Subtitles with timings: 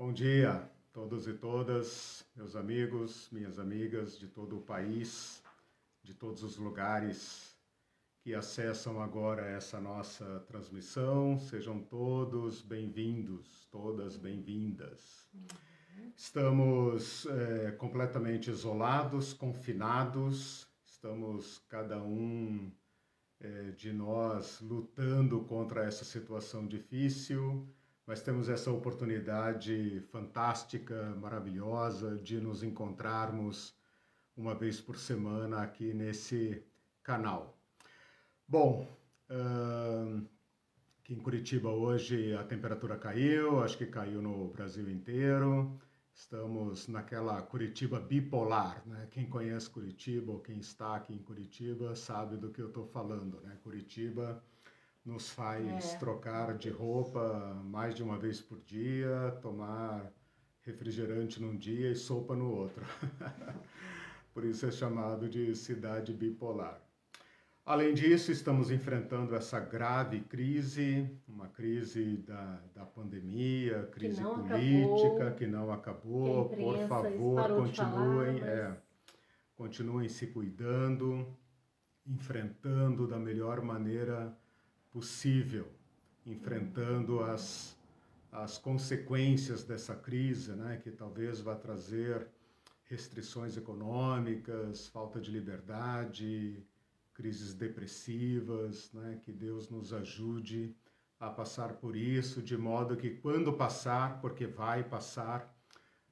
[0.00, 5.42] Bom dia, todos e todas, meus amigos, minhas amigas de todo o país,
[6.02, 7.54] de todos os lugares
[8.22, 11.38] que acessam agora essa nossa transmissão.
[11.38, 15.28] Sejam todos bem-vindos, todas bem-vindas.
[16.16, 22.72] Estamos é, completamente isolados, confinados, estamos cada um
[23.38, 27.68] é, de nós lutando contra essa situação difícil,
[28.10, 33.72] mas temos essa oportunidade fantástica, maravilhosa de nos encontrarmos
[34.36, 36.60] uma vez por semana aqui nesse
[37.04, 37.56] canal.
[38.48, 38.84] Bom,
[40.98, 45.78] aqui em Curitiba hoje a temperatura caiu, acho que caiu no Brasil inteiro.
[46.12, 49.06] Estamos naquela Curitiba bipolar, né?
[49.12, 53.40] Quem conhece Curitiba ou quem está aqui em Curitiba sabe do que eu estou falando,
[53.42, 53.56] né?
[53.62, 54.42] Curitiba
[55.04, 55.98] nos faz é.
[55.98, 60.12] trocar de roupa mais de uma vez por dia, tomar
[60.62, 62.84] refrigerante num dia e sopa no outro.
[64.34, 66.80] por isso é chamado de cidade bipolar.
[67.64, 75.28] Além disso, estamos enfrentando essa grave crise, uma crise da, da pandemia, crise que política
[75.28, 76.48] acabou, que não acabou.
[76.48, 78.42] Que Por favor, continuem, falar, mas...
[78.42, 78.76] é,
[79.54, 81.26] continuem se cuidando,
[82.04, 84.36] enfrentando da melhor maneira
[84.90, 85.68] possível,
[86.26, 87.76] enfrentando as,
[88.30, 92.28] as consequências dessa crise, né, que talvez vá trazer
[92.84, 96.60] restrições econômicas, falta de liberdade,
[97.14, 99.20] crises depressivas, né?
[99.22, 100.74] que Deus nos ajude
[101.18, 105.54] a passar por isso, de modo que quando passar, porque vai passar,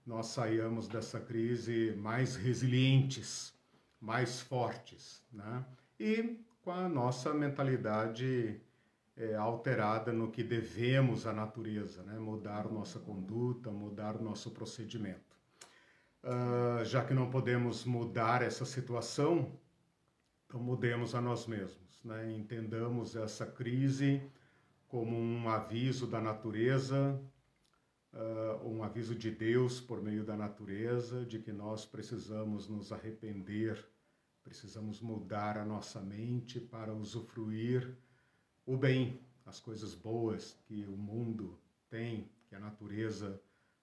[0.06, 3.55] nós saiamos dessa crise mais resilientes,
[4.01, 5.65] mais fortes, né?
[5.99, 8.61] E com a nossa mentalidade
[9.19, 12.19] é, alterada no que devemos à natureza, né?
[12.20, 15.36] Mudar nossa conduta, mudar nosso procedimento.
[16.22, 19.58] Uh, já que não podemos mudar essa situação,
[20.47, 22.32] então mudemos a nós mesmos, né?
[22.32, 24.22] entendamos essa crise
[24.88, 27.20] como um aviso da natureza,
[28.12, 33.84] uh, um aviso de Deus por meio da natureza, de que nós precisamos nos arrepender,
[34.43, 37.97] precisamos mudar a nossa mente para usufruir
[38.69, 41.59] o bem, as coisas boas que o mundo
[41.89, 43.41] tem, que a natureza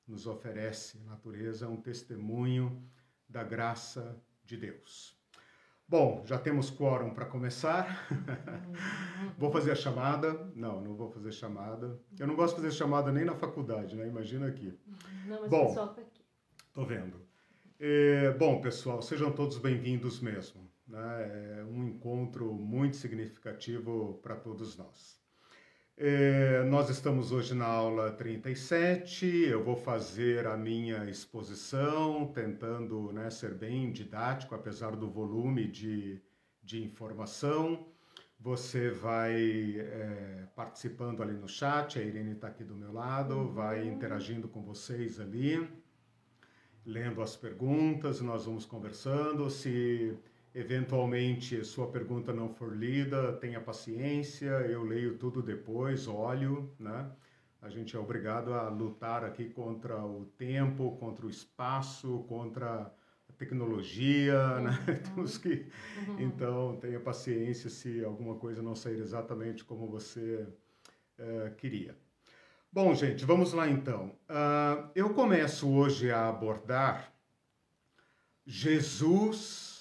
[0.07, 1.01] nos oferece.
[1.07, 2.87] A natureza é um testemunho
[3.27, 5.19] da graça de Deus.
[5.87, 8.07] Bom, já temos quórum para começar.
[9.39, 10.51] vou fazer a chamada.
[10.55, 11.99] Não, não vou fazer chamada.
[12.19, 14.07] Eu não gosto de fazer chamada nem na faculdade, né?
[14.07, 14.71] Imagina aqui.
[15.25, 16.23] Não, mas bom, o pessoal tá aqui.
[16.71, 17.25] Tô vendo.
[17.79, 20.74] É, bom, pessoal, sejam todos bem-vindos mesmo.
[20.87, 21.59] Né?
[21.59, 25.19] É um encontro muito significativo para todos nós.
[25.97, 33.29] É, nós estamos hoje na aula 37, eu vou fazer a minha exposição, tentando né,
[33.29, 36.21] ser bem didático, apesar do volume de,
[36.61, 37.87] de informação.
[38.37, 43.53] Você vai é, participando ali no chat, a Irene está aqui do meu lado, uhum.
[43.53, 45.65] vai interagindo com vocês ali,
[46.85, 49.49] lendo as perguntas, nós vamos conversando.
[49.49, 50.13] Se
[50.55, 57.11] Eventualmente, sua pergunta não for lida, tenha paciência, eu leio tudo depois, olho, né?
[57.61, 62.89] A gente é obrigado a lutar aqui contra o tempo, contra o espaço, contra
[63.27, 64.79] a tecnologia, né?
[64.79, 64.93] uhum.
[64.93, 65.01] né?
[65.03, 65.65] Temos que...
[66.07, 66.21] Uhum.
[66.21, 70.47] Então, tenha paciência se alguma coisa não sair exatamente como você
[71.19, 71.97] uh, queria.
[72.71, 74.15] Bom, gente, vamos lá então.
[74.29, 77.13] Uh, eu começo hoje a abordar
[78.45, 79.74] Jesus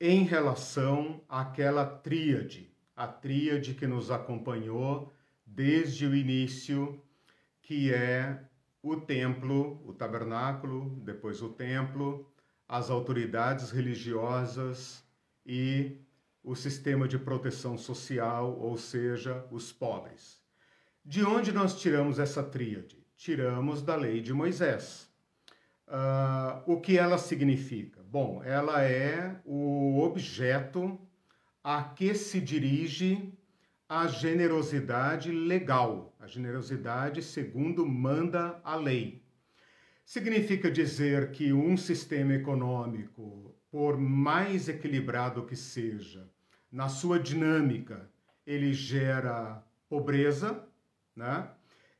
[0.00, 5.12] em relação àquela tríade, a tríade que nos acompanhou
[5.44, 7.02] desde o início,
[7.62, 8.42] que é
[8.82, 12.30] o templo, o tabernáculo, depois o templo,
[12.68, 15.02] as autoridades religiosas
[15.44, 15.98] e
[16.42, 20.40] o sistema de proteção social, ou seja, os pobres.
[21.04, 23.04] De onde nós tiramos essa tríade?
[23.16, 25.10] Tiramos da lei de Moisés.
[25.88, 28.02] Uh, o que ela significa?
[28.18, 30.98] Bom, ela é o objeto
[31.62, 33.30] a que se dirige
[33.86, 39.22] a generosidade legal, a generosidade segundo manda a lei.
[40.02, 46.26] Significa dizer que um sistema econômico, por mais equilibrado que seja,
[46.72, 48.08] na sua dinâmica,
[48.46, 50.66] ele gera pobreza,
[51.14, 51.50] né?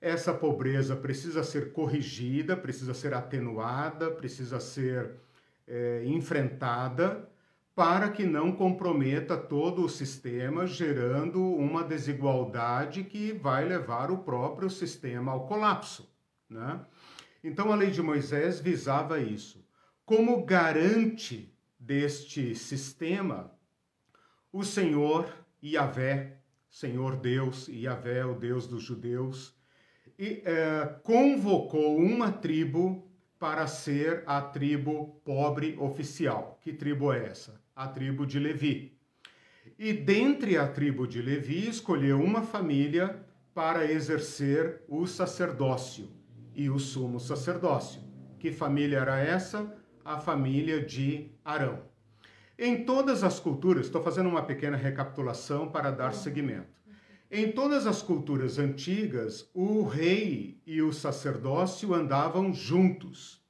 [0.01, 5.26] Essa pobreza precisa ser corrigida, precisa ser atenuada, precisa ser
[5.67, 7.29] é, enfrentada
[7.75, 14.71] para que não comprometa todo o sistema, gerando uma desigualdade que vai levar o próprio
[14.71, 16.11] sistema ao colapso.
[16.49, 16.81] Né?
[17.45, 19.63] Então a lei de Moisés visava isso.
[20.07, 23.53] Como garante deste sistema,
[24.51, 25.29] o Senhor
[25.63, 26.39] Yahvé,
[26.71, 29.55] Senhor Deus, Yahvé, o Deus dos judeus,
[30.19, 33.06] e, é, convocou uma tribo
[33.39, 36.59] para ser a tribo pobre oficial.
[36.63, 37.61] Que tribo é essa?
[37.75, 38.99] A tribo de Levi.
[39.79, 46.09] E dentre a tribo de Levi escolheu uma família para exercer o sacerdócio
[46.55, 48.01] e o sumo sacerdócio.
[48.39, 49.75] Que família era essa?
[50.05, 51.81] A família de Arão.
[52.59, 56.81] Em todas as culturas, estou fazendo uma pequena recapitulação para dar seguimento.
[57.31, 63.45] Em todas as culturas antigas, o rei e o sacerdócio andavam juntos.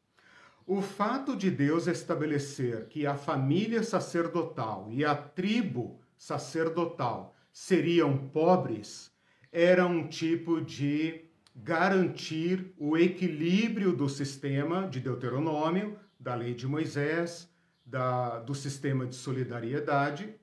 [0.67, 9.12] O fato de Deus estabelecer que a família sacerdotal e a tribo sacerdotal seriam pobres
[9.52, 17.49] era um tipo de garantir o equilíbrio do sistema de Deuteronômio, da lei de Moisés,
[17.84, 20.34] da, do sistema de solidariedade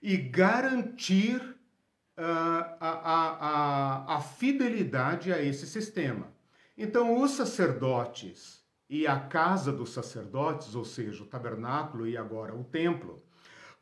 [0.00, 1.59] e garantir
[2.22, 6.32] a, a, a, a fidelidade a esse sistema.
[6.76, 12.64] Então, os sacerdotes e a casa dos sacerdotes, ou seja, o tabernáculo e agora o
[12.64, 13.22] templo,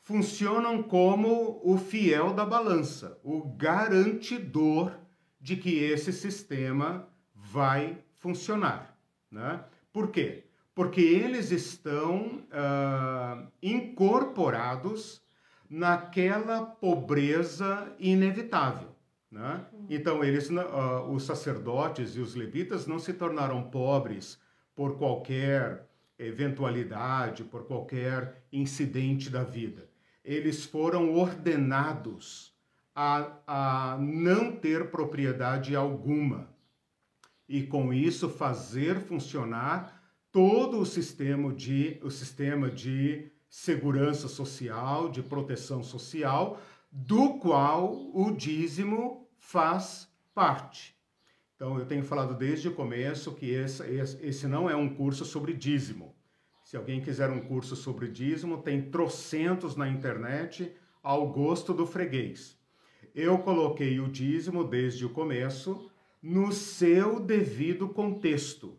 [0.01, 4.93] funcionam como o fiel da balança, o garantidor
[5.41, 8.99] de que esse sistema vai funcionar.
[9.31, 9.63] Né?
[9.93, 10.45] Por quê?
[10.75, 15.23] Porque eles estão uh, incorporados
[15.69, 18.89] naquela pobreza inevitável.
[19.31, 19.65] Né?
[19.91, 24.39] Então, eles, uh, os sacerdotes e os levitas não se tornaram pobres
[24.75, 25.87] por qualquer
[26.19, 29.89] eventualidade, por qualquer incidente da vida.
[30.25, 32.55] Eles foram ordenados
[32.95, 36.49] a, a não ter propriedade alguma
[37.49, 45.23] e com isso fazer funcionar todo o sistema de, o sistema de segurança social, de
[45.23, 46.61] proteção social,
[46.91, 50.97] do qual o dízimo faz parte.
[51.57, 53.83] Então, eu tenho falado desde o começo que esse,
[54.23, 56.15] esse, não é um curso sobre dízimo.
[56.65, 60.73] Se alguém quiser um curso sobre dízimo, tem trocentos na internet
[61.03, 62.59] ao gosto do freguês
[63.19, 65.91] eu coloquei o dízimo desde o começo
[66.23, 68.79] no seu devido contexto.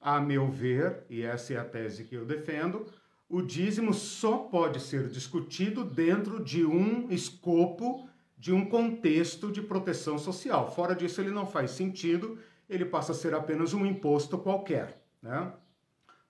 [0.00, 2.86] A meu ver, e essa é a tese que eu defendo,
[3.34, 8.08] o dízimo só pode ser discutido dentro de um escopo,
[8.38, 10.70] de um contexto de proteção social.
[10.70, 12.38] Fora disso, ele não faz sentido,
[12.70, 15.04] ele passa a ser apenas um imposto qualquer.
[15.20, 15.52] Né?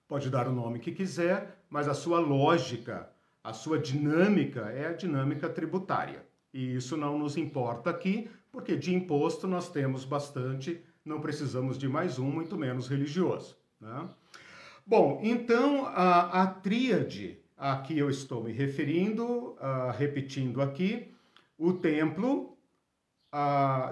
[0.07, 3.07] Pode dar o nome que quiser, mas a sua lógica,
[3.43, 6.25] a sua dinâmica é a dinâmica tributária.
[6.51, 11.87] E isso não nos importa aqui, porque de imposto nós temos bastante, não precisamos de
[11.87, 13.55] mais um, muito menos religioso.
[13.79, 14.09] Né?
[14.87, 19.55] Bom, então a, a tríade a que eu estou me referindo,
[19.97, 21.11] repetindo aqui,
[21.57, 22.55] o templo,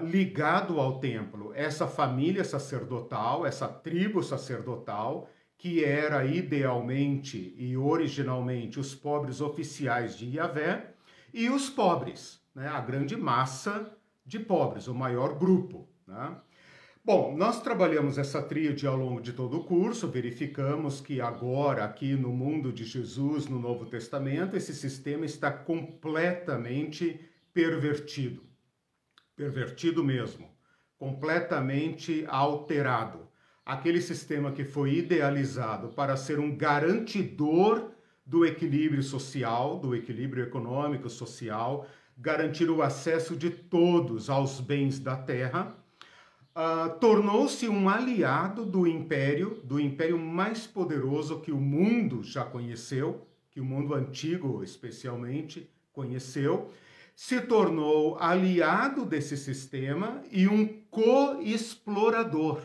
[0.02, 8.94] ligado ao templo, essa família sacerdotal, essa tribo sacerdotal, que era idealmente e originalmente os
[8.94, 10.94] pobres oficiais de Yahvé,
[11.32, 13.90] e os pobres, né, a grande massa
[14.24, 15.88] de pobres, o maior grupo.
[16.06, 16.36] Né?
[17.06, 22.14] Bom, nós trabalhamos essa tríade ao longo de todo o curso, verificamos que agora, aqui
[22.14, 27.20] no mundo de Jesus, no Novo Testamento, esse sistema está completamente
[27.52, 28.42] pervertido.
[29.36, 30.48] Pervertido mesmo.
[30.96, 33.28] Completamente alterado.
[33.66, 37.90] Aquele sistema que foi idealizado para ser um garantidor
[38.24, 45.18] do equilíbrio social, do equilíbrio econômico, social, garantir o acesso de todos aos bens da
[45.18, 45.83] terra,
[46.54, 53.26] uh, tornou-se um aliado do império, do império mais poderoso que o mundo já conheceu,
[53.50, 56.70] que o mundo antigo especialmente conheceu,
[57.14, 62.62] se tornou aliado desse sistema e um co-explorador,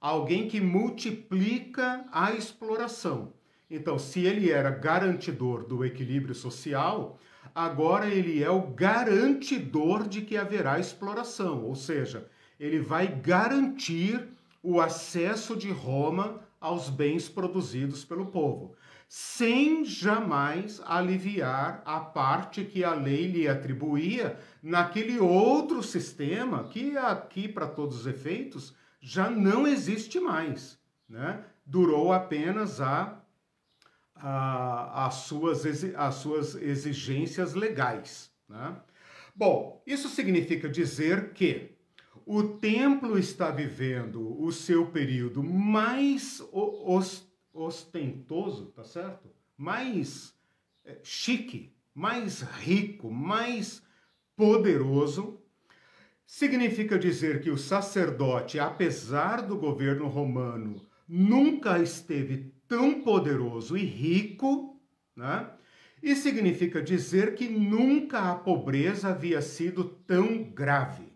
[0.00, 3.32] alguém que multiplica a exploração.
[3.70, 7.18] Então, se ele era garantidor do equilíbrio social,
[7.54, 14.28] agora ele é o garantidor de que haverá exploração, ou seja, ele vai garantir
[14.62, 18.74] o acesso de Roma aos bens produzidos pelo povo,
[19.08, 27.48] sem jamais aliviar a parte que a lei lhe atribuía naquele outro sistema que aqui,
[27.48, 30.78] para todos os efeitos, já não existe mais.
[31.08, 31.42] Né?
[31.64, 33.22] Durou apenas a
[34.20, 38.30] a, as, suas, as suas exigências legais.
[38.48, 38.76] Né?
[39.34, 41.76] Bom, isso significa dizer que
[42.26, 46.42] o templo está vivendo o seu período mais
[47.52, 49.28] ostentoso, tá certo?
[49.56, 50.34] Mais
[50.84, 53.82] é, chique, mais rico, mais
[54.36, 55.40] poderoso.
[56.24, 64.80] Significa dizer que o sacerdote, apesar do governo romano, nunca esteve tão poderoso e rico,
[65.16, 65.50] né?
[66.02, 71.07] E significa dizer que nunca a pobreza havia sido tão grave,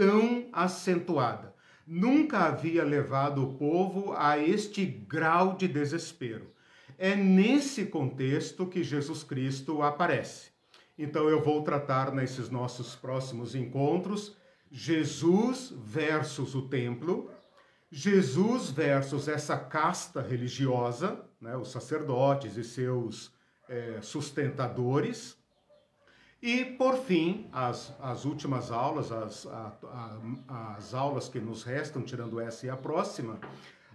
[0.00, 1.54] tão acentuada.
[1.86, 6.54] Nunca havia levado o povo a este grau de desespero.
[6.96, 10.52] É nesse contexto que Jesus Cristo aparece.
[10.98, 14.34] Então eu vou tratar nesses nossos próximos encontros
[14.70, 17.30] Jesus versus o templo,
[17.90, 23.34] Jesus versus essa casta religiosa, né, os sacerdotes e seus
[23.68, 25.36] é, sustentadores.
[26.42, 29.72] E, por fim, as, as últimas aulas, as, a,
[30.48, 33.38] a, as aulas que nos restam, tirando essa e a próxima,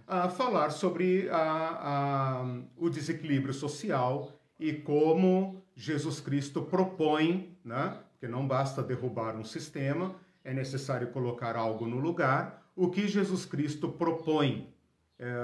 [0.06, 2.44] a falar sobre a, a,
[2.76, 10.14] o desequilíbrio social e como Jesus Cristo propõe, né, que não basta derrubar um sistema,
[10.44, 14.72] é necessário colocar algo no lugar, o que Jesus Cristo propõe
[15.18, 15.34] é,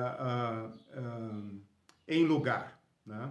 [2.06, 2.80] em lugar.
[3.04, 3.30] Né?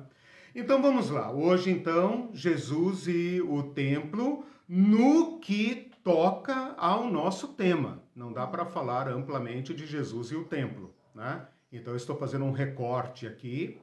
[0.54, 1.32] Então vamos lá.
[1.32, 8.04] Hoje, então, Jesus e o templo no que toca ao nosso tema.
[8.14, 11.48] Não dá para falar amplamente de Jesus e o templo, né?
[11.72, 13.80] Então eu estou fazendo um recorte aqui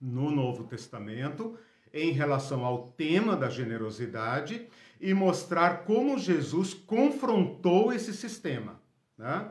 [0.00, 1.58] no Novo Testamento
[1.92, 4.66] em relação ao tema da generosidade
[4.98, 8.80] e mostrar como Jesus confrontou esse sistema,
[9.18, 9.50] né?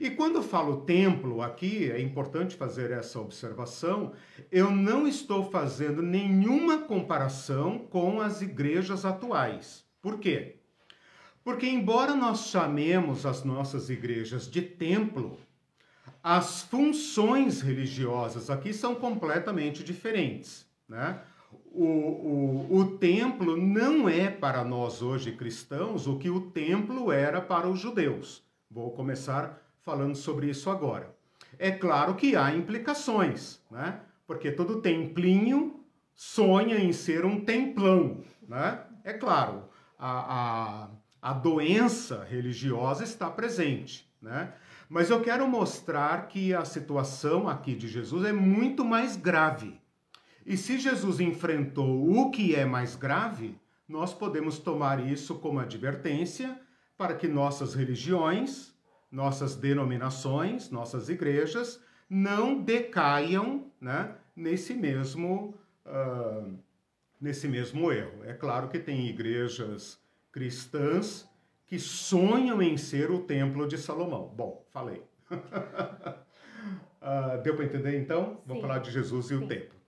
[0.00, 4.14] E quando falo templo aqui, é importante fazer essa observação,
[4.50, 9.84] eu não estou fazendo nenhuma comparação com as igrejas atuais.
[10.00, 10.56] Por quê?
[11.44, 15.38] Porque, embora nós chamemos as nossas igrejas de templo,
[16.22, 20.66] as funções religiosas aqui são completamente diferentes.
[20.88, 21.20] Né?
[21.72, 27.38] O, o, o templo não é para nós hoje cristãos o que o templo era
[27.42, 28.42] para os judeus.
[28.70, 31.14] Vou começar falando sobre isso agora.
[31.58, 34.00] É claro que há implicações, né?
[34.26, 35.84] Porque todo templinho
[36.14, 38.80] sonha em ser um templão, né?
[39.02, 39.64] É claro,
[39.98, 40.88] a,
[41.22, 44.52] a, a doença religiosa está presente, né?
[44.88, 49.80] Mas eu quero mostrar que a situação aqui de Jesus é muito mais grave.
[50.44, 53.56] E se Jesus enfrentou o que é mais grave,
[53.88, 56.60] nós podemos tomar isso como advertência
[56.98, 58.69] para que nossas religiões,
[59.10, 65.54] nossas denominações, nossas igrejas, não decaiam né, nesse, mesmo,
[65.86, 66.52] uh,
[67.20, 68.24] nesse mesmo erro.
[68.24, 70.00] É claro que tem igrejas
[70.32, 71.28] cristãs
[71.66, 74.32] que sonham em ser o templo de Salomão.
[74.36, 75.02] Bom, falei.
[75.30, 75.40] uh,
[77.42, 78.40] deu para entender então?
[78.44, 79.44] Vamos falar de Jesus e Sim.
[79.44, 79.78] o templo.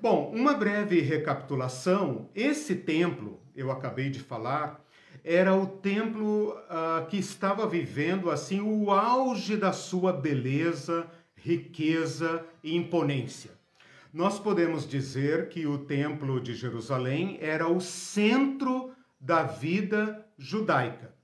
[0.00, 2.28] Bom, uma breve recapitulação.
[2.34, 4.84] Esse templo, eu acabei de falar,
[5.24, 12.76] era o templo uh, que estava vivendo assim o auge da sua beleza, riqueza e
[12.76, 13.50] imponência.
[14.12, 21.14] Nós podemos dizer que o templo de Jerusalém era o centro da vida judaica.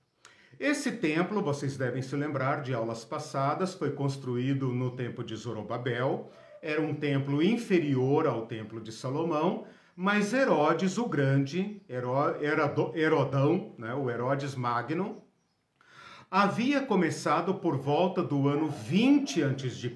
[0.58, 6.30] Esse templo, vocês devem se lembrar de aulas passadas, foi construído no tempo de Zorobabel,
[6.62, 11.80] era um templo inferior ao templo de Salomão, mas Herodes o Grande,
[12.94, 15.22] Herodão, né, o Herodes Magno,
[16.30, 19.94] havia começado por volta do ano 20 a.C.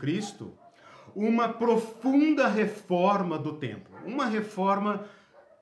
[1.15, 5.05] uma profunda reforma do templo, uma reforma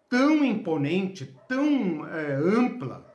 [0.08, 3.12] tão imponente, tão é, ampla,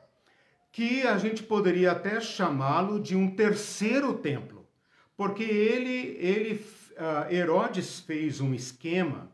[0.70, 4.68] que a gente poderia até chamá-lo de um terceiro templo,
[5.16, 6.66] porque ele, ele
[6.98, 9.32] uh, Herodes fez um esquema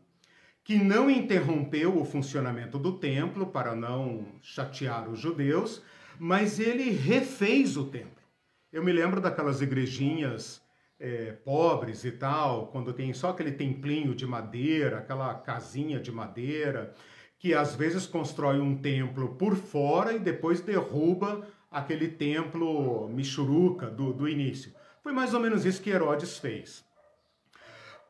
[0.71, 5.83] que não interrompeu o funcionamento do templo para não chatear os judeus,
[6.17, 8.23] mas ele refez o templo.
[8.71, 10.61] Eu me lembro daquelas igrejinhas
[10.97, 16.95] é, pobres e tal, quando tem só aquele templinho de madeira, aquela casinha de madeira,
[17.37, 24.13] que às vezes constrói um templo por fora e depois derruba aquele templo michuruca do,
[24.13, 24.71] do início.
[25.03, 26.85] Foi mais ou menos isso que Herodes fez.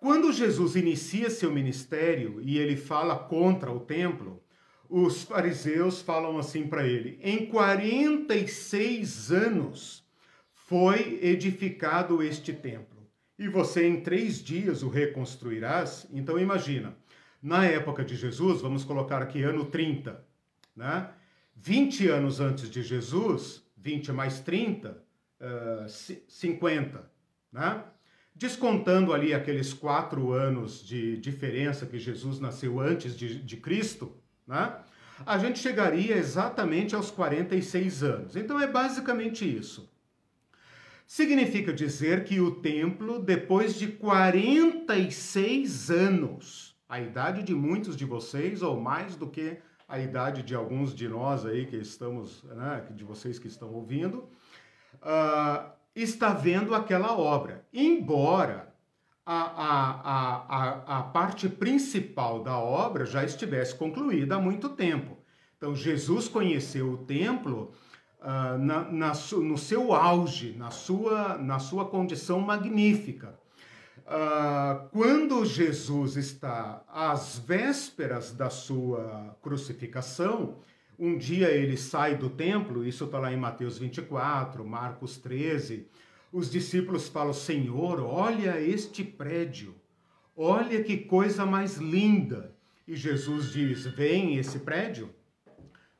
[0.01, 4.43] Quando Jesus inicia seu ministério e ele fala contra o templo,
[4.89, 10.03] os fariseus falam assim para ele: em 46 anos
[10.51, 16.07] foi edificado este templo, e você em três dias o reconstruirás?
[16.11, 16.97] Então imagina,
[17.39, 20.19] na época de Jesus, vamos colocar aqui ano 30,
[20.75, 21.11] né?
[21.55, 24.97] 20 anos antes de Jesus, 20 mais 30,
[25.39, 25.87] uh,
[26.27, 27.07] 50,
[27.51, 27.83] né?
[28.35, 34.11] Descontando ali aqueles quatro anos de diferença que Jesus nasceu antes de, de Cristo,
[34.47, 34.75] né?
[35.25, 38.35] A gente chegaria exatamente aos 46 anos.
[38.35, 39.89] Então é basicamente isso.
[41.05, 48.61] Significa dizer que o templo, depois de 46 anos, a idade de muitos de vocês,
[48.61, 49.57] ou mais do que
[49.87, 54.29] a idade de alguns de nós aí que estamos, né, de vocês que estão ouvindo,
[55.01, 57.65] uh, está vendo aquela obra.
[57.73, 58.73] Embora
[59.25, 65.17] a, a, a, a, parte principal da obra já estivesse concluída há muito tempo.
[65.57, 67.71] Então, Jesus conheceu o templo
[68.19, 73.39] uh, na, na, no seu auge, na sua, na sua condição magnífica.
[73.99, 80.57] Uh, quando Jesus está às vésperas da sua crucificação,
[81.01, 85.87] um dia ele sai do templo, isso está lá em Mateus 24, Marcos 13.
[86.31, 89.73] Os discípulos falam: Senhor, olha este prédio,
[90.37, 92.55] olha que coisa mais linda.
[92.87, 95.09] E Jesus diz: Vem esse prédio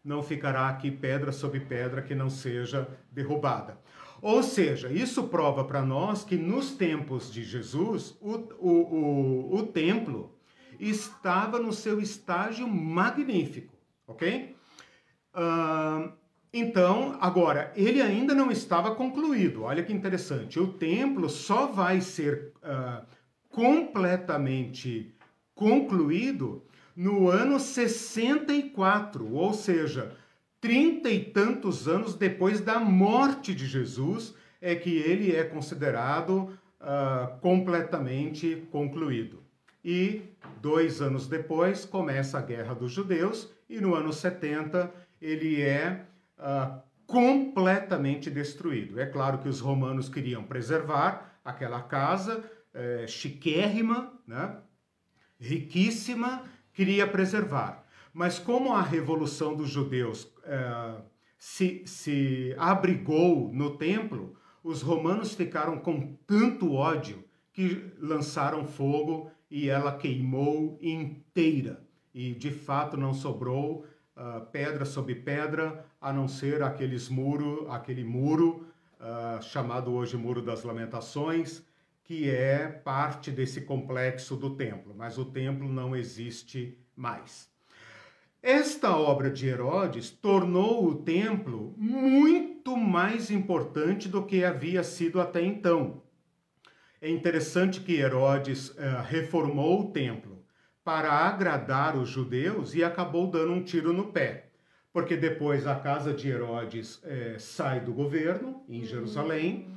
[0.03, 3.79] não ficará aqui pedra sobre pedra que não seja derrubada.
[4.22, 9.67] Ou seja, isso prova para nós que nos tempos de Jesus, o, o, o, o
[9.67, 10.36] templo
[10.79, 13.74] estava no seu estágio magnífico,
[14.08, 14.55] ok?
[16.53, 19.63] Então, agora, ele ainda não estava concluído.
[19.63, 20.59] Olha que interessante.
[20.59, 23.05] O templo só vai ser uh,
[23.50, 25.15] completamente
[25.55, 26.63] concluído
[26.95, 30.11] no ano 64, ou seja,
[30.59, 36.50] trinta e tantos anos depois da morte de Jesus, é que ele é considerado
[36.81, 39.41] uh, completamente concluído.
[39.83, 40.21] E
[40.61, 44.91] dois anos depois começa a Guerra dos Judeus, e no ano 70
[45.22, 46.06] ele é
[46.40, 49.00] uh, completamente destruído.
[49.00, 54.58] É claro que os romanos queriam preservar aquela casa é, chiquérrima, né?
[55.40, 57.86] riquíssima, queria preservar.
[58.14, 61.01] Mas como a revolução dos judeus é,
[61.38, 69.68] se, se abrigou no templo, os romanos ficaram com tanto ódio que lançaram fogo e
[69.68, 71.84] ela queimou inteira.
[72.14, 73.86] E de fato não sobrou
[74.22, 78.68] uh, pedra sobre pedra, a não ser aqueles muro, aquele muro
[79.00, 81.64] uh, chamado hoje Muro das Lamentações,
[82.03, 87.50] que é parte desse complexo do templo, mas o templo não existe mais.
[88.44, 95.44] Esta obra de Herodes tornou o templo muito mais importante do que havia sido até
[95.44, 96.01] então.
[97.00, 100.30] É interessante que Herodes eh, reformou o templo
[100.83, 104.50] para agradar os judeus e acabou dando um tiro no pé,
[104.91, 109.70] porque depois a casa de Herodes eh, sai do governo em Jerusalém.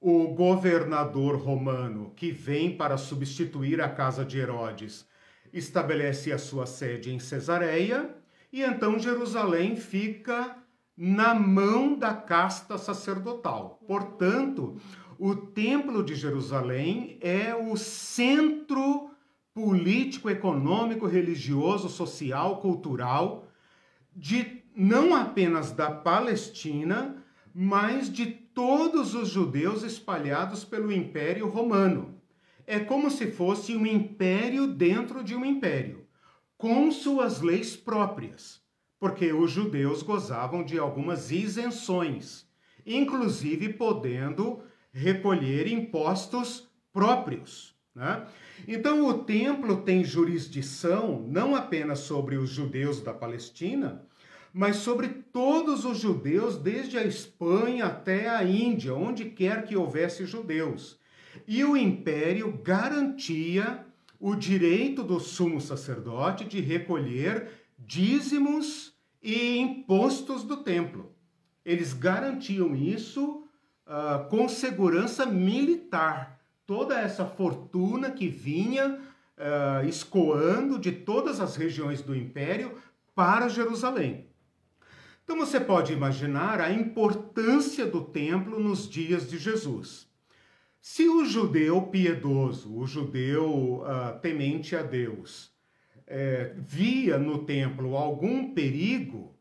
[0.00, 5.06] O governador romano que vem para substituir a casa de Herodes
[5.52, 8.14] estabelece a sua sede em Cesareia
[8.52, 10.56] e então Jerusalém fica
[10.96, 13.80] na mão da casta sacerdotal.
[13.86, 14.76] Portanto,
[15.18, 19.11] o Templo de Jerusalém é o centro
[19.54, 23.48] político, econômico, religioso, social, cultural
[24.14, 27.22] de não apenas da Palestina,
[27.54, 32.20] mas de todos os judeus espalhados pelo Império Romano.
[32.66, 36.06] É como se fosse um império dentro de um império,
[36.56, 38.62] com suas leis próprias,
[38.98, 42.46] porque os judeus gozavam de algumas isenções,
[42.86, 44.62] inclusive podendo
[44.92, 47.74] recolher impostos próprios.
[47.94, 48.26] Né?
[48.66, 54.06] Então, o templo tem jurisdição não apenas sobre os judeus da Palestina,
[54.52, 60.26] mas sobre todos os judeus, desde a Espanha até a Índia, onde quer que houvesse
[60.26, 60.98] judeus.
[61.46, 63.86] E o império garantia
[64.20, 67.48] o direito do sumo sacerdote de recolher
[67.78, 71.12] dízimos e impostos do templo.
[71.64, 73.44] Eles garantiam isso
[73.86, 76.40] uh, com segurança militar.
[76.74, 78.98] Toda essa fortuna que vinha
[79.36, 82.78] uh, escoando de todas as regiões do império
[83.14, 84.26] para Jerusalém.
[85.22, 90.08] Então você pode imaginar a importância do templo nos dias de Jesus.
[90.80, 95.52] Se o judeu piedoso, o judeu uh, temente a Deus,
[96.06, 99.31] é, via no templo algum perigo,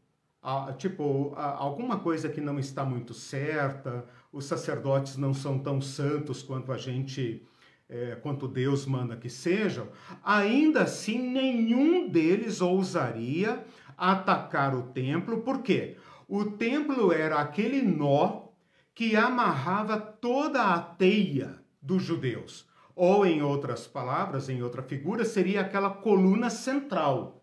[0.43, 6.41] uh, tipo alguma coisa que não está muito certa, os sacerdotes não são tão santos
[6.41, 7.45] quanto a gente,
[7.89, 9.87] é, quanto Deus manda que sejam,
[10.23, 13.63] ainda assim nenhum deles ousaria
[13.97, 15.97] atacar o templo, por quê?
[16.27, 18.47] O templo era aquele nó
[18.95, 22.69] que amarrava toda a teia dos judeus.
[22.95, 27.40] Ou, em outras palavras, em outra figura, seria aquela coluna central.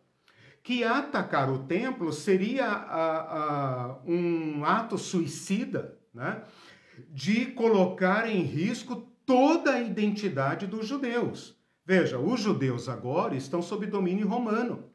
[0.68, 3.20] Que atacar o templo seria a,
[3.86, 6.42] a, um ato suicida, né?
[7.08, 11.58] de colocar em risco toda a identidade dos judeus.
[11.86, 14.90] Veja, os judeus agora estão sob domínio romano.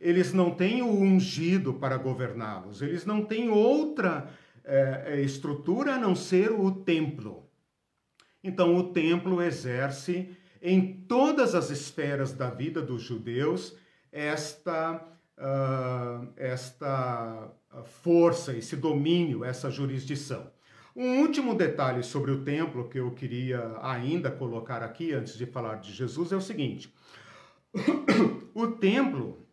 [0.00, 4.30] Eles não têm o ungido para governá-los, eles não têm outra
[4.62, 7.50] é, estrutura a não ser o templo.
[8.44, 13.76] Então, o templo exerce em todas as esferas da vida dos judeus
[14.12, 15.04] esta,
[15.38, 17.50] uh, esta
[18.02, 20.50] força, esse domínio, essa jurisdição.
[20.94, 25.76] Um último detalhe sobre o templo que eu queria ainda colocar aqui antes de falar
[25.76, 26.92] de Jesus é o seguinte:
[28.54, 29.46] o templo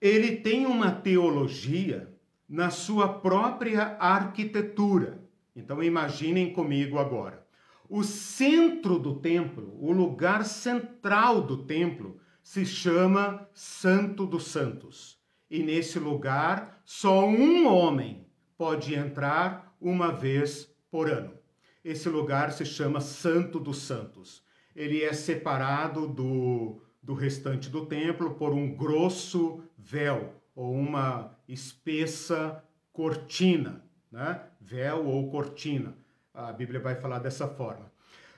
[0.00, 2.08] ele tem uma teologia
[2.48, 5.20] na sua própria arquitetura.
[5.54, 7.44] Então imaginem comigo agora.
[7.88, 12.19] O centro do templo, o lugar central do templo,
[12.50, 15.16] se chama Santo dos Santos.
[15.48, 18.26] E nesse lugar, só um homem
[18.58, 21.38] pode entrar uma vez por ano.
[21.84, 24.42] Esse lugar se chama Santo dos Santos.
[24.74, 32.64] Ele é separado do, do restante do templo por um grosso véu ou uma espessa
[32.92, 34.42] cortina, né?
[34.60, 35.96] Véu ou cortina.
[36.34, 37.89] A Bíblia vai falar dessa forma.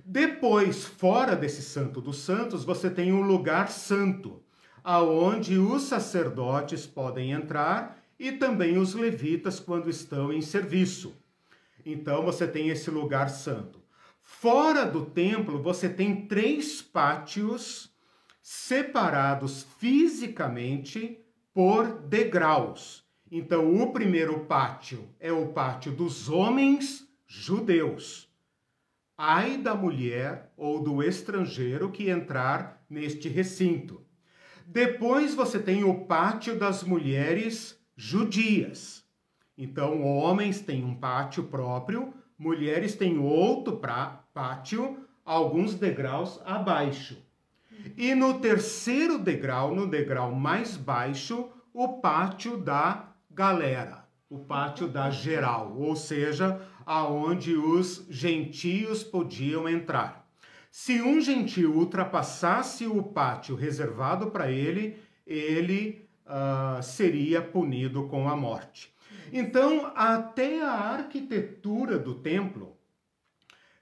[0.04, 4.42] Depois, fora desse Santo dos Santos, você tem um lugar santo,
[4.82, 11.14] aonde os sacerdotes podem entrar e também os levitas quando estão em serviço.
[11.84, 13.80] Então você tem esse lugar santo.
[14.20, 17.90] Fora do templo, você tem três pátios
[18.40, 21.18] separados fisicamente
[21.52, 23.04] por degraus.
[23.30, 28.32] Então, o primeiro pátio é o pátio dos homens judeus.
[29.24, 34.04] Ai da mulher ou do estrangeiro que entrar neste recinto.
[34.66, 39.04] Depois você tem o pátio das mulheres judias.
[39.56, 47.16] Então, homens têm um pátio próprio, mulheres têm outro pra, pátio, alguns degraus abaixo.
[47.96, 54.01] E no terceiro degrau, no degrau mais baixo, o pátio da galera,
[54.33, 60.27] o pátio da geral, ou seja, aonde os gentios podiam entrar.
[60.71, 68.35] Se um gentio ultrapassasse o pátio reservado para ele, ele uh, seria punido com a
[68.35, 68.90] morte.
[69.31, 72.79] Então, até a arquitetura do templo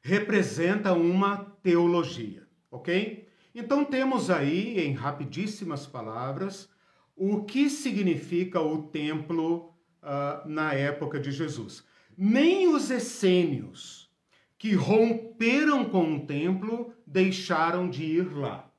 [0.02, 3.28] representa uma teologia, ok?
[3.54, 6.68] Então, temos aí, em rapidíssimas palavras,
[7.14, 9.69] o que significa o templo
[10.02, 11.84] uh, na época de Jesus.
[12.16, 14.10] Nem os essênios
[14.58, 18.70] que romperam com o templo deixaram de ir lá.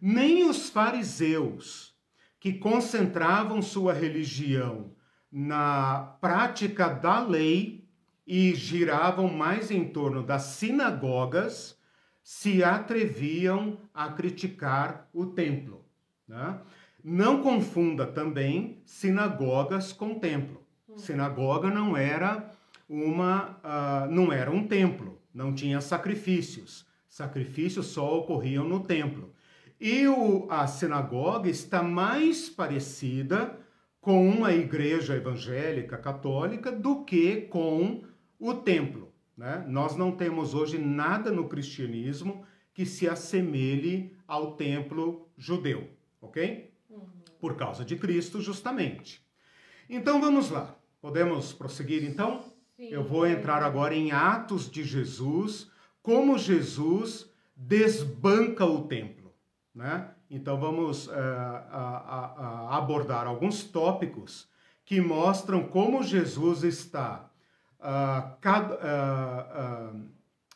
[0.00, 1.94] Nem os fariseus
[2.38, 4.92] que concentravam sua religião
[5.32, 7.88] na prática da lei
[8.26, 11.78] e giravam mais em torno das sinagogas,
[12.22, 15.84] se atreviam a criticar o templo.
[16.26, 16.60] Né?
[17.08, 20.66] Não confunda também sinagogas com templo.
[20.96, 22.50] Sinagoga não era
[22.88, 26.84] uma, uh, não era um templo, não tinha sacrifícios.
[27.08, 29.32] Sacrifícios só ocorriam no templo.
[29.80, 33.56] E o, a sinagoga está mais parecida
[34.00, 38.02] com uma igreja evangélica católica do que com
[38.36, 39.12] o templo.
[39.36, 39.64] Né?
[39.68, 45.88] Nós não temos hoje nada no cristianismo que se assemelhe ao templo judeu,
[46.20, 46.65] ok?
[47.46, 49.24] Por causa de Cristo, justamente.
[49.88, 50.74] Então vamos lá.
[51.00, 52.42] Podemos prosseguir então?
[52.76, 52.88] Sim.
[52.88, 55.70] Eu vou entrar agora em Atos de Jesus,
[56.02, 59.32] como Jesus desbanca o templo,
[59.72, 60.10] né?
[60.28, 64.48] Então vamos uh, a, a, abordar alguns tópicos
[64.84, 67.30] que mostram como Jesus está,
[67.78, 70.02] uh, cada, uh,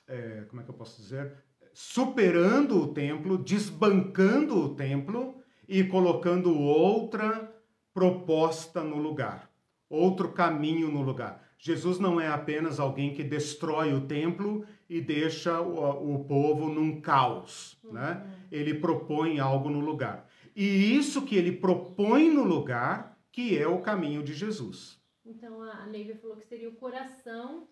[0.09, 1.37] é, como é que eu posso dizer,
[1.73, 5.40] superando o templo, desbancando o templo
[5.71, 7.49] e colocando outra
[7.95, 9.49] proposta no lugar,
[9.89, 11.49] outro caminho no lugar.
[11.57, 17.01] Jesus não é apenas alguém que destrói o templo e deixa o, o povo num
[17.01, 17.93] caos, uhum.
[17.93, 18.27] né?
[18.51, 20.29] Ele propõe algo no lugar.
[20.57, 25.01] E isso que ele propõe no lugar, que é o caminho de Jesus.
[25.25, 27.69] Então a Neiva falou que seria o coração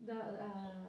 [0.00, 0.14] da.
[0.14, 0.86] A...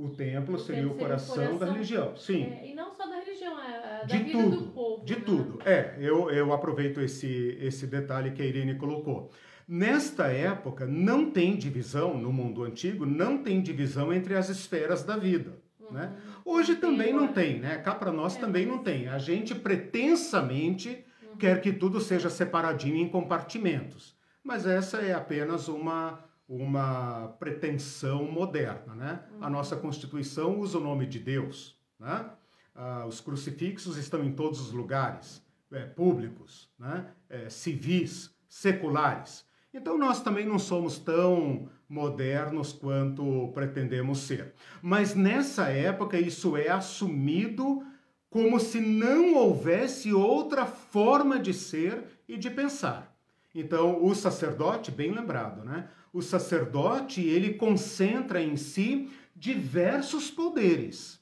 [0.00, 2.44] O templo seria o coração, seria o coração da religião, sim.
[2.44, 5.04] É, e não só da religião, é, é da de vida tudo, do povo.
[5.04, 5.22] De né?
[5.26, 5.58] tudo.
[5.62, 9.30] É, eu, eu aproveito esse, esse detalhe que a Irene colocou.
[9.68, 15.18] Nesta época, não tem divisão, no mundo antigo, não tem divisão entre as esferas da
[15.18, 15.58] vida.
[15.78, 15.92] Uhum.
[15.92, 16.16] Né?
[16.46, 17.76] Hoje também não tem, né?
[17.76, 19.06] Cá para nós é, também não tem.
[19.06, 21.36] A gente pretensamente uhum.
[21.36, 24.16] quer que tudo seja separadinho em compartimentos.
[24.42, 29.20] Mas essa é apenas uma, uma pretensão moderna, né?
[29.30, 29.44] Uhum.
[29.44, 32.28] A nossa Constituição usa o nome de Deus, né?
[32.74, 37.06] Ah, os crucifixos estão em todos os lugares, é, públicos, né?
[37.28, 39.46] É, civis, seculares.
[39.72, 44.52] Então nós também não somos tão modernos quanto pretendemos ser.
[44.82, 47.86] Mas nessa época isso é assumido
[48.28, 53.16] como se não houvesse outra forma de ser e de pensar.
[53.54, 55.88] Então o sacerdote, bem lembrado, né?
[56.12, 61.20] O sacerdote ele concentra em si diversos poderes.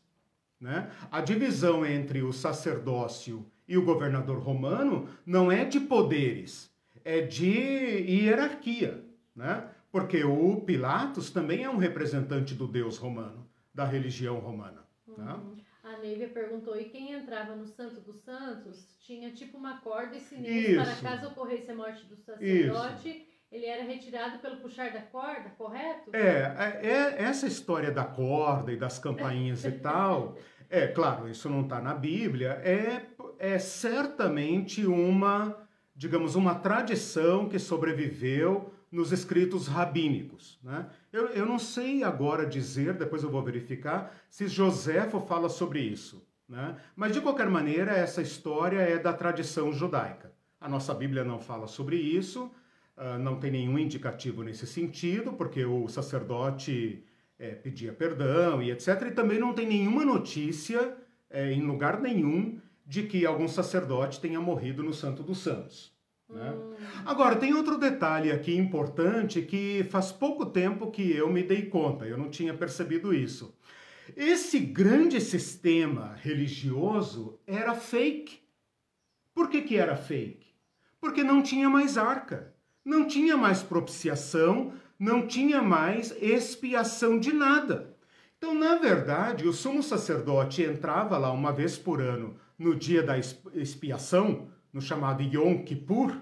[0.60, 0.90] Né?
[1.10, 6.70] A divisão entre o sacerdócio e o governador romano não é de poderes,
[7.04, 9.04] é de hierarquia,
[9.36, 9.68] né?
[9.92, 14.84] Porque o Pilatos também é um representante do Deus romano, da religião romana.
[15.06, 15.32] Né?
[15.32, 15.54] Uhum.
[15.54, 15.62] Né?
[15.84, 20.20] A Neivia perguntou, e quem entrava no Santo dos Santos tinha tipo uma corda e
[20.20, 23.26] sininhos para caso ocorresse a morte do sacerdote, Isso.
[23.50, 26.10] Ele era retirado pelo puxar da corda, correto?
[26.14, 30.36] É, é, é essa história da corda e das campainhas e tal,
[30.68, 33.06] é claro, isso não está na Bíblia, é,
[33.38, 40.56] é certamente uma digamos, uma tradição que sobreviveu nos escritos rabínicos.
[40.62, 40.88] Né?
[41.12, 46.24] Eu, eu não sei agora dizer, depois eu vou verificar, se Joséfo fala sobre isso.
[46.48, 46.76] Né?
[46.94, 50.32] Mas, de qualquer maneira, essa história é da tradição judaica.
[50.60, 52.48] A nossa Bíblia não fala sobre isso,
[52.98, 57.04] uh, não tem nenhum indicativo nesse sentido, porque o sacerdote
[57.38, 58.88] é, pedia perdão e etc.
[59.06, 60.96] E também não tem nenhuma notícia,
[61.30, 65.92] é, em lugar nenhum, de que algum sacerdote tenha morrido no Santo dos Santos.
[66.28, 66.50] Né?
[66.50, 66.74] Hum.
[67.04, 72.06] Agora, tem outro detalhe aqui importante que faz pouco tempo que eu me dei conta,
[72.06, 73.56] eu não tinha percebido isso.
[74.16, 78.40] Esse grande sistema religioso era fake.
[79.34, 80.46] Por que, que era fake?
[81.00, 82.54] Porque não tinha mais arca,
[82.88, 87.94] não tinha mais propiciação, não tinha mais expiação de nada.
[88.38, 93.16] Então, na verdade, o sumo sacerdote entrava lá uma vez por ano no dia da
[93.18, 96.16] expiação, no chamado Yom Kippur,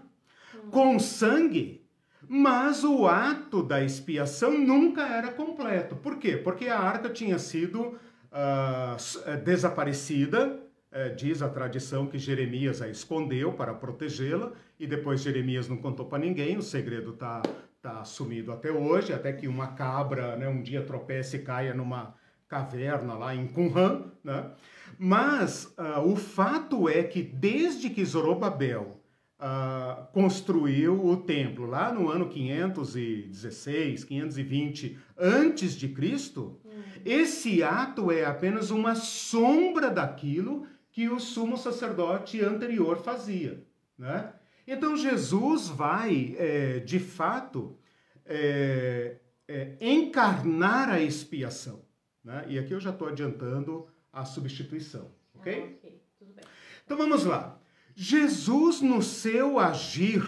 [0.72, 1.86] com sangue,
[2.28, 5.94] mas o ato da expiação nunca era completo.
[5.94, 6.36] Por quê?
[6.36, 7.96] Porque a arca tinha sido
[8.32, 10.58] uh, desaparecida,
[10.96, 16.06] uh, diz a tradição que Jeremias a escondeu para protegê-la, e depois Jeremias não contou
[16.06, 17.42] para ninguém, o segredo está
[17.82, 22.14] tá sumido até hoje, até que uma cabra né, um dia tropece e caia numa
[22.48, 24.50] caverna lá em Qumran, né?
[24.98, 29.00] Mas uh, o fato é que desde que Zorobabel
[29.40, 36.70] uh, construiu o templo lá no ano 516, 520 antes de Cristo, hum.
[37.04, 43.62] esse ato é apenas uma sombra daquilo que o sumo sacerdote anterior fazia,
[43.98, 44.32] né?
[44.66, 47.76] Então Jesus vai, é, de fato,
[48.24, 51.84] é, é, encarnar a expiação.
[52.24, 52.46] Né?
[52.48, 55.52] E aqui eu já estou adiantando a substituição, ok?
[55.52, 56.44] Ah, ok, tudo bem.
[56.86, 57.60] Então vamos lá.
[57.94, 60.26] Jesus, no seu agir,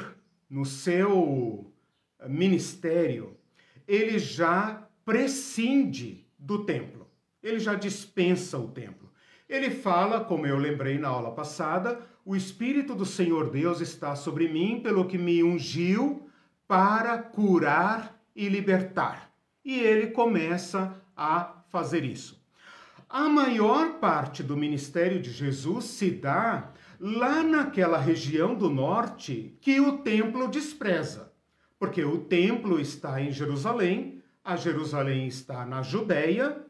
[0.51, 1.73] no seu
[2.29, 3.39] ministério,
[3.87, 7.11] ele já prescinde do templo.
[7.43, 9.08] Ele já dispensa o templo.
[9.49, 14.49] Ele fala, como eu lembrei na aula passada, o Espírito do Senhor Deus está sobre
[14.49, 16.29] mim, pelo que me ungiu
[16.67, 19.33] para curar e libertar.
[19.65, 22.39] E ele começa a fazer isso.
[23.09, 29.81] A maior parte do ministério de Jesus se dá lá naquela região do norte que
[29.81, 31.33] o templo despreza,
[31.79, 36.68] porque o templo está em Jerusalém, a Jerusalém está na Judéia,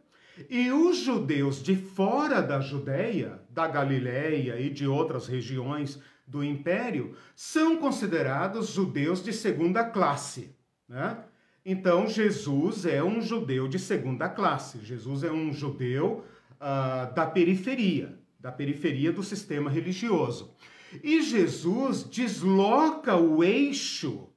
[0.48, 7.14] e os judeus de fora da Judéia, da Galiléia e de outras regiões do império
[7.34, 10.54] são considerados judeus de segunda classe,
[10.88, 11.24] né?
[11.64, 14.78] Então, Jesus é um judeu de segunda classe.
[14.82, 16.24] Jesus é um judeu
[16.54, 20.54] uh, da periferia, da periferia do sistema religioso.
[21.02, 24.30] E Jesus desloca o eixo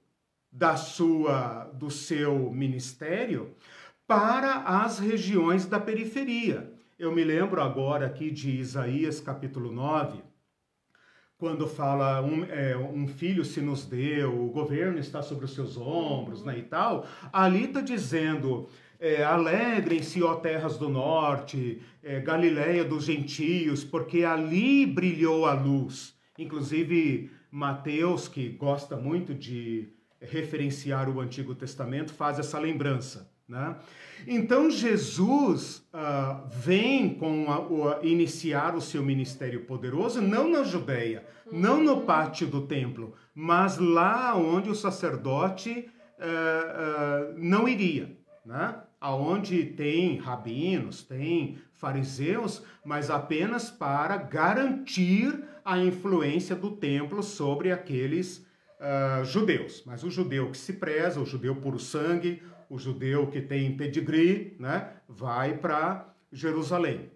[0.51, 3.55] da sua, do seu ministério
[4.07, 6.71] para as regiões da periferia.
[6.97, 10.21] Eu me lembro agora aqui de Isaías capítulo 9,
[11.41, 15.75] quando fala um, é, um, filho se nos deu, o governo está sobre os seus
[15.75, 22.85] ombros, né, e tal, ali está dizendo, é, alegrem-se, ó terras do norte, é, Galiléia
[22.85, 26.15] dos gentios, porque ali brilhou a luz.
[26.37, 33.30] Inclusive, Mateus, que gosta muito de referenciar o Antigo Testamento, faz essa lembrança.
[33.51, 33.75] Né?
[34.25, 41.25] Então Jesus uh, vem com a, o, iniciar o seu ministério poderoso não na Judéia,
[41.51, 48.75] não no pátio do templo, mas lá onde o sacerdote uh, uh, não iria, né?
[49.01, 58.45] aonde tem rabinos, tem fariseus, mas apenas para garantir a influência do templo sobre aqueles
[58.81, 59.83] uh, judeus.
[59.85, 64.55] Mas o judeu que se preza, o judeu puro sangue, o judeu que tem pedigree,
[64.57, 67.12] né, vai para Jerusalém.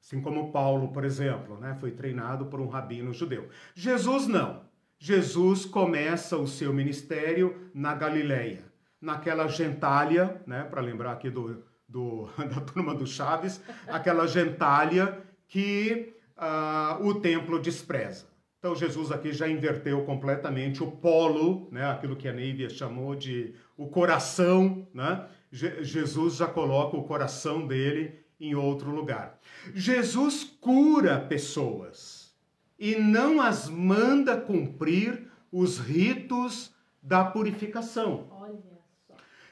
[0.00, 3.48] Assim como Paulo, por exemplo, né, foi treinado por um rabino judeu.
[3.74, 4.62] Jesus não.
[4.96, 12.28] Jesus começa o seu ministério na Galileia naquela gentalha, né, para lembrar aqui do, do,
[12.38, 18.26] da turma do Chaves, aquela gentalha que uh, o templo despreza.
[18.58, 23.54] Então Jesus aqui já inverteu completamente o polo, né, aquilo que a Neívia chamou de
[23.76, 25.26] o coração, né?
[25.50, 29.38] Je Jesus já coloca o coração dele em outro lugar.
[29.74, 32.34] Jesus cura pessoas
[32.78, 38.28] e não as manda cumprir os ritos da purificação.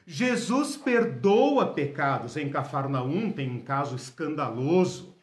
[0.05, 2.35] Jesus perdoa pecados.
[2.35, 5.15] Em Cafarnaum tem um caso escandaloso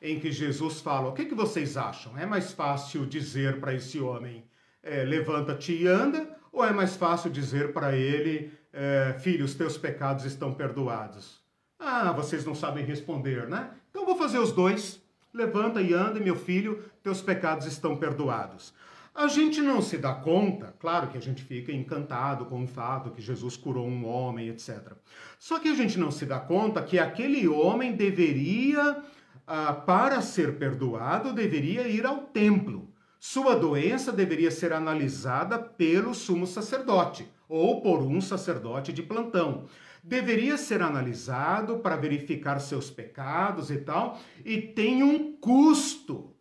[0.00, 2.16] em que Jesus fala: O que, que vocês acham?
[2.18, 4.44] É mais fácil dizer para esse homem:
[4.82, 6.35] é, Levanta-te e anda?
[6.56, 11.38] Ou é mais fácil dizer para ele: é, Filho, os teus pecados estão perdoados?
[11.78, 13.68] Ah, vocês não sabem responder, né?
[13.90, 14.98] Então vou fazer os dois.
[15.34, 18.72] Levanta e anda, meu filho, teus pecados estão perdoados.
[19.14, 23.10] A gente não se dá conta, claro que a gente fica encantado com o fato
[23.10, 24.94] que Jesus curou um homem, etc.
[25.38, 29.02] Só que a gente não se dá conta que aquele homem deveria,
[29.46, 32.85] ah, para ser perdoado, deveria ir ao templo.
[33.28, 39.66] Sua doença deveria ser analisada pelo sumo sacerdote ou por um sacerdote de plantão.
[40.00, 46.36] Deveria ser analisado para verificar seus pecados e tal, e tem um custo.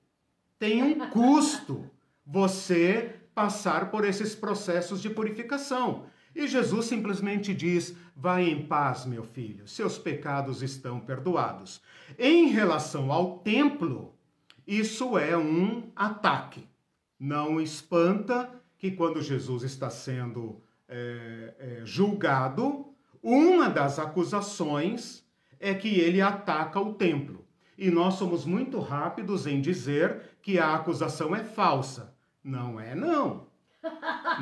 [0.60, 1.90] Tem um custo
[2.24, 6.06] você passar por esses processos de purificação.
[6.36, 11.82] E Jesus simplesmente diz: Vai em paz, meu filho, seus pecados estão perdoados.
[12.18, 14.14] Em relação ao templo,
[14.68, 16.75] isso é um ataque.
[17.20, 22.88] Não espanta que quando Jesus está sendo é, é, julgado,
[23.24, 25.26] uma das acusações
[25.60, 27.46] é que ele ataca o templo.
[27.78, 32.14] E nós somos muito rápidos em dizer que a acusação é falsa.
[32.44, 33.48] Não é não.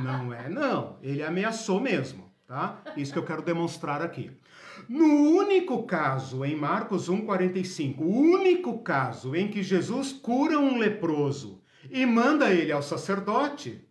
[0.03, 0.97] Não é não.
[1.01, 2.81] Ele ameaçou mesmo, tá?
[2.97, 4.31] Isso que eu quero demonstrar aqui.
[4.89, 11.61] No único caso, em Marcos 1,45, o único caso em que Jesus cura um leproso
[11.89, 13.83] e manda ele ao sacerdote,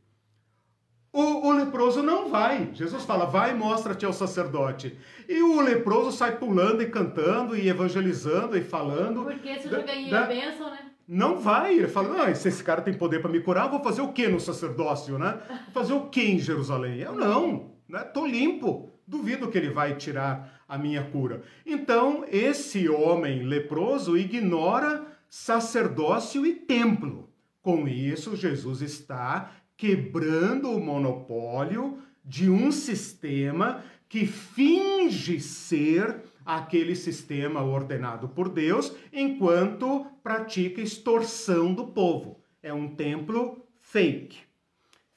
[1.13, 2.71] o, o, leproso não vai.
[2.73, 4.97] Jesus fala, vai, mostra-te ao sacerdote.
[5.29, 9.23] E o leproso sai pulando e cantando e evangelizando e falando.
[9.25, 10.79] Porque você já ganhei a bênção, né?
[11.07, 11.75] Não vai.
[11.75, 14.27] Ele fala, ah, se esse cara tem poder para me curar, vou fazer o que
[14.27, 15.39] no sacerdócio, né?
[15.65, 17.01] Vou fazer o que em Jerusalém?
[17.01, 18.01] Eu não, né?
[18.01, 18.91] Tô limpo.
[19.07, 21.43] Duvido que ele vai tirar a minha cura.
[21.67, 27.32] Então, esse homem leproso ignora sacerdócio e templo.
[27.63, 37.63] Com isso, Jesus está quebrando o monopólio de um sistema que finge ser aquele sistema
[37.63, 42.41] ordenado por Deus, enquanto pratica extorsão do povo.
[42.63, 44.41] É um templo fake.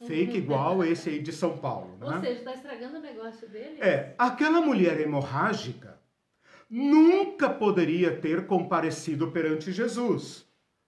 [0.06, 0.38] Fake uhum.
[0.38, 1.98] igual esse aí de São Paulo.
[2.00, 2.16] Né?
[2.16, 3.80] Ou seja, está estragando o negócio dele?
[3.80, 4.14] É.
[4.18, 6.00] Aquela mulher hemorrágica
[6.70, 10.45] nunca poderia ter comparecido perante Jesus.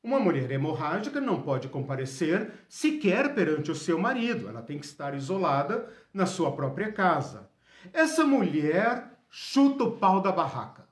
[0.07, 4.47] Uma mulher hemorrágica não pode comparecer sequer perante o seu marido.
[4.47, 7.49] Ela tem que estar isolada na sua própria casa.
[7.91, 10.87] Essa mulher chuta o pau da barraca.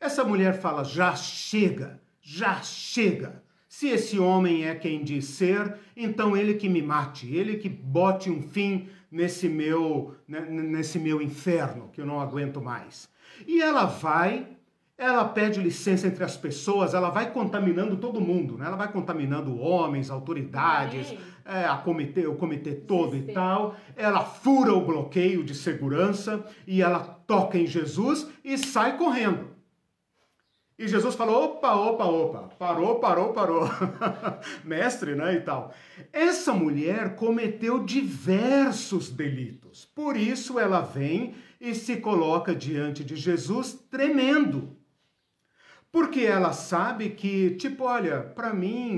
[0.00, 3.42] Essa mulher fala: já chega, já chega.
[3.68, 8.30] Se esse homem é quem diz ser, então ele que me mate, ele que bote
[8.30, 13.08] um fim nesse meu, né, nesse meu inferno que eu não aguento mais.
[13.48, 14.46] E ela vai,
[15.00, 18.66] ela pede licença entre as pessoas, ela vai contaminando todo mundo, né?
[18.66, 23.76] Ela vai contaminando homens, autoridades, é, a comitê, o comitê todo e tal.
[23.96, 29.48] Ela fura o bloqueio de segurança e ela toca em Jesus e sai correndo.
[30.78, 33.70] E Jesus falou: opa, opa, opa, parou, parou, parou.
[34.62, 35.34] Mestre, né?
[35.34, 35.72] E tal.
[36.12, 39.86] Essa mulher cometeu diversos delitos.
[39.94, 44.78] Por isso ela vem e se coloca diante de Jesus tremendo.
[45.92, 48.96] Porque ela sabe que, tipo, olha, para mim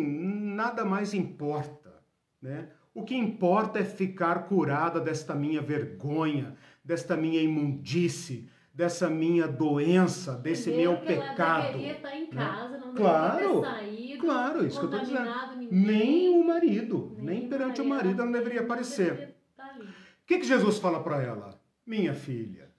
[0.54, 2.02] nada mais importa,
[2.40, 2.68] né?
[2.94, 10.34] O que importa é ficar curada desta minha vergonha, desta minha imundície, dessa minha doença,
[10.34, 11.78] desse meu pecado.
[11.78, 12.44] Ela estar em né?
[12.44, 15.56] casa, não claro, ter saído, claro, isso que eu estou dizendo.
[15.56, 19.34] Ninguém, nem o marido, nem, nem perante o marido ela não deveria aparecer.
[19.58, 21.60] O que, que Jesus fala para ela?
[21.86, 22.70] Minha filha,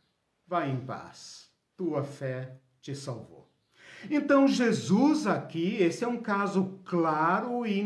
[0.47, 3.42] vai em paz, tua fé te salvou.
[4.09, 7.79] Então, Jesus aqui, esse é um caso claro e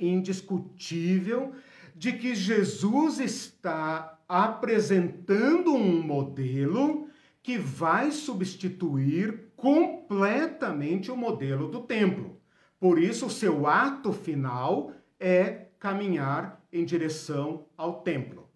[0.00, 1.52] indiscutível
[1.94, 7.08] de que Jesus está apresentando um modelo
[7.42, 12.38] que vai substituir completamente o modelo do templo.
[12.78, 18.48] Por isso, o seu ato final é caminhar em direção ao templo.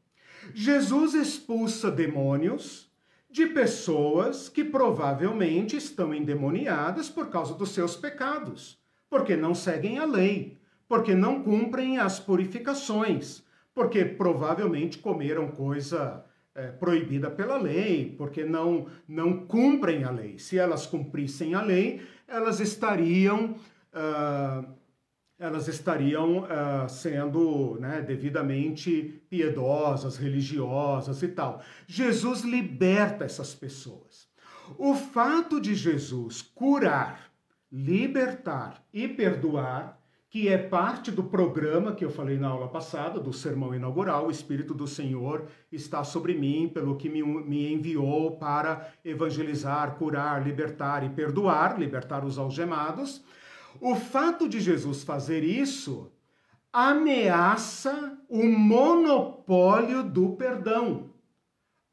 [0.55, 2.91] Jesus expulsa demônios
[3.33, 8.78] de pessoas que provavelmente estão endemoniadas por causa dos seus pecados,
[9.09, 13.43] porque não seguem a lei, porque não cumprem as purificações,
[13.74, 16.22] porque provavelmente comeram coisa
[16.55, 20.39] é, proibida pela lei, porque não, não cumprem a lei.
[20.39, 23.55] Se elas cumprissem a lei, elas estariam.
[23.95, 24.82] Uh,
[25.43, 31.61] elas estariam uh, sendo né, devidamente piedosas, religiosas e tal.
[31.84, 34.28] Jesus liberta essas pessoas.
[34.78, 37.32] O fato de Jesus curar,
[37.72, 39.99] libertar e perdoar,
[40.30, 44.30] que é parte do programa que eu falei na aula passada, do sermão inaugural, o
[44.30, 51.03] Espírito do Senhor está sobre mim, pelo que me, me enviou para evangelizar, curar, libertar
[51.03, 53.24] e perdoar, libertar os algemados
[53.81, 56.12] o fato de Jesus fazer isso
[56.73, 61.11] ameaça o monopólio do perdão,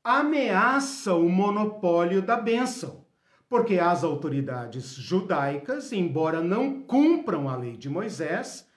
[0.04, 3.06] ameaça o monopólio da bênção,
[3.50, 8.70] porque as autoridades judaicas, embora não cumpram a lei de Moisés,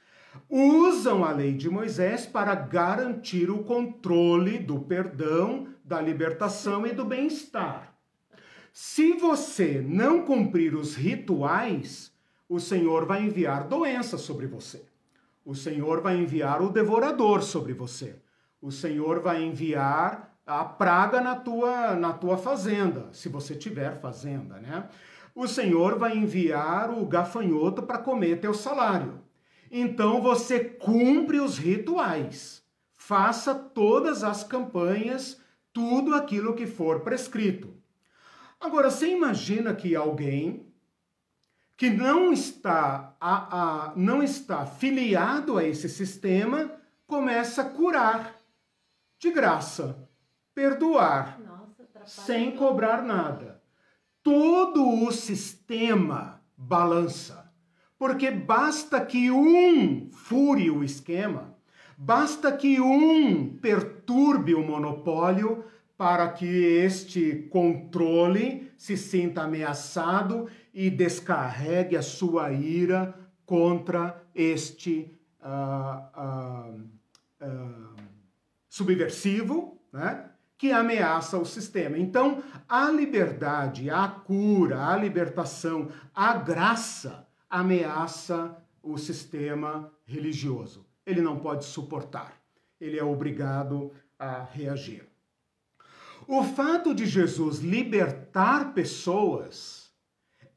[0.48, 7.04] usam a lei de Moisés para garantir o controle do perdão, da libertação e do
[7.04, 7.94] bem-estar.
[8.72, 12.11] Se você não cumprir os rituais,
[12.54, 14.84] o Senhor vai enviar doença sobre você.
[15.42, 18.16] O Senhor vai enviar o devorador sobre você.
[18.60, 24.60] O Senhor vai enviar a praga na tua, na tua fazenda, se você tiver fazenda,
[24.60, 24.86] né?
[25.34, 29.22] O Senhor vai enviar o gafanhoto para comer teu salário.
[29.70, 32.62] Então você cumpre os rituais.
[32.94, 35.40] Faça todas as campanhas,
[35.72, 37.72] tudo aquilo que for prescrito.
[38.60, 40.70] Agora, você imagina que alguém
[41.82, 46.70] que não está, a, a, não está filiado a esse sistema
[47.08, 48.36] começa a curar
[49.18, 50.08] de graça,
[50.54, 53.60] perdoar, Nossa, sem cobrar nada.
[54.22, 57.52] Todo o sistema balança,
[57.98, 61.56] porque basta que um fure o esquema,
[61.98, 65.64] basta que um perturbe o monopólio
[65.98, 73.14] para que este controle se sinta ameaçado e descarregue a sua ira
[73.44, 77.96] contra este uh, uh, uh,
[78.68, 80.30] subversivo, né?
[80.56, 81.98] que ameaça o sistema.
[81.98, 90.86] Então, a liberdade, a cura, a libertação, a graça ameaça o sistema religioso.
[91.04, 92.40] Ele não pode suportar.
[92.80, 95.04] Ele é obrigado a reagir.
[96.28, 99.81] O fato de Jesus libertar pessoas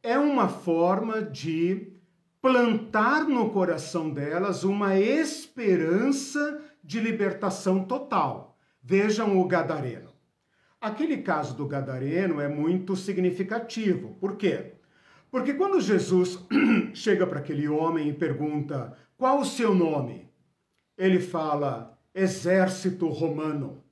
[0.05, 1.91] é uma forma de
[2.39, 8.55] plantar no coração delas uma esperança de libertação total.
[8.83, 10.13] Vejam o Gadareno.
[10.79, 14.15] Aquele caso do Gadareno é muito significativo.
[14.19, 14.73] Por quê?
[15.31, 16.37] Porque quando Jesus
[16.93, 20.29] chega para aquele homem e pergunta qual o seu nome,
[20.95, 23.83] ele fala exército romano.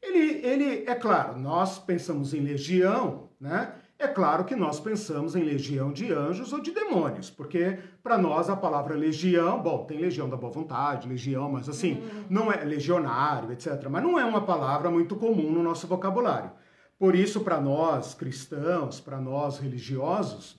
[0.00, 3.74] Ele, ele, é claro, nós pensamos em legião, né?
[4.00, 8.48] É claro que nós pensamos em legião de anjos ou de demônios, porque para nós
[8.48, 12.24] a palavra legião, bom, tem legião da boa vontade, legião, mas assim, uhum.
[12.30, 13.88] não é legionário, etc.
[13.90, 16.50] Mas não é uma palavra muito comum no nosso vocabulário.
[16.98, 20.58] Por isso, para nós cristãos, para nós religiosos,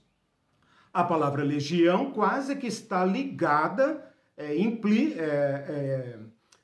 [0.94, 4.06] a palavra legião quase que está ligada
[4.38, 5.26] é, impli, é,
[5.68, 6.20] é,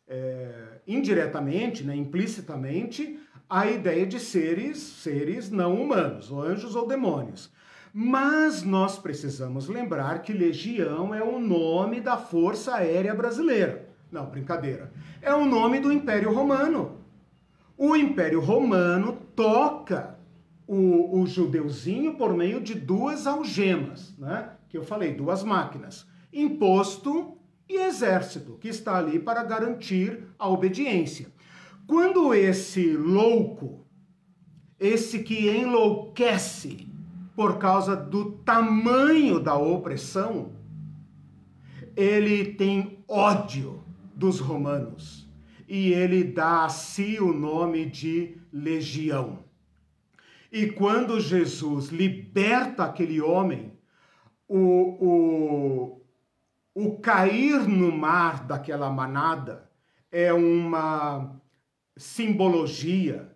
[0.07, 3.19] é indiretamente, né, implicitamente,
[3.49, 7.51] a ideia de seres, seres não humanos, ou anjos ou demônios.
[7.93, 13.89] Mas nós precisamos lembrar que legião é o nome da Força Aérea Brasileira.
[14.11, 14.91] Não, brincadeira.
[15.21, 16.99] É o nome do Império Romano.
[17.77, 20.17] O Império Romano toca
[20.67, 24.51] o, o judeuzinho por meio de duas algemas, né?
[24.69, 27.37] Que eu falei, duas máquinas: imposto
[27.69, 31.27] e exército, que está ali para garantir a obediência.
[31.87, 33.87] Quando esse louco,
[34.77, 36.85] esse que enlouquece
[37.33, 40.51] por causa do tamanho da opressão,
[41.95, 43.81] ele tem ódio
[44.13, 45.25] dos romanos
[45.65, 49.39] e ele dá a si o nome de legião.
[50.51, 53.71] E quando Jesus liberta aquele homem,
[54.47, 56.01] o,
[56.75, 59.69] o, o cair no mar daquela manada
[60.11, 61.36] é uma
[61.97, 63.35] simbologia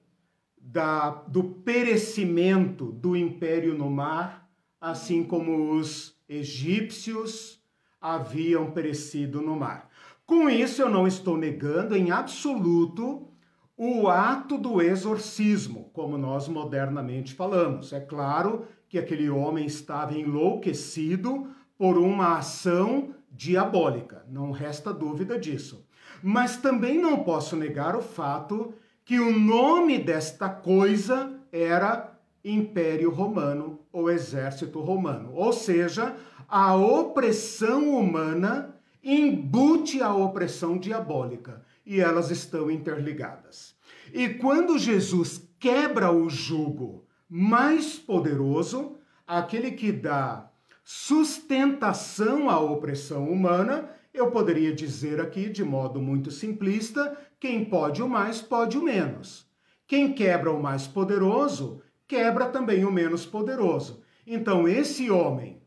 [0.58, 4.50] da, do perecimento do império no mar,
[4.80, 7.62] assim como os egípcios
[8.00, 9.90] haviam perecido no mar.
[10.26, 13.28] Com isso, eu não estou negando em absoluto
[13.76, 17.92] o ato do exorcismo, como nós modernamente falamos.
[17.92, 21.48] É claro que aquele homem estava enlouquecido
[21.78, 25.86] por uma ação diabólica, não resta dúvida disso.
[26.24, 32.12] Mas também não posso negar o fato que o nome desta coisa era
[32.44, 36.16] Império Romano ou Exército Romano, ou seja,
[36.48, 43.76] a opressão humana embute a opressão diabólica e elas estão interligadas.
[44.14, 50.50] E quando Jesus quebra o jugo mais poderoso, aquele que dá
[50.84, 58.10] sustentação à opressão humana, eu poderia dizer aqui de modo muito simplista: quem pode o
[58.10, 59.50] mais, pode o menos.
[59.88, 64.04] Quem quebra o mais poderoso, quebra também o menos poderoso.
[64.26, 65.62] Então, esse homem,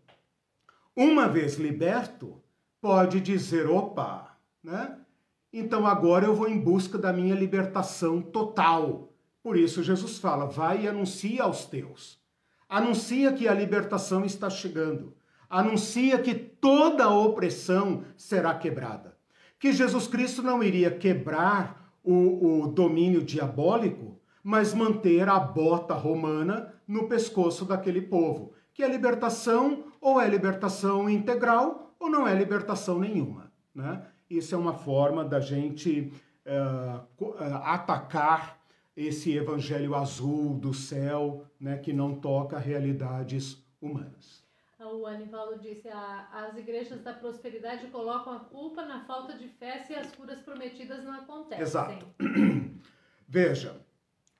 [0.97, 2.40] uma vez liberto,
[2.80, 4.99] pode dizer: opa, né?
[5.53, 9.12] Então agora eu vou em busca da minha libertação total.
[9.42, 12.18] Por isso Jesus fala: vai e anuncia aos teus.
[12.68, 15.16] Anuncia que a libertação está chegando.
[15.49, 16.34] Anuncia que
[16.64, 19.18] toda opressão será quebrada.
[19.58, 26.72] Que Jesus Cristo não iria quebrar o, o domínio diabólico, mas manter a bota romana
[26.88, 28.54] no pescoço daquele povo.
[28.72, 33.52] Que é libertação ou é libertação integral ou não é libertação nenhuma.
[33.74, 34.02] Né?
[34.30, 36.10] Isso é uma forma da gente
[36.46, 38.58] uh, atacar
[38.96, 44.43] esse evangelho azul do céu, né, que não toca realidades humanas.
[44.87, 49.95] O Anivaldo disse: as igrejas da prosperidade colocam a culpa na falta de fé se
[49.95, 51.62] as curas prometidas não acontecem.
[51.62, 52.07] Exato.
[53.26, 53.80] Veja,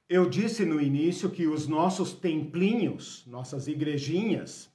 [0.09, 4.71] eu disse no início que os nossos templinhos, nossas igrejinhas,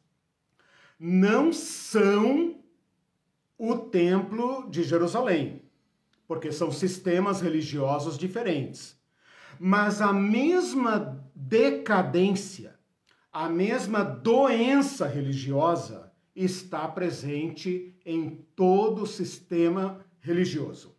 [0.99, 2.59] não são
[3.57, 5.61] o templo de Jerusalém,
[6.27, 8.97] porque são sistemas religiosos diferentes.
[9.59, 12.78] Mas a mesma decadência,
[13.39, 20.93] a mesma doença religiosa está presente em todo o sistema religioso,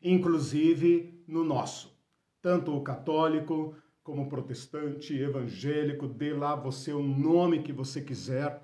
[0.00, 2.00] inclusive no nosso.
[2.40, 8.62] Tanto o católico como o protestante, evangélico, dê lá você o nome que você quiser.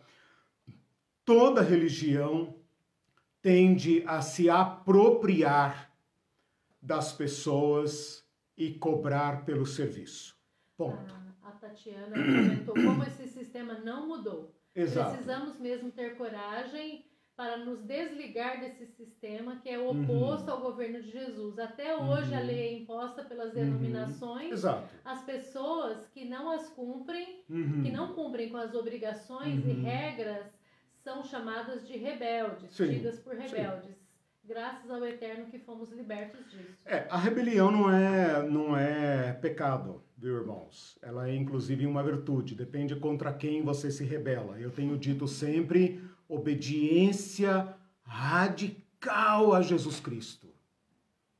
[1.24, 2.54] Toda religião
[3.40, 5.90] tende a se apropriar
[6.80, 8.24] das pessoas
[8.56, 10.36] e cobrar pelo serviço.
[10.76, 11.21] Ponto.
[11.72, 14.54] Tatiana comentou como esse sistema não mudou.
[14.74, 15.10] Exato.
[15.10, 17.04] Precisamos mesmo ter coragem
[17.34, 20.52] para nos desligar desse sistema que é oposto uhum.
[20.52, 21.58] ao governo de Jesus.
[21.58, 22.38] Até hoje uhum.
[22.38, 23.54] a lei é imposta pelas uhum.
[23.54, 24.64] denominações.
[24.64, 24.82] Uhum.
[25.04, 27.92] As pessoas que não as cumprem, que uhum.
[27.92, 29.82] não cumprem com as obrigações e uhum.
[29.82, 30.46] regras
[31.02, 32.88] são chamadas de rebeldes, Sim.
[32.88, 33.86] tidas por rebeldes.
[33.86, 34.02] Sim.
[34.44, 36.82] Graças ao Eterno que fomos libertos disso.
[36.84, 40.96] É, a rebelião não é, não é pecado, viu, irmãos?
[41.02, 44.56] Ela é inclusive uma virtude, depende contra quem você se rebela.
[44.60, 50.46] Eu tenho dito sempre obediência radical a Jesus Cristo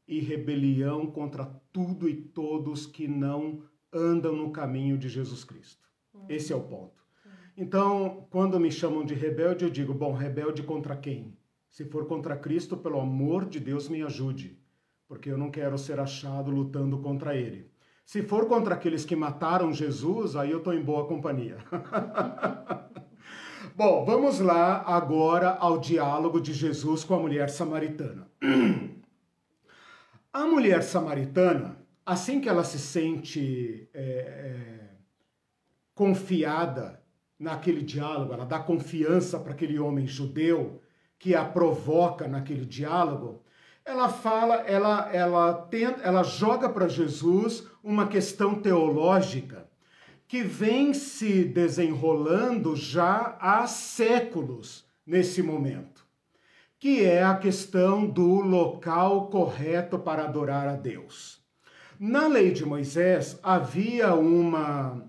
[0.07, 3.63] e rebelião contra tudo e todos que não
[3.93, 5.89] andam no caminho de Jesus Cristo.
[6.29, 7.01] Esse é o ponto.
[7.57, 11.39] Então, quando me chamam de rebelde, eu digo: bom, rebelde contra quem?
[11.71, 14.59] Se for contra Cristo, pelo amor de Deus, me ajude,
[15.07, 17.72] porque eu não quero ser achado lutando contra ele.
[18.05, 21.59] Se for contra aqueles que mataram Jesus, aí eu estou em boa companhia.
[23.75, 28.29] Bom, vamos lá agora ao diálogo de Jesus com a mulher samaritana.
[30.35, 31.77] A mulher samaritana,
[32.07, 34.91] assim que ela se sente é, é,
[35.95, 37.03] confiada
[37.39, 40.81] naquele diálogo, ela dá confiança para aquele homem judeu
[41.19, 43.43] que a provoca naquele diálogo,
[43.85, 49.69] ela fala, ela ela tenta, ela joga para Jesus uma questão teológica
[50.29, 56.07] que vem se desenrolando já há séculos nesse momento,
[56.79, 61.43] que é a questão do local correto para adorar a Deus.
[61.99, 65.05] Na lei de Moisés havia uma,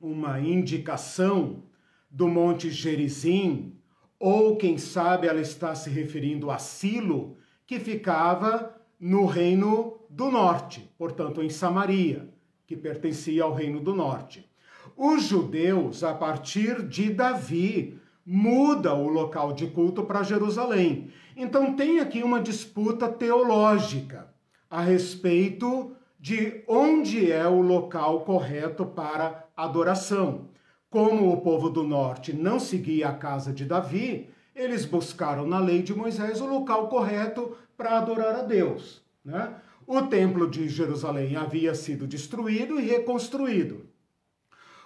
[0.00, 1.64] uma indicação
[2.10, 3.74] do Monte Gerizim,
[4.18, 7.36] ou quem sabe ela está se referindo a Silo,
[7.66, 12.26] que ficava no reino do norte, portanto em Samaria,
[12.66, 14.50] que pertencia ao reino do norte.
[14.96, 21.10] Os judeus, a partir de Davi, muda o local de culto para Jerusalém.
[21.36, 24.28] Então tem aqui uma disputa teológica
[24.70, 30.48] a respeito de onde é o local correto para adoração.
[30.88, 35.82] Como o povo do norte não seguia a casa de Davi, eles buscaram na lei
[35.82, 39.04] de Moisés o local correto para adorar a Deus.
[39.22, 39.54] Né?
[39.86, 43.86] O templo de Jerusalém havia sido destruído e reconstruído.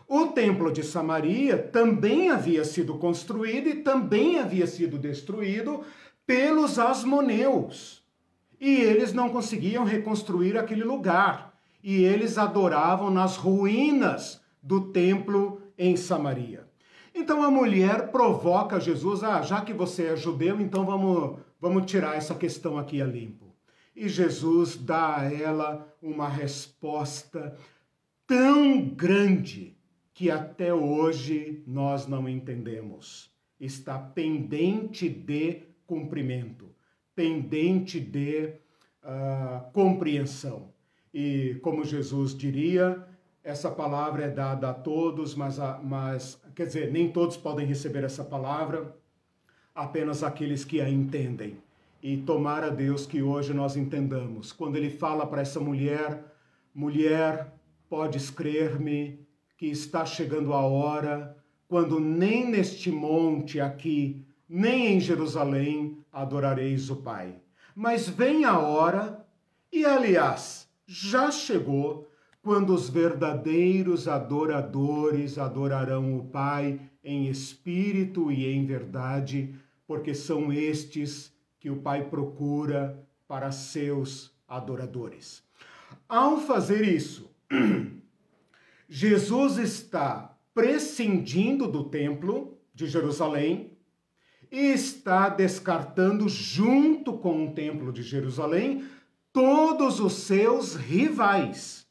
[0.07, 5.82] O templo de Samaria também havia sido construído e também havia sido destruído
[6.26, 8.05] pelos asmoneus.
[8.61, 11.59] E eles não conseguiam reconstruir aquele lugar.
[11.82, 16.68] E eles adoravam nas ruínas do templo em Samaria.
[17.14, 22.16] Então a mulher provoca Jesus, ah, já que você é judeu, então vamos, vamos tirar
[22.16, 23.49] essa questão aqui a limpo.
[24.01, 27.55] E Jesus dá a ela uma resposta
[28.26, 29.76] tão grande
[30.14, 33.30] que até hoje nós não entendemos.
[33.61, 36.74] Está pendente de cumprimento,
[37.14, 38.55] pendente de
[39.05, 40.72] uh, compreensão.
[41.12, 43.07] E como Jesus diria,
[43.44, 48.03] essa palavra é dada a todos, mas, a, mas quer dizer, nem todos podem receber
[48.03, 48.96] essa palavra,
[49.74, 51.59] apenas aqueles que a entendem.
[52.03, 54.53] E tomar a Deus que hoje nós entendamos.
[54.53, 56.24] Quando ele fala para essa mulher,
[56.74, 57.53] mulher,
[57.88, 59.26] podes crer-me
[59.59, 61.36] que está chegando a hora
[61.68, 67.36] quando nem neste monte aqui, nem em Jerusalém adorareis o Pai.
[67.76, 69.24] Mas vem a hora,
[69.72, 72.09] e aliás, já chegou
[72.42, 79.55] quando os verdadeiros adoradores adorarão o Pai em espírito e em verdade,
[79.86, 82.98] porque são estes que o Pai procura
[83.28, 85.44] para seus adoradores.
[86.08, 87.30] Ao fazer isso,
[88.88, 93.76] Jesus está prescindindo do templo de Jerusalém
[94.50, 98.84] e está descartando, junto com o templo de Jerusalém,
[99.32, 101.86] todos os seus rivais.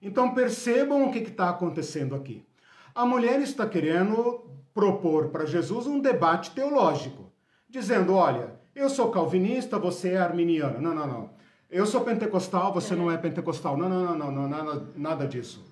[0.00, 2.46] Então percebam o que está acontecendo aqui.
[2.94, 7.30] A mulher está querendo propor para Jesus um debate teológico,
[7.68, 10.80] dizendo: olha, eu sou calvinista, você é arminiano.
[10.80, 11.30] Não, não, não.
[11.70, 13.76] Eu sou pentecostal, você não é pentecostal.
[13.76, 15.64] Não, não, não, não, nada, nada disso.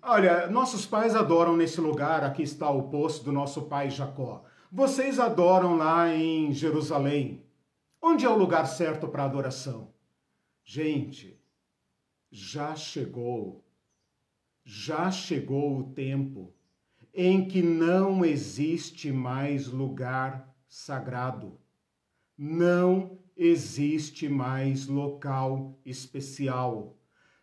[0.00, 4.42] Olha, nossos pais adoram nesse lugar, aqui está o poço do nosso pai Jacó.
[4.70, 7.44] Vocês adoram lá em Jerusalém.
[8.00, 9.92] Onde é o lugar certo para adoração?
[10.64, 11.40] Gente,
[12.30, 13.64] já chegou,
[14.64, 16.52] já chegou o tempo
[17.14, 21.60] em que não existe mais lugar sagrado,
[22.36, 26.98] não existe mais local especial,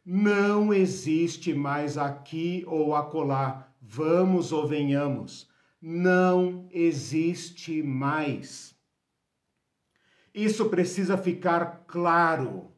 [0.05, 5.49] não existe mais aqui ou acolá, vamos ou venhamos,
[5.81, 8.75] não existe mais.
[10.33, 12.69] Isso precisa ficar claro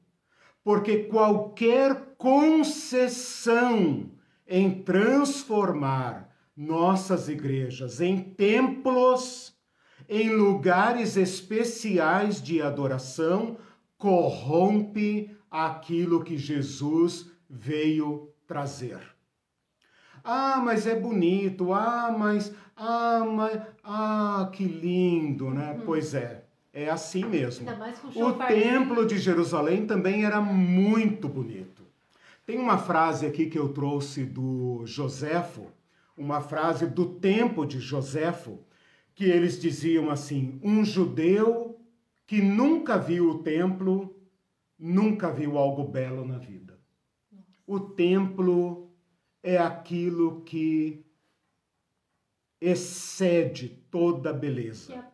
[0.63, 4.11] porque qualquer concessão
[4.47, 9.55] em transformar nossas igrejas em templos,
[10.11, 13.55] em lugares especiais de adoração,
[13.97, 18.99] corrompe aquilo que Jesus veio trazer.
[20.21, 21.71] Ah, mas é bonito.
[21.71, 25.77] Ah, mas ah, mas ah, que lindo, né?
[25.77, 25.83] Hum.
[25.85, 26.43] Pois é.
[26.73, 27.67] É assim mesmo.
[28.15, 31.83] O templo de Jerusalém também era muito bonito.
[32.45, 35.67] Tem uma frase aqui que eu trouxe do Joséfo,
[36.17, 38.59] uma frase do tempo de Joséfo,
[39.21, 41.79] que eles diziam assim: um judeu
[42.25, 44.19] que nunca viu o templo,
[44.79, 46.79] nunca viu algo belo na vida.
[47.67, 48.89] O templo
[49.43, 51.05] é aquilo que
[52.59, 55.05] excede toda beleza.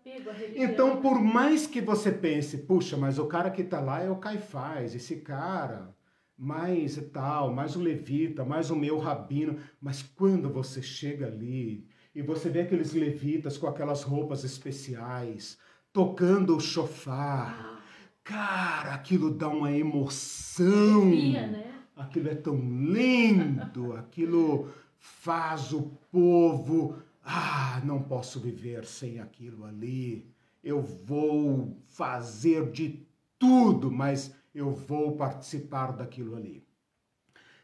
[0.56, 4.20] Então, por mais que você pense, puxa, mas o cara que está lá é o
[4.20, 5.94] Caifás, esse cara,
[6.38, 11.86] mais e tal, mais o levita, mais o meu rabino, mas quando você chega ali
[12.18, 15.56] e você vê aqueles levitas com aquelas roupas especiais,
[15.94, 17.82] tocando o chofar, ah.
[18.24, 21.12] cara, aquilo dá uma emoção.
[21.46, 21.74] né?
[21.96, 30.26] Aquilo é tão lindo, aquilo faz o povo ah, não posso viver sem aquilo ali.
[30.64, 33.06] eu vou fazer de
[33.38, 36.66] tudo, mas eu vou participar daquilo ali.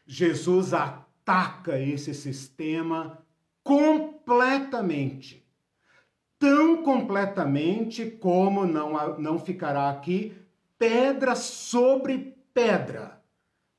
[0.06, 3.18] Jesus ataca esse sistema
[3.64, 4.13] completamente.
[6.38, 10.36] Tão completamente como não, não ficará aqui
[10.78, 13.22] pedra sobre pedra.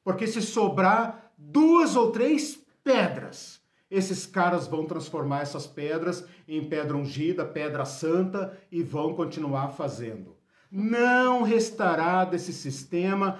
[0.03, 6.97] Porque se sobrar duas ou três pedras, esses caras vão transformar essas pedras em pedra
[6.97, 10.35] ungida, pedra santa e vão continuar fazendo.
[10.71, 13.39] Não restará desse sistema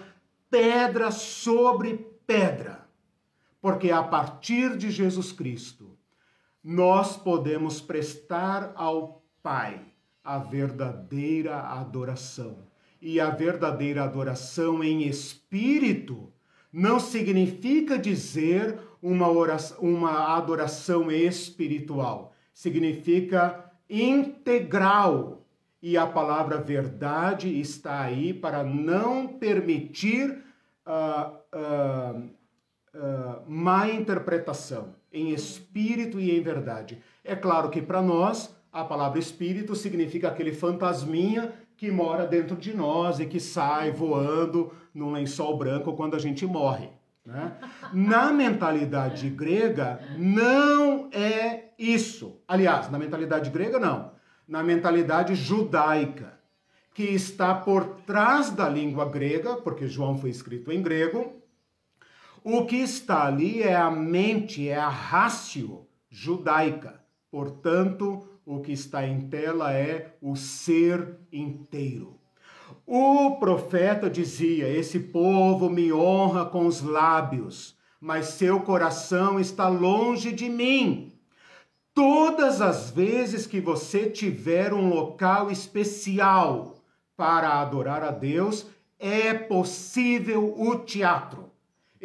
[0.50, 2.88] pedra sobre pedra,
[3.62, 5.95] porque a partir de Jesus Cristo
[6.66, 9.80] nós podemos prestar ao Pai
[10.24, 12.58] a verdadeira adoração.
[13.00, 16.34] E a verdadeira adoração em espírito
[16.74, 25.46] não significa dizer uma, oração, uma adoração espiritual, significa integral.
[25.80, 30.44] E a palavra verdade está aí para não permitir
[30.88, 32.30] uh, uh,
[32.96, 37.02] uh, má interpretação, em espírito e em verdade.
[37.24, 42.76] É claro que para nós, a palavra espírito significa aquele fantasminha que mora dentro de
[42.76, 46.90] nós e que sai voando num lençol branco quando a gente morre.
[47.26, 47.54] Né?
[47.92, 52.40] Na mentalidade grega, não é isso.
[52.48, 54.12] Aliás, na mentalidade grega, não.
[54.48, 56.38] Na mentalidade judaica,
[56.94, 61.42] que está por trás da língua grega, porque João foi escrito em grego,
[62.48, 67.04] o que está ali é a mente, é a rácio judaica.
[67.32, 72.20] Portanto, o que está em tela é o ser inteiro.
[72.86, 80.32] O profeta dizia: Esse povo me honra com os lábios, mas seu coração está longe
[80.32, 81.14] de mim.
[81.96, 86.76] Todas as vezes que você tiver um local especial
[87.18, 88.68] para adorar a Deus,
[89.00, 91.45] é possível o teatro.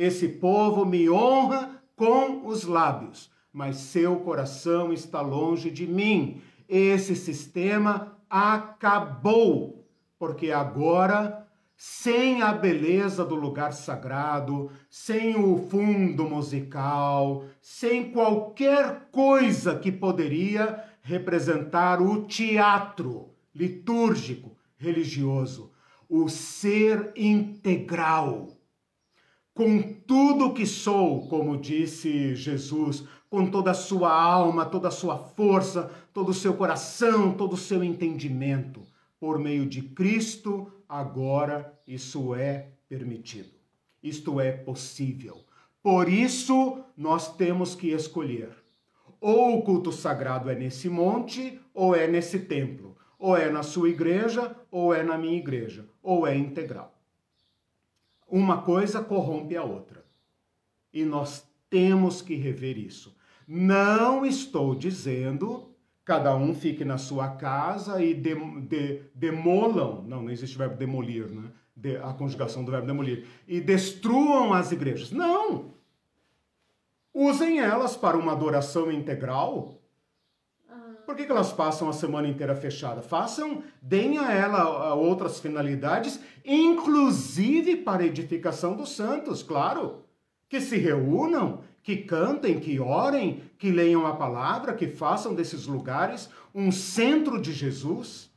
[0.00, 6.40] Esse povo me honra com os lábios, mas seu coração está longe de mim.
[6.66, 9.86] Esse sistema acabou,
[10.18, 11.46] porque agora,
[11.76, 20.82] sem a beleza do lugar sagrado, sem o fundo musical, sem qualquer coisa que poderia
[21.02, 25.70] representar o teatro litúrgico religioso,
[26.08, 28.59] o ser integral
[29.60, 35.18] com tudo que sou, como disse Jesus, com toda a sua alma, toda a sua
[35.18, 38.80] força, todo o seu coração, todo o seu entendimento.
[39.20, 43.50] Por meio de Cristo, agora isso é permitido.
[44.02, 45.36] Isto é possível.
[45.82, 48.48] Por isso, nós temos que escolher.
[49.20, 52.96] Ou o culto sagrado é nesse monte, ou é nesse templo.
[53.18, 55.84] Ou é na sua igreja, ou é na minha igreja.
[56.02, 56.99] Ou é integral.
[58.30, 60.04] Uma coisa corrompe a outra.
[60.92, 63.16] E nós temos que rever isso.
[63.46, 65.70] Não estou dizendo
[66.10, 71.30] cada um fique na sua casa e de, de, demolam, não, não existe verbo demolir,
[71.30, 71.52] né?
[71.76, 75.12] De, a conjugação do verbo demolir, e destruam as igrejas.
[75.12, 75.72] Não!
[77.14, 79.79] Usem elas para uma adoração integral.
[81.04, 83.02] Por que, que elas passam a semana inteira fechada?
[83.02, 90.04] Façam, deem a ela outras finalidades, inclusive para a edificação dos santos, claro.
[90.48, 96.30] Que se reúnam, que cantem, que orem, que leiam a palavra, que façam desses lugares
[96.54, 98.30] um centro de Jesus,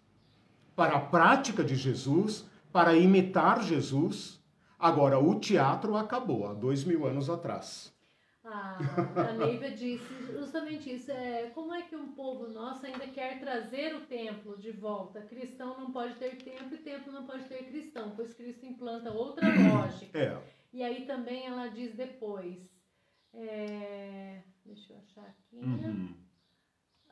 [0.76, 4.39] para a prática de Jesus, para imitar Jesus.
[4.80, 7.93] Agora, o teatro acabou há dois mil anos atrás.
[8.46, 8.78] Ah,
[9.30, 11.12] a Neiva disse justamente isso.
[11.12, 15.22] É, como é que um povo nosso ainda quer trazer o templo de volta?
[15.22, 19.48] Cristão não pode ter templo e templo não pode ter cristão, pois Cristo implanta outra
[19.72, 20.20] lógica.
[20.20, 20.44] É.
[20.74, 22.70] E aí também ela diz depois,
[23.34, 25.60] é, deixa eu achar aqui.
[25.60, 26.14] Uhum.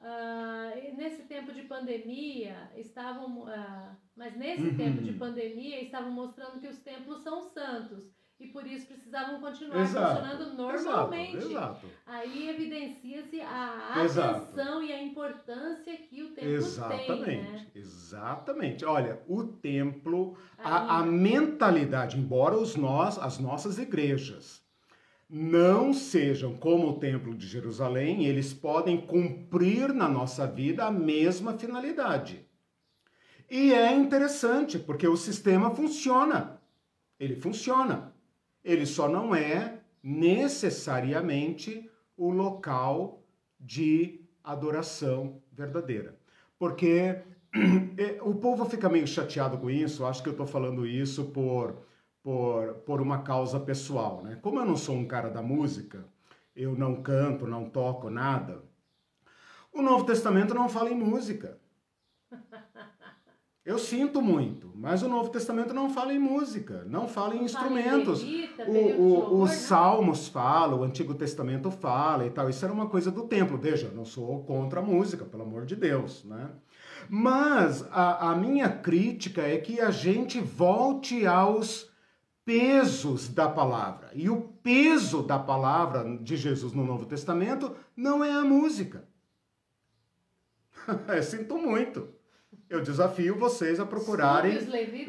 [0.01, 3.43] Uh, nesse tempo de pandemia, estavam.
[3.43, 4.77] Uh, mas nesse uhum.
[4.77, 8.11] tempo de pandemia, estavam mostrando que os templos são santos
[8.41, 11.37] e por isso precisavam continuar exato, funcionando normalmente.
[11.37, 11.87] Exato, exato.
[12.05, 17.43] Aí evidencia-se a atenção e a importância que o templo exatamente, tem.
[17.43, 17.67] Né?
[17.75, 18.83] Exatamente.
[18.85, 24.61] Olha, o templo, a, a mentalidade, embora os nós, as nossas igrejas
[25.33, 31.57] não sejam como o Templo de Jerusalém, eles podem cumprir na nossa vida a mesma
[31.57, 32.45] finalidade.
[33.49, 36.59] E é interessante, porque o sistema funciona.
[37.17, 38.10] Ele funciona.
[38.63, 43.23] Ele só não é necessariamente o local
[43.59, 46.15] de adoração verdadeira.
[46.57, 47.21] Porque
[47.97, 51.85] é, o povo fica meio chateado com isso, acho que eu estou falando isso por,
[52.23, 54.37] por, por uma causa pessoal, né?
[54.41, 56.05] Como eu não sou um cara da música,
[56.55, 58.63] eu não canto, não toco nada,
[59.73, 61.57] o Novo Testamento não fala em música.
[63.63, 68.23] Eu sinto muito, mas o Novo Testamento não fala em música, não fala em instrumentos.
[68.67, 72.49] o, o, os Salmos falam, o Antigo Testamento fala e tal.
[72.49, 73.59] Isso era uma coisa do templo.
[73.59, 76.49] Veja, não sou contra a música, pelo amor de Deus, né?
[77.07, 81.87] Mas a, a minha crítica é que a gente volte aos
[82.43, 84.09] pesos da palavra.
[84.15, 89.07] E o peso da palavra de Jesus no Novo Testamento não é a música.
[91.21, 92.20] Sinto muito
[92.71, 94.57] eu desafio vocês a procurarem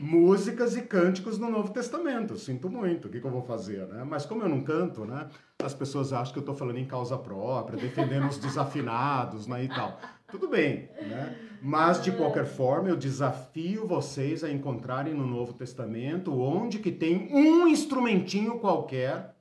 [0.00, 2.36] músicas e cânticos no Novo Testamento.
[2.36, 4.04] Sinto muito, o que, que, eu vou fazer, né?
[4.04, 5.28] Mas como eu não canto, né?
[5.62, 9.68] As pessoas acham que eu estou falando em causa própria, defendendo os desafinados, né, e
[9.68, 9.96] tal.
[10.28, 11.38] Tudo bem, né?
[11.62, 17.32] Mas de qualquer forma, eu desafio vocês a encontrarem no Novo Testamento onde que tem
[17.32, 19.36] um instrumentinho qualquer,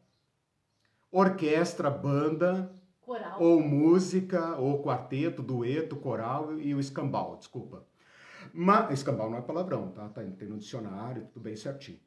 [1.12, 3.42] orquestra, banda, Coral.
[3.42, 7.90] ou música, ou quarteto, dueto, coral e o escambau, desculpa.
[8.54, 10.10] Mas, escambau não é palavrão, tá?
[10.10, 10.22] tá?
[10.22, 12.00] Tem no dicionário, tudo bem certinho.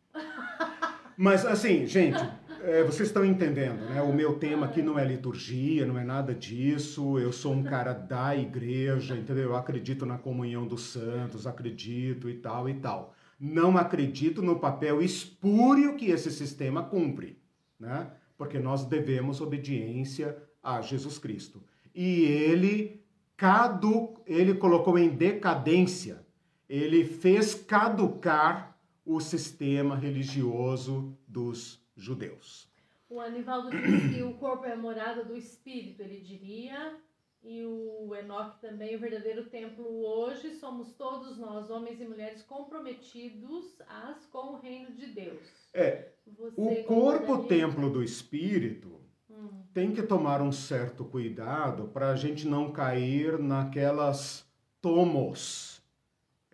[1.16, 2.18] Mas, assim, gente,
[2.62, 4.02] é, vocês estão entendendo, né?
[4.02, 7.18] O meu tema aqui não é liturgia, não é nada disso.
[7.18, 9.50] Eu sou um cara da igreja, entendeu?
[9.50, 13.14] Eu acredito na comunhão dos santos, acredito e tal e tal.
[13.38, 17.38] Não acredito no papel espúrio que esse sistema cumpre,
[17.78, 18.10] né?
[18.36, 21.62] Porque nós devemos obediência a Jesus Cristo.
[21.94, 23.04] E ele
[23.36, 26.23] cadu, ele colocou em decadência
[26.68, 32.72] ele fez caducar o sistema religioso dos judeus.
[33.08, 36.96] O Anivaldo diz que o corpo é a morada do espírito, ele diria,
[37.42, 43.78] e o Enoque também, o verdadeiro templo hoje somos todos nós, homens e mulheres, comprometidos
[43.86, 45.68] as com o reino de Deus.
[45.74, 48.98] É, Você o corpo templo do espírito
[49.28, 49.62] hum.
[49.74, 54.50] tem que tomar um certo cuidado para a gente não cair naquelas
[54.80, 55.73] tomos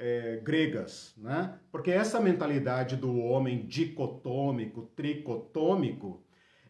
[0.00, 1.58] é, gregas, né?
[1.70, 6.24] Porque essa mentalidade do homem dicotômico, tricotômico,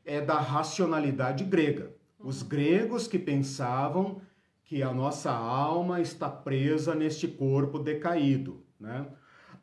[0.05, 1.95] é da racionalidade grega.
[2.19, 4.21] Os gregos que pensavam
[4.65, 9.07] que a nossa alma está presa neste corpo decaído, né?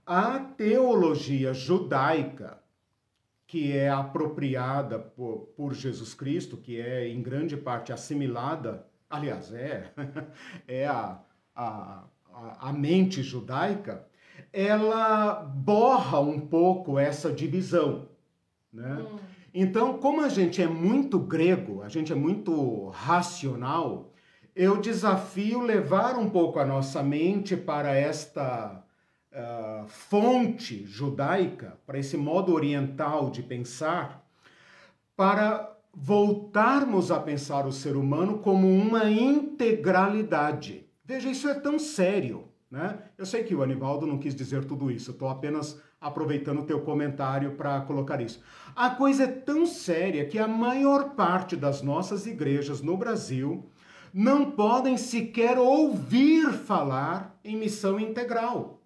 [0.05, 2.63] A teologia judaica,
[3.45, 9.91] que é apropriada por, por Jesus Cristo, que é em grande parte assimilada, aliás, é,
[10.65, 11.20] é a,
[11.53, 12.05] a
[12.59, 14.05] a, mente judaica,
[14.51, 18.07] ela borra um pouco essa divisão.
[18.71, 18.97] Né?
[18.99, 19.17] Hum.
[19.53, 24.13] Então, como a gente é muito grego, a gente é muito racional,
[24.55, 28.83] eu desafio levar um pouco a nossa mente para esta
[29.31, 34.27] uh, fonte judaica, para esse modo oriental de pensar,
[35.15, 40.86] para voltarmos a pensar o ser humano como uma integralidade.
[41.07, 42.99] Veja, isso é tão sério, né?
[43.17, 46.81] Eu sei que o Anivaldo não quis dizer tudo isso, estou apenas aproveitando o teu
[46.81, 48.43] comentário para colocar isso.
[48.75, 53.71] A coisa é tão séria que a maior parte das nossas igrejas no Brasil
[54.13, 58.81] não podem sequer ouvir falar em missão integral.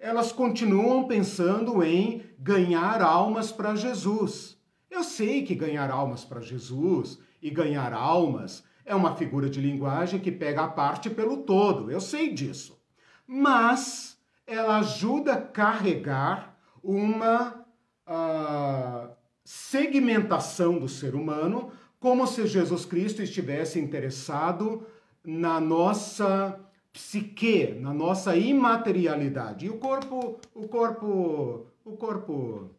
[0.00, 4.58] Elas continuam pensando em ganhar almas para Jesus.
[4.90, 10.20] Eu sei que ganhar almas para Jesus e ganhar almas é uma figura de linguagem
[10.20, 12.80] que pega a parte pelo todo, eu sei disso.
[13.26, 14.16] Mas
[14.46, 17.66] ela ajuda a carregar uma
[18.06, 19.10] uh,
[19.44, 24.86] segmentação do ser humano, como se Jesus Cristo estivesse interessado
[25.24, 26.60] na nossa
[26.92, 29.66] psique, na nossa imaterialidade.
[29.66, 32.70] E o corpo, o corpo, o corpo,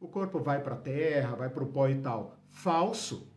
[0.00, 2.36] o corpo vai para a terra, vai para o pó e tal.
[2.50, 3.31] Falso.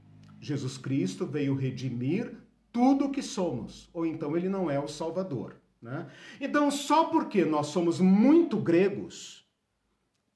[0.46, 2.36] Jesus Cristo veio redimir
[2.72, 5.56] tudo o que somos, ou então ele não é o Salvador.
[5.82, 6.06] Né?
[6.40, 9.44] Então, só porque nós somos muito gregos,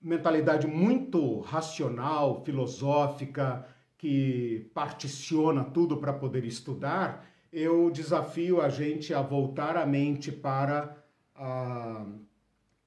[0.01, 3.67] mentalidade muito racional, filosófica,
[3.99, 10.97] que particiona tudo para poder estudar, eu desafio a gente a voltar a mente para
[11.35, 12.05] a,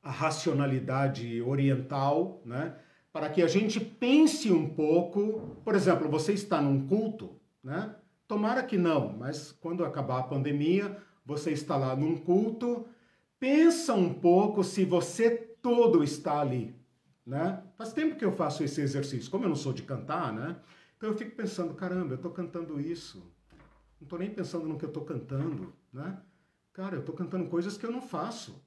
[0.02, 2.74] a racionalidade oriental, né?
[3.12, 5.56] Para que a gente pense um pouco.
[5.64, 7.94] Por exemplo, você está num culto, né?
[8.26, 12.86] Tomara que não, mas quando acabar a pandemia, você está lá num culto,
[13.38, 16.74] pensa um pouco se você todo está ali,
[17.26, 17.62] né?
[17.76, 20.56] Faz tempo que eu faço esse exercício, como eu não sou de cantar, né?
[20.96, 23.18] Então eu fico pensando, caramba, eu estou cantando isso,
[24.00, 26.18] não estou nem pensando no que eu estou cantando, né?
[26.72, 28.64] Cara, eu estou cantando coisas que eu não faço.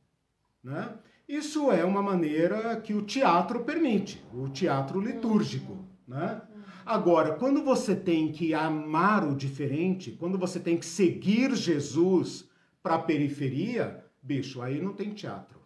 [0.64, 0.98] Né?
[1.28, 5.84] Isso é uma maneira que o teatro permite, o teatro litúrgico.
[6.08, 6.42] Né?
[6.86, 12.48] Agora, quando você tem que amar o diferente, quando você tem que seguir Jesus
[12.84, 15.60] para a periferia, bicho, aí não tem teatro.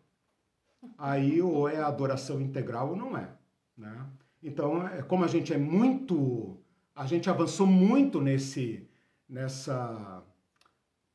[0.97, 3.29] Aí ou é adoração integral ou não é.
[3.77, 4.05] Né?
[4.41, 6.57] Então, é, como a gente é muito.
[6.95, 8.89] A gente avançou muito nesse,
[9.27, 10.23] nessa,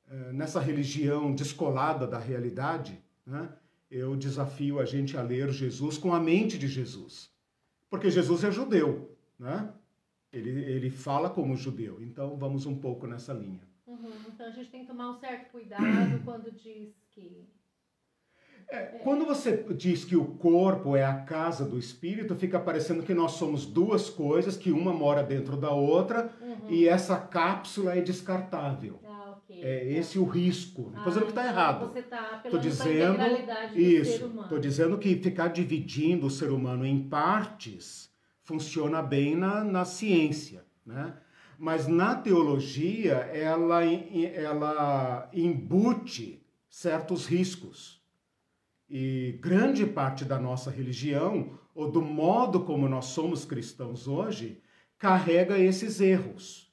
[0.08, 3.50] é, nessa religião descolada da realidade, né?
[3.94, 7.30] Eu desafio a gente a ler Jesus com a mente de Jesus.
[7.88, 9.72] Porque Jesus é judeu, né?
[10.32, 12.02] Ele, ele fala como judeu.
[12.02, 13.62] Então, vamos um pouco nessa linha.
[13.86, 14.10] Uhum.
[14.26, 15.84] Então, a gente tem que tomar um certo cuidado
[16.24, 17.46] quando diz que
[18.68, 23.12] é, quando você diz que o corpo é a casa do espírito, fica parecendo que
[23.12, 26.70] nós somos duas coisas, que uma mora dentro da outra uhum.
[26.70, 28.98] e essa cápsula é descartável.
[29.44, 29.62] Ah, okay.
[29.62, 29.84] É tá.
[29.98, 30.82] esse o risco.
[30.82, 31.92] Não estou ah, dizendo que está errado.
[31.92, 33.18] Você está dizendo
[33.74, 34.40] isso.
[34.42, 40.64] Estou dizendo que ficar dividindo o ser humano em partes funciona bem na, na ciência,
[40.84, 41.14] né?
[41.58, 48.02] Mas na teologia ela, ela embute certos riscos.
[48.90, 54.60] E grande parte da nossa religião, ou do modo como nós somos cristãos hoje,
[54.98, 56.63] carrega esses erros.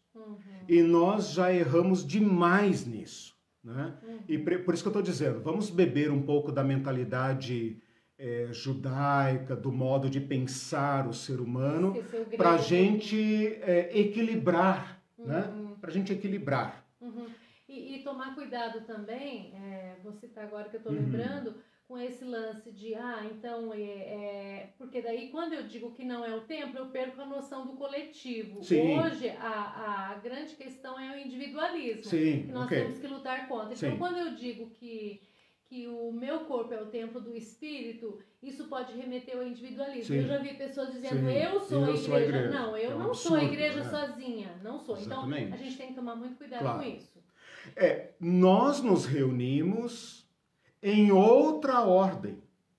[0.67, 3.35] E nós já erramos demais nisso.
[3.63, 3.93] Né?
[4.03, 4.19] Uhum.
[4.27, 7.81] E por isso que eu estou dizendo, vamos beber um pouco da mentalidade
[8.17, 11.93] é, judaica, do modo de pensar o ser humano,
[12.37, 15.51] para a gente é, equilibrar, né?
[15.53, 15.69] uhum.
[15.69, 15.75] né?
[15.79, 16.85] Para a gente equilibrar.
[16.99, 17.27] Uhum.
[17.67, 20.99] E, e, tomar cuidado também, é, vou citar agora que eu estou uhum.
[20.99, 21.55] lembrando,
[21.91, 26.23] com esse lance de, ah, então, é, é, Porque daí, quando eu digo que não
[26.23, 28.63] é o templo, eu perco a noção do coletivo.
[28.63, 28.97] Sim.
[28.97, 32.83] Hoje, a, a grande questão é o individualismo, Sim, que nós okay.
[32.83, 33.73] temos que lutar contra.
[33.73, 33.97] Então, Sim.
[33.97, 35.19] quando eu digo que,
[35.65, 40.15] que o meu corpo é o templo do espírito, isso pode remeter ao individualismo.
[40.15, 40.21] Sim.
[40.21, 42.05] Eu já vi pessoas dizendo, eu sou, eu a, igreja.
[42.05, 42.49] sou a igreja.
[42.51, 43.89] Não, eu é um não absurdo, sou a igreja né?
[43.89, 44.59] sozinha.
[44.63, 44.95] Não sou.
[44.95, 45.43] Exatamente.
[45.43, 46.79] Então, a gente tem que tomar muito cuidado claro.
[46.79, 47.21] com isso.
[47.75, 50.20] É, nós nos reunimos
[50.81, 52.37] em outra ordem.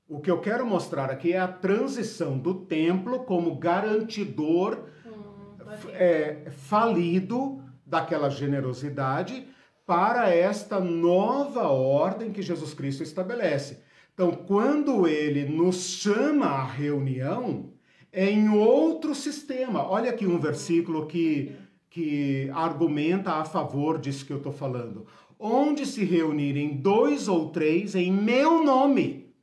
[0.08, 6.50] O que eu quero mostrar aqui é a transição do templo como garantidor hum, é,
[6.50, 9.46] falido daquela generosidade
[9.86, 13.82] para esta nova ordem que Jesus Cristo estabelece.
[14.12, 17.72] Então, quando ele nos chama à reunião,
[18.12, 19.88] é em outro sistema.
[19.88, 21.56] Olha aqui um versículo que,
[21.88, 25.06] que argumenta a favor disso que eu estou falando
[25.44, 29.34] onde se reunirem dois ou três em meu nome,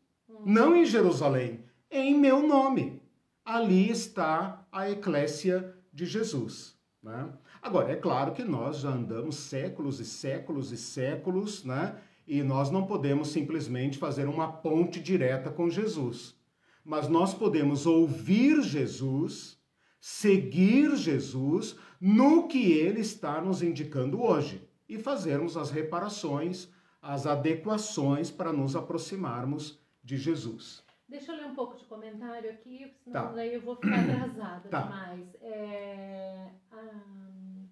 [0.45, 1.59] não em Jerusalém,
[1.91, 3.01] em meu nome.
[3.43, 6.73] Ali está a eclésia de Jesus.
[7.03, 7.29] Né?
[7.61, 11.97] Agora, é claro que nós já andamos séculos e séculos e séculos, né?
[12.25, 16.33] e nós não podemos simplesmente fazer uma ponte direta com Jesus.
[16.81, 19.57] Mas nós podemos ouvir Jesus,
[19.99, 26.67] seguir Jesus no que ele está nos indicando hoje e fazermos as reparações,
[26.99, 30.83] as adequações para nos aproximarmos de Jesus.
[31.07, 33.31] Deixa eu ler um pouco de comentário aqui, senão tá.
[33.31, 34.81] daí eu vou ficar atrasada tá.
[34.81, 35.35] demais.
[35.41, 37.65] É, ah,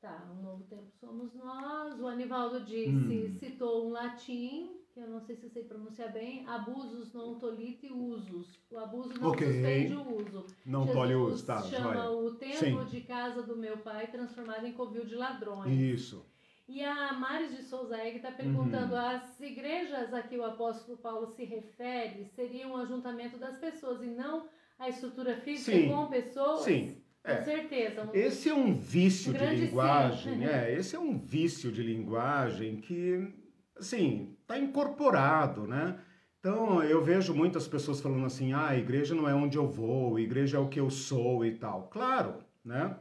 [0.00, 1.98] tá, um novo tempo somos nós.
[1.98, 3.38] O Anivaldo disse, hum.
[3.38, 7.92] citou um latim que eu não sei se eu sei pronunciar bem, abusos não tolite
[7.92, 8.58] usos.
[8.70, 9.52] O abuso não okay.
[9.52, 10.46] suspende o uso.
[10.66, 11.62] Não tolhe o uso, tá.
[11.62, 12.10] chama joia.
[12.10, 12.84] o templo Sim.
[12.86, 15.72] de casa do meu pai transformado em covil de ladrões.
[15.72, 16.26] Isso.
[16.68, 19.00] E a Maris de Souza Egg está perguntando: uhum.
[19.00, 24.06] as igrejas a que o apóstolo Paulo se refere seriam um ajuntamento das pessoas e
[24.06, 25.88] não a estrutura física Sim.
[25.88, 26.60] com pessoas?
[26.62, 26.96] Sim.
[27.22, 27.42] Com é.
[27.42, 28.02] certeza.
[28.04, 32.76] Um, esse é um vício um de linguagem, é, esse é um vício de linguagem
[32.76, 33.34] que
[33.80, 35.96] assim, está incorporado, né?
[36.40, 40.16] Então eu vejo muitas pessoas falando assim: ah, a igreja não é onde eu vou,
[40.16, 41.84] a igreja é o que eu sou e tal.
[41.84, 42.34] Claro,
[42.64, 42.96] né?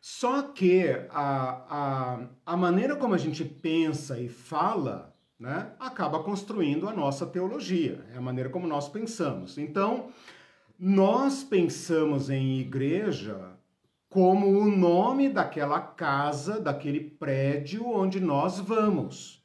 [0.00, 6.88] Só que a, a, a maneira como a gente pensa e fala, né, acaba construindo
[6.88, 9.58] a nossa teologia, é a maneira como nós pensamos.
[9.58, 10.08] Então,
[10.78, 13.58] nós pensamos em igreja
[14.08, 19.39] como o nome daquela casa, daquele prédio onde nós vamos.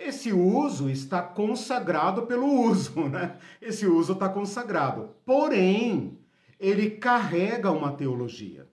[0.00, 3.36] Esse uso está consagrado pelo uso, né?
[3.60, 5.10] Esse uso está consagrado.
[5.26, 6.18] Porém,
[6.58, 8.66] ele carrega uma teologia.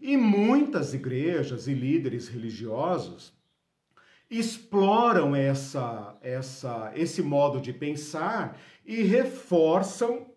[0.00, 3.36] E muitas igrejas e líderes religiosos
[4.30, 8.56] exploram essa, essa, esse modo de pensar
[8.86, 10.28] e reforçam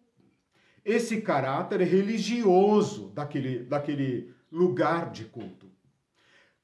[0.83, 5.70] esse caráter religioso daquele, daquele lugar de culto.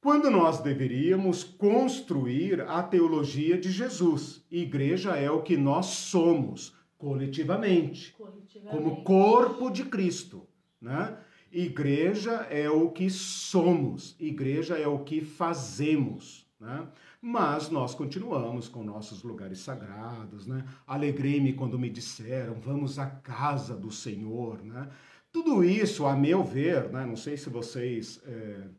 [0.08, 4.41] Quando nós deveríamos construir a teologia de Jesus.
[4.49, 8.70] Igreja é o que nós somos coletivamente, coletivamente.
[8.74, 10.47] como corpo de Cristo,
[10.80, 11.18] né?
[11.51, 16.88] Igreja é o que somos, igreja é o que fazemos, né?
[17.22, 20.64] Mas nós continuamos com nossos lugares sagrados, né?
[20.88, 24.88] Alegrei-me quando me disseram, vamos à casa do Senhor, né?
[25.34, 27.05] Tudo isso, a meu ver, né?
[27.05, 28.70] Não sei se vocês é,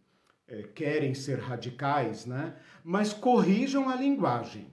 [0.49, 2.57] é, querem ser radicais, né?
[2.82, 4.66] Mas corrijam a linguagem,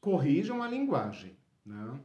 [0.00, 2.00] corrijam a linguagem, né?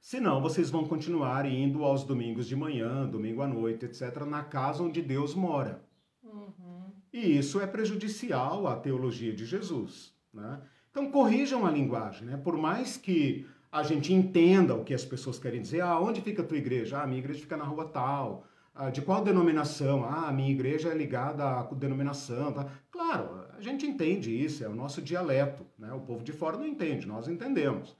[0.00, 4.82] Senão, vocês vão continuar indo aos domingos de manhã, domingo à noite, etc., na casa
[4.82, 5.84] onde Deus mora.
[6.22, 6.92] Uhum.
[7.12, 10.14] E isso é prejudicial à teologia de Jesus.
[10.32, 10.62] Né?
[10.90, 12.26] Então, corrijam a linguagem.
[12.26, 12.36] Né?
[12.38, 16.40] Por mais que a gente entenda o que as pessoas querem dizer, ah, onde fica
[16.40, 17.02] a tua igreja?
[17.02, 18.46] Ah, minha igreja fica na rua tal.
[18.80, 20.04] Ah, de qual denominação?
[20.04, 22.52] Ah, minha igreja é ligada à denominação.
[22.52, 22.68] Tá?
[22.92, 25.66] Claro, a gente entende isso, é o nosso dialeto.
[25.76, 25.92] Né?
[25.92, 27.96] O povo de fora não entende, nós entendemos.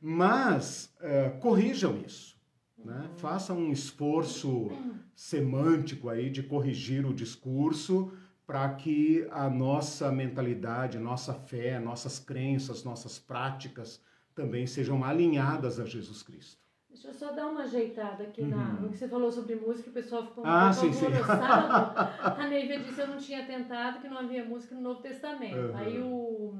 [0.00, 2.40] Mas é, corrijam isso.
[2.82, 3.10] Né?
[3.18, 4.70] Façam um esforço
[5.14, 8.10] semântico aí de corrigir o discurso
[8.46, 14.00] para que a nossa mentalidade, nossa fé, nossas crenças, nossas práticas
[14.34, 16.61] também sejam alinhadas a Jesus Cristo.
[16.92, 18.50] Deixa eu só dar uma ajeitada aqui uhum.
[18.50, 21.06] na, no que você falou sobre música, o pessoal ficou um ah, pouco sim, sim.
[21.08, 25.56] a Neivia disse eu não tinha tentado que não havia música no Novo Testamento.
[25.56, 25.76] Uhum.
[25.76, 26.54] Aí o,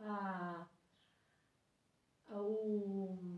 [0.00, 0.66] a,
[2.30, 3.35] o,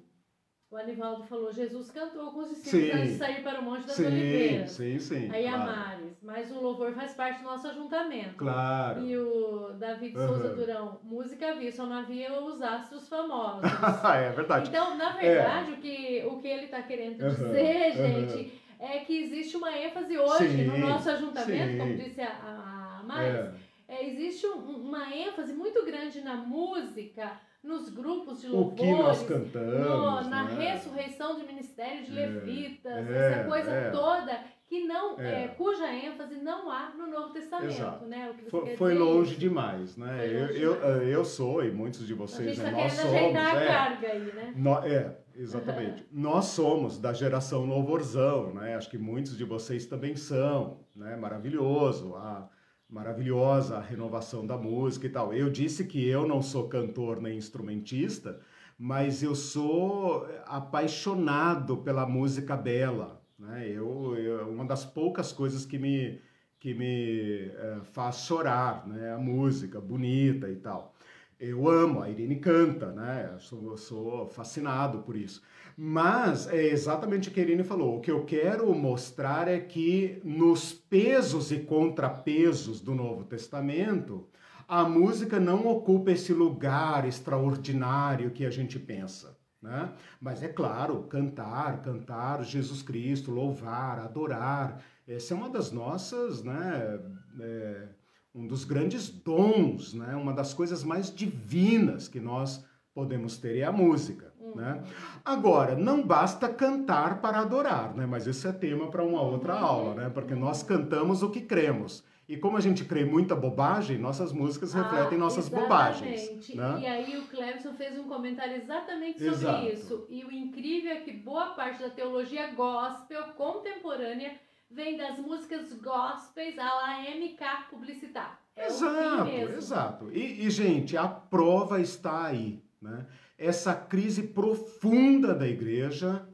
[0.70, 3.96] o Anivaldo falou, Jesus cantou com os discípulos antes de sair para o Monte das
[3.96, 4.70] sim, Oliveiras.
[4.70, 5.62] Sim, sim, Aí claro.
[5.62, 8.34] a Maris, mas o louvor faz parte do nosso ajuntamento.
[8.36, 9.00] Claro.
[9.00, 10.28] E o David uhum.
[10.28, 13.62] Souza Durão, música havia, só não havia os astros famosos.
[14.14, 14.68] é verdade.
[14.68, 15.74] Então, na verdade, é.
[15.74, 17.30] o, que, o que ele está querendo uhum.
[17.30, 21.78] dizer, gente, é que existe uma ênfase hoje sim, no nosso ajuntamento, sim.
[21.78, 23.68] como disse a, a, a Maris, é.
[23.88, 29.02] É, existe um, uma ênfase muito grande na música nos grupos de louvores, o que
[29.02, 30.72] nós cantamos, no, na né?
[30.72, 33.90] ressurreição do ministério de é, levitas, é, essa coisa é.
[33.90, 35.44] toda que não, é.
[35.44, 35.48] é.
[35.48, 38.04] cuja ênfase não há no Novo Testamento, Exato.
[38.04, 38.34] né?
[38.50, 40.26] foi, foi longe demais, né?
[40.26, 41.08] Eu, longe eu, demais.
[41.08, 42.70] eu sou e muitos de vocês, né?
[42.70, 44.52] Tá nós somos, a é, carga aí, né?
[44.54, 46.06] No, é, exatamente.
[46.12, 48.76] nós somos da geração louvorzão, né?
[48.76, 51.16] Acho que muitos de vocês também são, né?
[51.16, 52.14] Maravilhoso.
[52.16, 52.50] A,
[52.88, 55.32] maravilhosa a renovação da música e tal.
[55.32, 58.40] Eu disse que eu não sou cantor nem instrumentista,
[58.78, 63.22] mas eu sou apaixonado pela música bela.
[63.38, 63.68] Né?
[63.68, 66.20] Eu, eu, uma das poucas coisas que me,
[66.58, 69.12] que me é, faz chorar, né?
[69.12, 70.94] a música bonita e tal.
[71.38, 73.30] Eu amo, a Irene canta, né?
[73.32, 75.40] Eu sou, eu sou fascinado por isso.
[75.80, 77.96] Mas é exatamente o que a falou.
[77.98, 84.26] O que eu quero mostrar é que nos pesos e contrapesos do Novo Testamento,
[84.66, 89.38] a música não ocupa esse lugar extraordinário que a gente pensa.
[89.62, 89.92] Né?
[90.20, 97.00] Mas é claro, cantar, cantar Jesus Cristo, louvar, adorar, essa é uma das nossas, né?
[97.40, 97.88] É,
[98.34, 100.16] um dos grandes dons, né?
[100.16, 104.27] Uma das coisas mais divinas que nós podemos ter é a música.
[104.54, 104.82] Né?
[105.24, 108.06] Agora, não basta cantar para adorar, né?
[108.06, 109.64] mas isso é tema para uma outra uhum.
[109.64, 110.10] aula, né?
[110.12, 112.04] porque nós cantamos o que cremos.
[112.28, 115.68] E como a gente crê muita bobagem, nossas músicas ah, refletem nossas exatamente.
[115.68, 116.48] bobagens.
[116.54, 116.80] Né?
[116.82, 119.66] E aí o Clebson fez um comentário exatamente sobre Exato.
[119.66, 120.06] isso.
[120.10, 124.34] E o incrível é que boa parte da teologia gospel contemporânea
[124.70, 128.38] vem das músicas gospels à la MK publicitar.
[128.54, 130.10] É exato, exato.
[130.12, 132.62] E, e, gente, a prova está aí.
[132.82, 133.06] Né?
[133.38, 136.28] Essa crise profunda da igreja,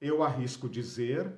[0.00, 1.30] eu arrisco dizer,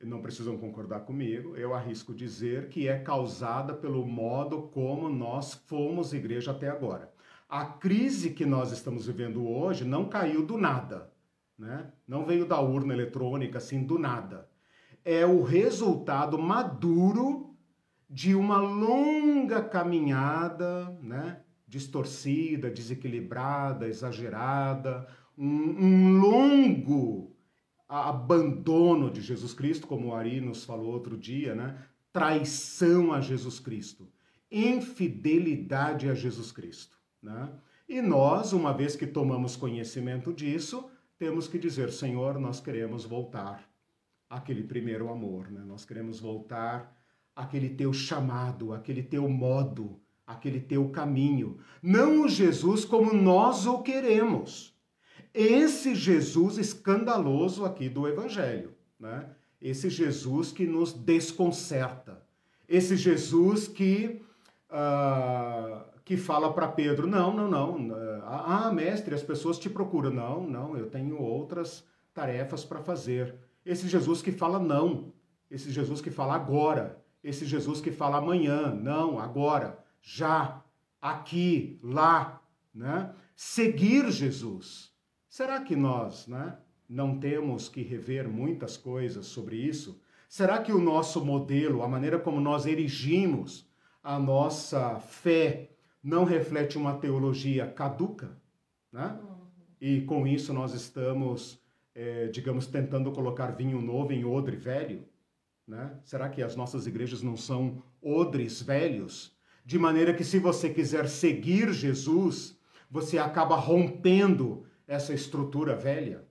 [0.00, 6.14] não precisam concordar comigo, eu arrisco dizer que é causada pelo modo como nós fomos
[6.14, 7.12] igreja até agora.
[7.48, 11.12] A crise que nós estamos vivendo hoje não caiu do nada,
[11.58, 11.92] né?
[12.06, 14.48] não veio da urna eletrônica assim do nada.
[15.04, 17.56] É o resultado maduro
[18.08, 21.40] de uma longa caminhada, né?
[21.70, 25.06] Distorcida, desequilibrada, exagerada,
[25.38, 27.32] um, um longo
[27.88, 31.78] abandono de Jesus Cristo, como o Ari nos falou outro dia, né?
[32.12, 34.08] Traição a Jesus Cristo,
[34.50, 37.48] infidelidade a Jesus Cristo, né?
[37.88, 43.68] E nós, uma vez que tomamos conhecimento disso, temos que dizer, Senhor, nós queremos voltar
[44.28, 45.62] àquele primeiro amor, né?
[45.64, 46.96] Nós queremos voltar
[47.34, 49.99] àquele teu chamado, àquele teu modo,
[50.32, 51.58] aquele teu caminho.
[51.82, 54.74] Não o Jesus como nós o queremos.
[55.32, 59.30] Esse Jesus escandaloso aqui do Evangelho, né?
[59.60, 62.22] Esse Jesus que nos desconcerta.
[62.68, 64.22] Esse Jesus que
[64.70, 67.94] uh, que fala para Pedro: não, não, não,
[68.24, 70.10] ah, ah, mestre, as pessoas te procuram.
[70.10, 73.36] Não, não, eu tenho outras tarefas para fazer.
[73.64, 75.12] Esse Jesus que fala não,
[75.50, 80.64] esse Jesus que fala agora, esse Jesus que fala amanhã, não, agora, já,
[81.00, 82.42] aqui, lá,
[82.74, 83.14] né?
[83.34, 84.90] Seguir Jesus.
[85.28, 86.58] Será que nós, né,
[86.88, 90.00] não temos que rever muitas coisas sobre isso?
[90.28, 93.68] Será que o nosso modelo, a maneira como nós erigimos
[94.02, 95.70] a nossa fé,
[96.02, 98.36] não reflete uma teologia caduca?
[98.92, 99.18] Né?
[99.80, 101.60] E com isso nós estamos,
[101.94, 105.04] é, digamos, tentando colocar vinho novo em odre velho?
[105.66, 105.98] Né?
[106.04, 109.36] Será que as nossas igrejas não são odres velhos?
[109.64, 112.58] De maneira que, se você quiser seguir Jesus,
[112.90, 116.26] você acaba rompendo essa estrutura velha.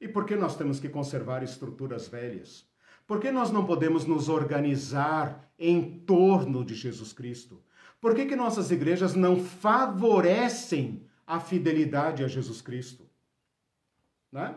[0.00, 2.68] E por que nós temos que conservar estruturas velhas?
[3.06, 7.62] Por que nós não podemos nos organizar em torno de Jesus Cristo?
[8.00, 13.08] Por que, que nossas igrejas não favorecem a fidelidade a Jesus Cristo?
[14.30, 14.54] Né?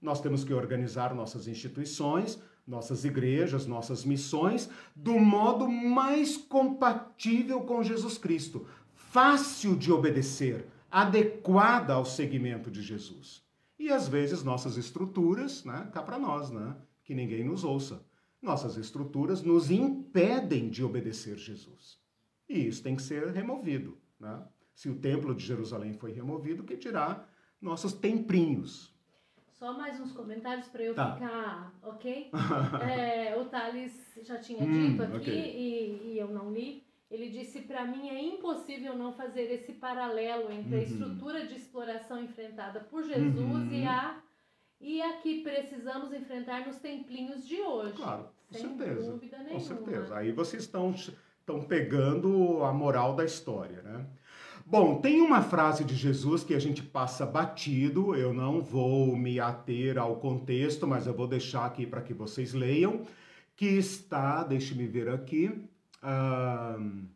[0.00, 7.82] Nós temos que organizar nossas instituições, nossas igrejas, nossas missões, do modo mais compatível com
[7.82, 13.42] Jesus Cristo, fácil de obedecer, adequada ao segmento de Jesus.
[13.78, 18.04] E às vezes nossas estruturas, né, cá para nós, né, que ninguém nos ouça,
[18.42, 21.98] nossas estruturas nos impedem de obedecer Jesus.
[22.48, 23.96] E isso tem que ser removido.
[24.18, 24.42] Né?
[24.74, 27.26] Se o templo de Jerusalém foi removido, que dirá
[27.60, 28.94] nossos templinhos,
[29.66, 31.14] só mais uns comentários para eu tá.
[31.14, 32.30] ficar, ok?
[32.88, 35.34] é, o Thales já tinha hum, dito aqui okay.
[35.34, 36.84] e, e, eu não li.
[37.10, 40.80] Ele disse: para mim é impossível não fazer esse paralelo entre uhum.
[40.80, 43.72] a estrutura de exploração enfrentada por Jesus uhum.
[43.72, 44.20] e a
[44.80, 47.94] e a que precisamos enfrentar nos templinhos de hoje.
[47.94, 49.10] Claro, com Sem certeza.
[49.10, 49.54] Dúvida nenhuma.
[49.54, 50.16] Com certeza.
[50.16, 54.06] Aí vocês estão, estão pegando a moral da história, né?
[54.68, 59.38] Bom, tem uma frase de Jesus que a gente passa batido, eu não vou me
[59.38, 63.06] ater ao contexto, mas eu vou deixar aqui para que vocês leiam,
[63.54, 65.46] que está, deixe-me ver aqui,
[66.02, 67.06] uh,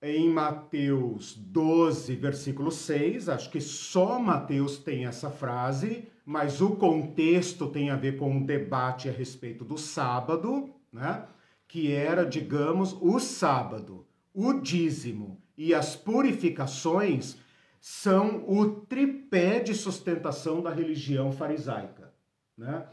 [0.00, 7.66] em Mateus 12, versículo 6, acho que só Mateus tem essa frase, mas o contexto
[7.66, 11.26] tem a ver com um debate a respeito do sábado, né?
[11.66, 17.36] Que era, digamos, o sábado, o dízimo e as purificações
[17.80, 22.12] são o tripé de sustentação da religião farisaica.
[22.56, 22.86] Né?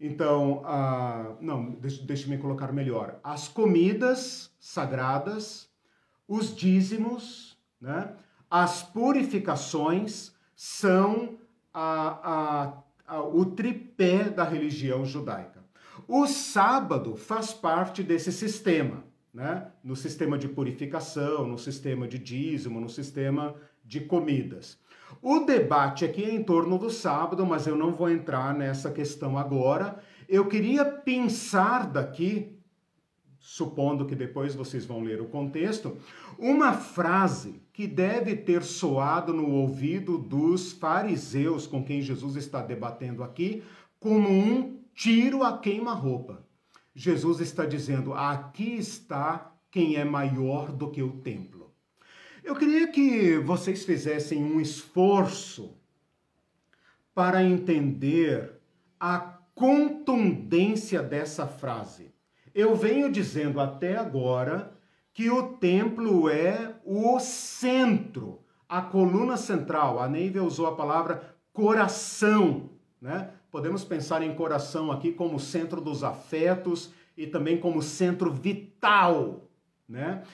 [0.00, 3.18] Então, a, não, deixa, deixa me colocar melhor.
[3.22, 5.68] As comidas sagradas,
[6.28, 8.14] os dízimos, né?
[8.50, 11.38] as purificações são
[11.72, 12.72] a,
[13.08, 15.64] a, a, o tripé da religião judaica.
[16.06, 19.04] O sábado faz parte desse sistema
[19.34, 19.66] né?
[19.82, 24.78] no sistema de purificação, no sistema de dízimo, no sistema de comidas.
[25.20, 29.36] O debate aqui é em torno do sábado, mas eu não vou entrar nessa questão
[29.36, 29.98] agora.
[30.28, 32.56] Eu queria pensar daqui,
[33.38, 35.98] supondo que depois vocês vão ler o contexto,
[36.38, 43.22] uma frase que deve ter soado no ouvido dos fariseus com quem Jesus está debatendo
[43.22, 43.62] aqui,
[43.98, 46.44] como um tiro a queima-roupa.
[46.94, 51.74] Jesus está dizendo: aqui está quem é maior do que o templo.
[52.44, 55.76] Eu queria que vocês fizessem um esforço
[57.14, 58.60] para entender
[59.00, 59.18] a
[59.54, 62.12] contundência dessa frase.
[62.54, 64.76] Eu venho dizendo até agora
[65.12, 70.00] que o templo é o centro, a coluna central.
[70.00, 73.30] A Neiva usou a palavra coração, né?
[73.54, 79.48] Podemos pensar em coração aqui como centro dos afetos e também como centro vital,
[79.88, 80.24] né?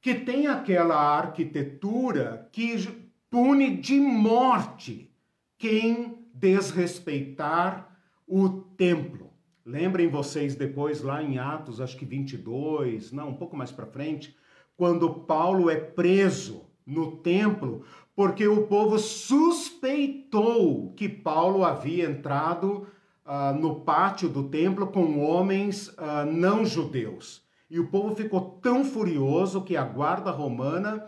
[0.00, 2.88] Que tem aquela arquitetura que
[3.28, 5.14] pune de morte
[5.58, 7.94] quem desrespeitar
[8.26, 9.30] o templo.
[9.62, 14.34] Lembrem vocês depois lá em Atos, acho que 22, não, um pouco mais para frente,
[14.74, 17.84] quando Paulo é preso no templo
[18.14, 22.86] porque o povo suspeitou que Paulo havia entrado
[23.26, 27.42] uh, no pátio do templo com homens uh, não judeus.
[27.68, 31.06] E o povo ficou tão furioso que a guarda romana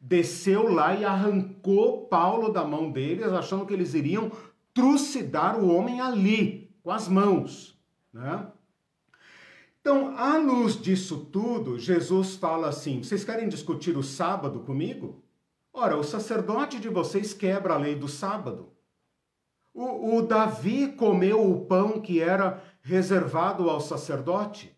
[0.00, 4.32] desceu lá e arrancou Paulo da mão deles, achando que eles iriam
[4.74, 7.78] trucidar o homem ali, com as mãos.
[8.12, 8.46] Né?
[9.80, 15.22] Então, à luz disso tudo, Jesus fala assim: vocês querem discutir o sábado comigo?
[15.72, 18.72] Ora, o sacerdote de vocês quebra a lei do sábado.
[19.72, 24.76] O, o Davi comeu o pão que era reservado ao sacerdote.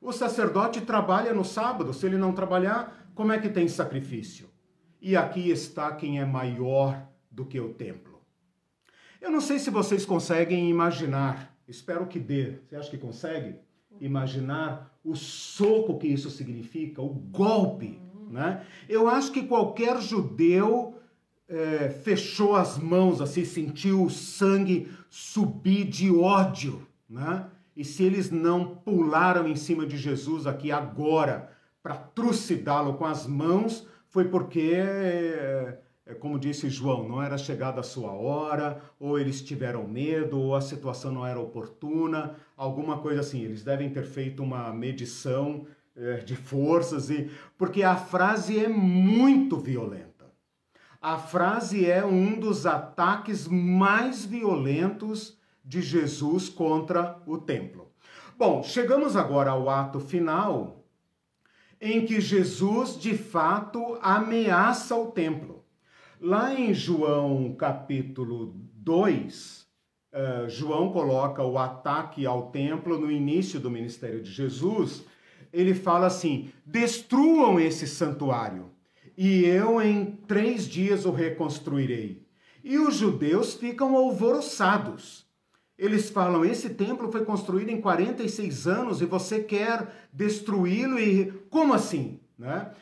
[0.00, 4.48] O sacerdote trabalha no sábado, se ele não trabalhar, como é que tem sacrifício?
[5.00, 8.22] E aqui está quem é maior do que o templo.
[9.20, 12.58] Eu não sei se vocês conseguem imaginar, espero que dê.
[12.66, 13.56] Você acha que consegue
[14.00, 18.00] imaginar o soco que isso significa, o golpe,
[18.30, 18.64] né?
[18.88, 20.98] Eu acho que qualquer judeu
[21.48, 27.46] é, fechou as mãos, assim, sentiu o sangue subir de ódio, né?
[27.76, 31.50] E se eles não pularam em cima de Jesus aqui agora
[31.82, 37.80] para trucidá-lo com as mãos, foi porque, é, é, como disse João, não era chegada
[37.80, 43.20] a sua hora, ou eles tiveram medo, ou a situação não era oportuna, alguma coisa
[43.20, 43.42] assim.
[43.42, 45.66] Eles devem ter feito uma medição
[46.24, 50.32] de forças, e porque a frase é muito violenta.
[51.00, 57.92] A frase é um dos ataques mais violentos de Jesus contra o templo.
[58.36, 60.84] Bom, chegamos agora ao ato final,
[61.80, 65.64] em que Jesus de fato ameaça o templo.
[66.20, 73.60] Lá em João capítulo 2, uh, eh, João coloca o ataque ao templo no início
[73.60, 75.04] do ministério de Jesus.
[75.54, 78.70] Ele fala assim: destruam esse santuário
[79.16, 82.26] e eu em três dias o reconstruirei.
[82.62, 85.24] E os judeus ficam alvoroçados.
[85.78, 91.72] Eles falam: esse templo foi construído em 46 anos e você quer destruí-lo e como
[91.72, 92.72] assim, né?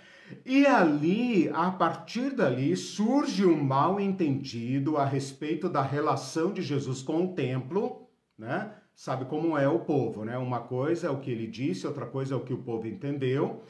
[0.47, 7.03] E ali, a partir dali, surge um mal entendido a respeito da relação de Jesus
[7.03, 8.09] com o templo,
[8.39, 8.73] né?
[8.95, 10.37] Sabe como é o povo, né?
[10.39, 13.63] Uma coisa é o que ele disse, outra coisa é o que o povo entendeu.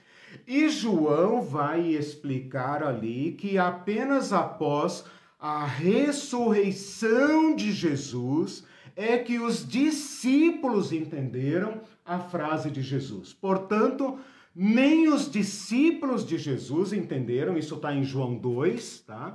[0.46, 5.04] E João vai explicar ali que apenas após
[5.38, 13.32] a ressurreição de Jesus é que os discípulos entenderam a frase de Jesus.
[13.32, 14.18] Portanto,
[14.54, 19.34] nem os discípulos de Jesus entenderam, isso está em João 2, tá?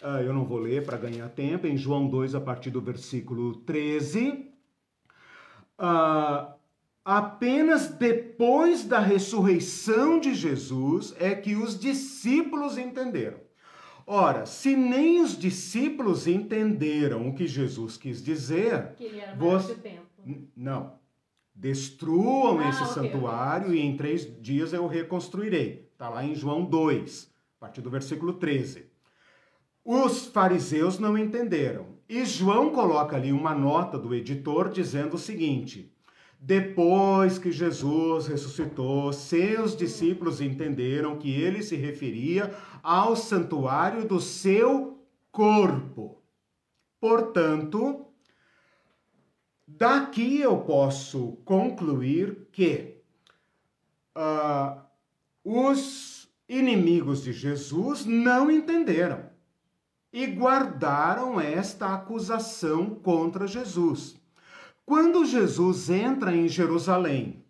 [0.00, 3.56] Uh, eu não vou ler para ganhar tempo, em João 2, a partir do versículo
[3.56, 4.53] 13.
[5.78, 6.54] Uh,
[7.04, 13.38] Apenas depois da ressurreição de Jesus é que os discípulos entenderam.
[14.06, 19.74] Ora, se nem os discípulos entenderam o que Jesus quis dizer, que ele era você...
[19.74, 20.06] tempo.
[20.56, 20.98] Não.
[21.54, 23.80] Destruam ah, esse okay, santuário okay.
[23.80, 25.86] e em três dias eu o reconstruirei.
[25.92, 28.86] Está lá em João 2, a partir do versículo 13.
[29.84, 31.93] Os fariseus não entenderam.
[32.08, 35.94] E João coloca ali uma nota do editor dizendo o seguinte:
[36.38, 45.02] depois que Jesus ressuscitou, seus discípulos entenderam que ele se referia ao santuário do seu
[45.32, 46.22] corpo.
[47.00, 48.06] Portanto,
[49.66, 52.98] daqui eu posso concluir que
[54.14, 54.82] uh,
[55.42, 59.33] os inimigos de Jesus não entenderam
[60.14, 64.14] e guardaram esta acusação contra Jesus.
[64.86, 67.42] Quando Jesus entra em Jerusalém,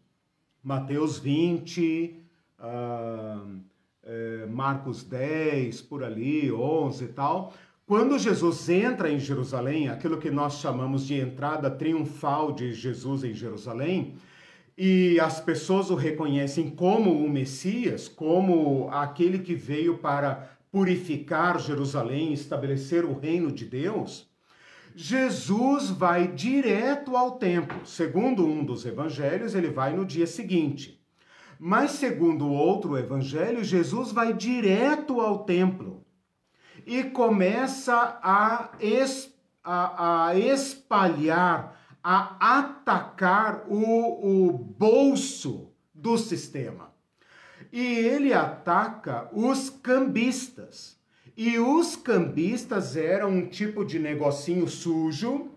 [0.63, 2.25] Mateus 20,
[2.59, 3.61] uh,
[4.03, 7.53] é, Marcos 10, por ali, 11 e tal,
[7.85, 13.35] quando Jesus entra em Jerusalém, aquilo que nós chamamos de entrada triunfal de Jesus em
[13.35, 14.15] Jerusalém,
[14.77, 22.33] e as pessoas o reconhecem como o Messias, como aquele que veio para purificar Jerusalém,
[22.33, 24.29] estabelecer o reino de Deus,
[24.93, 27.87] Jesus vai direto ao templo.
[27.87, 31.01] Segundo um dos evangelhos, ele vai no dia seguinte.
[31.61, 36.05] Mas, segundo outro evangelho, Jesus vai direto ao templo
[36.85, 39.33] e começa a, es,
[39.63, 46.94] a, a espalhar, a atacar o, o bolso do sistema.
[47.75, 50.97] E ele ataca os cambistas.
[51.37, 55.51] E os cambistas eram um tipo de negocinho sujo,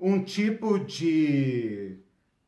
[0.00, 1.98] um tipo de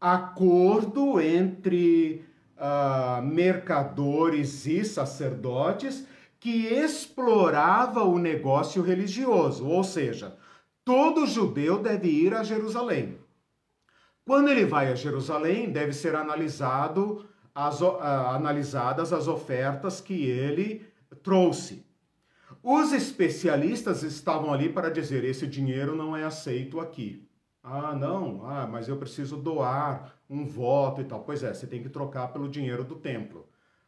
[0.00, 2.24] acordo entre
[2.56, 6.06] uh, mercadores e sacerdotes
[6.38, 10.34] que explorava o negócio religioso, ou seja,
[10.82, 13.18] todo judeu deve ir a Jerusalém.
[14.24, 17.28] Quando ele vai a Jerusalém, deve ser analisado
[17.66, 20.86] as, uh, analisadas as ofertas que ele
[21.22, 21.84] trouxe.
[22.62, 27.26] Os especialistas estavam ali para dizer: esse dinheiro não é aceito aqui.
[27.62, 31.20] Ah, não, ah, mas eu preciso doar um voto e tal.
[31.20, 33.46] Pois é, você tem que trocar pelo dinheiro do templo.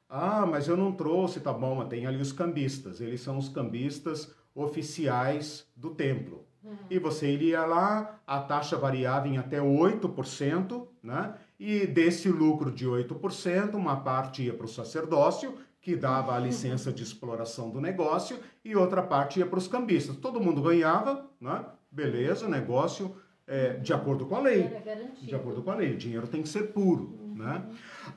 [0.09, 3.01] Ah, mas eu não trouxe, tá bom, mas tem ali os cambistas.
[3.01, 6.45] Eles são os cambistas oficiais do templo.
[6.63, 6.77] Uhum.
[6.91, 11.35] E você iria lá, a taxa variava em até 8%, né?
[11.65, 16.93] E desse lucro de 8%, uma parte ia para o sacerdócio, que dava a licença
[16.93, 20.17] de exploração do negócio, e outra parte ia para os cambistas.
[20.17, 21.65] Todo mundo ganhava, né?
[21.89, 23.15] beleza, negócio
[23.47, 24.73] é, de acordo com a lei.
[25.21, 27.17] De acordo com a lei, o dinheiro tem que ser puro.
[27.21, 27.35] Uhum.
[27.37, 27.65] Né?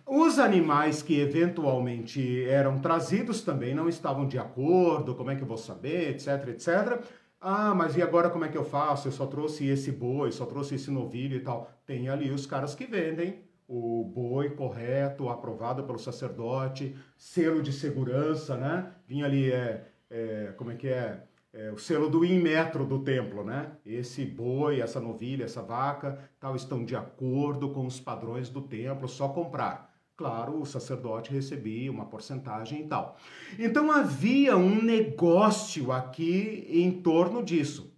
[0.08, 5.48] Os animais que eventualmente eram trazidos também não estavam de acordo, como é que eu
[5.48, 7.00] vou saber, etc, etc.
[7.48, 9.08] Ah, mas e agora como é que eu faço?
[9.08, 11.70] Eu só trouxe esse boi, só trouxe esse novilho e tal.
[11.86, 18.58] Tem ali os caras que vendem o boi correto, aprovado pelo sacerdote, selo de segurança,
[18.58, 18.92] né?
[19.08, 21.22] Vinha ali, é, é como é que é?
[21.54, 21.72] é?
[21.72, 23.74] O selo do inmetro do templo, né?
[23.86, 29.08] Esse boi, essa novilha, essa vaca, tal, estão de acordo com os padrões do templo,
[29.08, 29.95] só comprar.
[30.18, 33.18] Claro, o sacerdote recebia uma porcentagem e tal.
[33.60, 37.94] Então havia um negócio aqui em torno disso.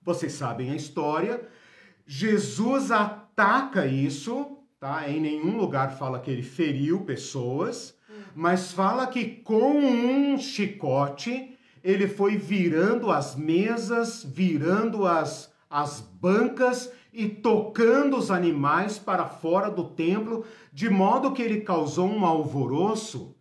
[0.00, 1.46] Vocês sabem a história.
[2.06, 5.08] Jesus ataca isso tá?
[5.08, 7.96] Em nenhum lugar fala que ele feriu pessoas,
[8.34, 16.92] mas fala que com um chicote ele foi virando as mesas, virando as, as bancas
[17.12, 23.36] e tocando os animais para fora do templo, de modo que ele causou um alvoroço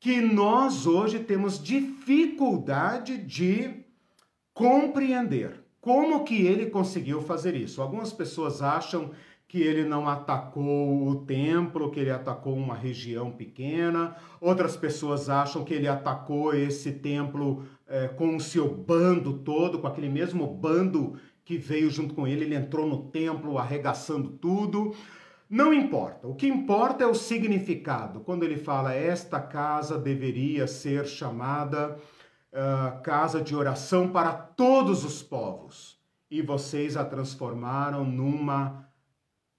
[0.00, 3.84] que nós hoje temos dificuldade de
[4.52, 5.64] compreender.
[5.80, 7.80] Como que ele conseguiu fazer isso?
[7.80, 9.10] Algumas pessoas acham
[9.48, 14.16] que ele não atacou o templo, que ele atacou uma região pequena.
[14.40, 19.86] Outras pessoas acham que ele atacou esse templo é, com o seu bando todo, com
[19.86, 22.44] aquele mesmo bando que veio junto com ele.
[22.44, 24.94] Ele entrou no templo arregaçando tudo.
[25.48, 26.26] Não importa.
[26.26, 28.20] O que importa é o significado.
[28.20, 31.98] Quando ele fala esta casa deveria ser chamada
[32.52, 35.98] uh, casa de oração para todos os povos,
[36.30, 38.88] e vocês a transformaram numa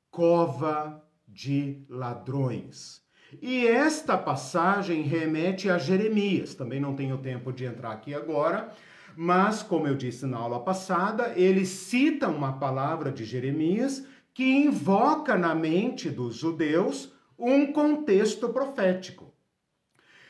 [0.10, 3.02] cova de ladrões.
[3.42, 6.56] E esta passagem remete a Jeremias.
[6.56, 8.74] Também não tenho tempo de entrar aqui agora,
[9.16, 15.38] mas, como eu disse na aula passada, ele cita uma palavra de Jeremias que invoca
[15.38, 19.34] na mente dos judeus um contexto profético.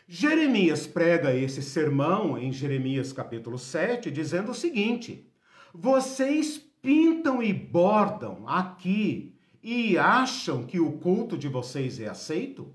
[0.07, 5.27] Jeremias prega esse sermão em Jeremias capítulo 7, dizendo o seguinte:
[5.73, 12.71] Vocês pintam e bordam aqui e acham que o culto de vocês é aceito?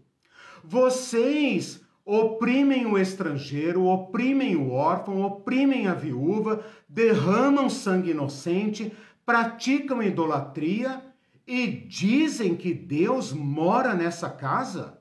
[0.65, 8.93] Vocês oprimem o estrangeiro, oprimem o órfão, oprimem a viúva, derramam sangue inocente,
[9.24, 11.02] praticam idolatria
[11.47, 14.98] e dizem que Deus mora nessa casa?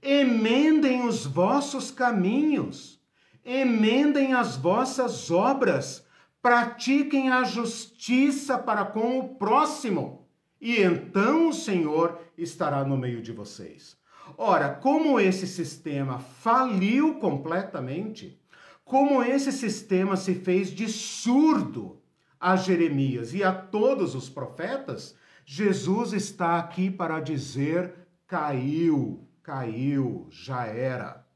[0.00, 3.00] Emendem os vossos caminhos,
[3.44, 6.04] emendem as vossas obras,
[6.40, 10.22] pratiquem a justiça para com o próximo
[10.62, 13.96] e então o Senhor estará no meio de vocês.
[14.36, 18.40] Ora, como esse sistema faliu completamente,
[18.84, 22.00] como esse sistema se fez de surdo
[22.40, 25.14] a Jeremias e a todos os profetas,
[25.44, 27.94] Jesus está aqui para dizer:
[28.26, 31.26] caiu, caiu, já era.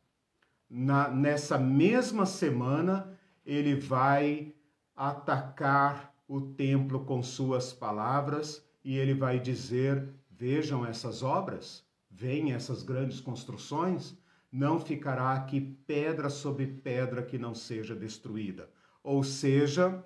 [0.68, 4.52] Na, nessa mesma semana, ele vai
[4.96, 11.85] atacar o templo com suas palavras e ele vai dizer: Vejam essas obras,
[12.16, 14.16] veem essas grandes construções,
[14.50, 18.70] não ficará aqui pedra sobre pedra que não seja destruída.
[19.04, 20.02] Ou seja,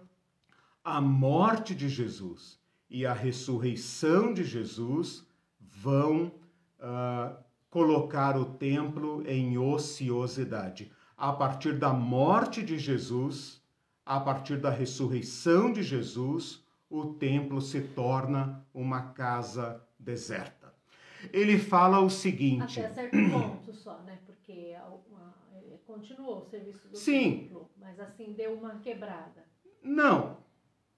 [0.82, 2.59] a morte de Jesus
[2.89, 5.24] e a ressurreição de Jesus
[5.61, 6.32] vão
[6.81, 7.37] uh,
[7.70, 10.91] colocar o templo em ociosidade.
[11.16, 13.62] A partir da morte de Jesus,
[14.05, 20.60] a partir da ressurreição de Jesus, o templo se torna uma casa deserta.
[21.32, 22.80] Ele fala o seguinte.
[22.80, 24.18] Até certo ponto só, né?
[24.26, 24.74] Porque
[25.90, 27.48] continuou o serviço do Sim.
[27.48, 29.44] templo, mas assim deu uma quebrada.
[29.82, 30.38] Não.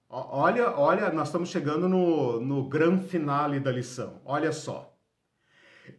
[0.09, 4.21] Olha, olha, nós estamos chegando no, no grande finale da lição.
[4.27, 4.95] Olha só.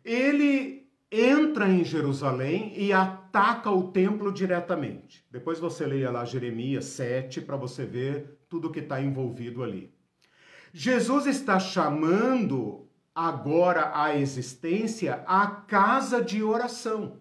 [0.06, 5.26] Ele entra em Jerusalém e ataca o templo diretamente.
[5.32, 9.92] Depois você leia lá Jeremias 7 para você ver tudo que está envolvido ali.
[10.72, 17.18] Jesus está chamando agora à existência a casa de oração.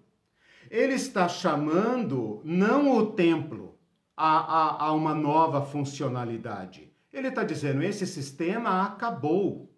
[0.70, 3.78] Ele está chamando não o templo
[4.16, 6.90] a, a, a uma nova funcionalidade.
[7.12, 9.70] Ele está dizendo: esse sistema acabou.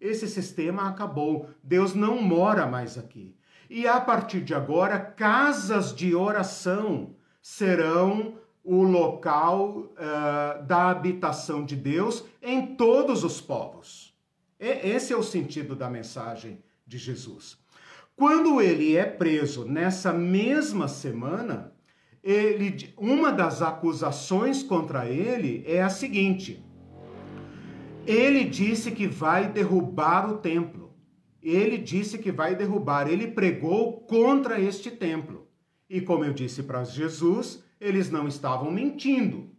[0.00, 1.50] Esse sistema acabou.
[1.62, 3.36] Deus não mora mais aqui.
[3.68, 8.34] E a partir de agora, casas de oração serão
[8.64, 14.09] o local uh, da habitação de Deus em todos os povos.
[14.60, 17.58] Esse é o sentido da mensagem de Jesus.
[18.14, 21.72] Quando ele é preso nessa mesma semana,
[22.22, 26.62] ele, uma das acusações contra ele é a seguinte:
[28.06, 30.94] ele disse que vai derrubar o templo.
[31.42, 33.08] Ele disse que vai derrubar.
[33.08, 35.48] Ele pregou contra este templo.
[35.88, 39.50] E como eu disse para Jesus, eles não estavam mentindo.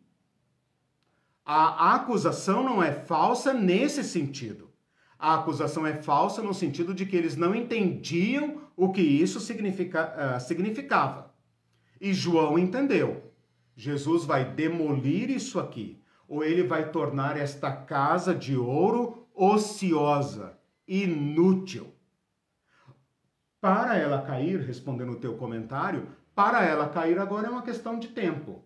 [1.43, 4.70] A acusação não é falsa nesse sentido.
[5.21, 10.11] A acusação é falsa no sentido de que eles não entendiam o que isso significa,
[10.17, 11.31] uh, significava.
[12.01, 13.31] E João entendeu.
[13.75, 20.57] Jesus vai demolir isso aqui, ou ele vai tornar esta casa de ouro ociosa,
[20.87, 21.93] inútil.
[23.61, 28.07] Para ela cair, respondendo o teu comentário, para ela cair agora é uma questão de
[28.07, 28.65] tempo.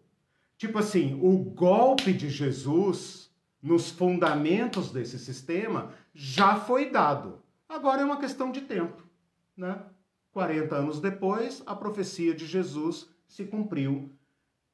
[0.58, 3.30] Tipo assim, o golpe de Jesus
[3.62, 7.42] nos fundamentos desse sistema já foi dado.
[7.68, 9.04] Agora é uma questão de tempo,
[9.56, 9.84] né?
[10.32, 14.12] 40 anos depois, a profecia de Jesus se cumpriu.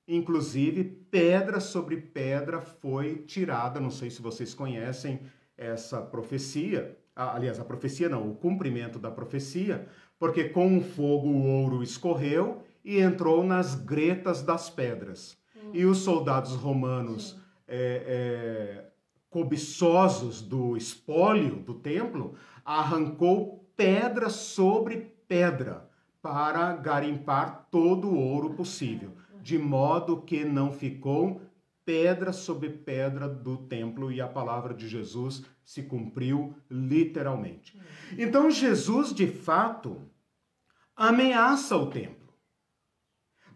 [0.08, 3.80] Inclusive, pedra sobre pedra foi tirada.
[3.80, 5.22] Não sei se vocês conhecem
[5.58, 6.98] essa profecia.
[7.16, 9.88] Aliás, a profecia não, o cumprimento da profecia,
[10.18, 15.38] porque com o fogo o ouro escorreu e entrou nas gretas das pedras.
[15.56, 15.72] Hum.
[15.74, 18.91] E os soldados romanos é, é,
[19.32, 25.90] cobiçosos do espólio do templo arrancou pedra sobre pedra
[26.22, 31.42] para garimpar todo o ouro possível, de modo que não ficou
[31.84, 37.80] pedra sobre pedra do templo e a palavra de Jesus se cumpriu literalmente.
[38.18, 40.02] Então Jesus, de fato,
[40.96, 42.21] ameaça o templo.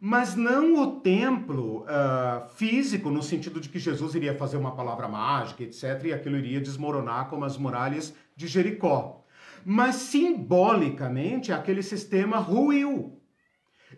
[0.07, 5.07] Mas não o templo uh, físico, no sentido de que Jesus iria fazer uma palavra
[5.07, 9.25] mágica, etc., e aquilo iria desmoronar como as muralhas de Jericó
[9.65, 13.19] mas simbolicamente aquele sistema ruiu.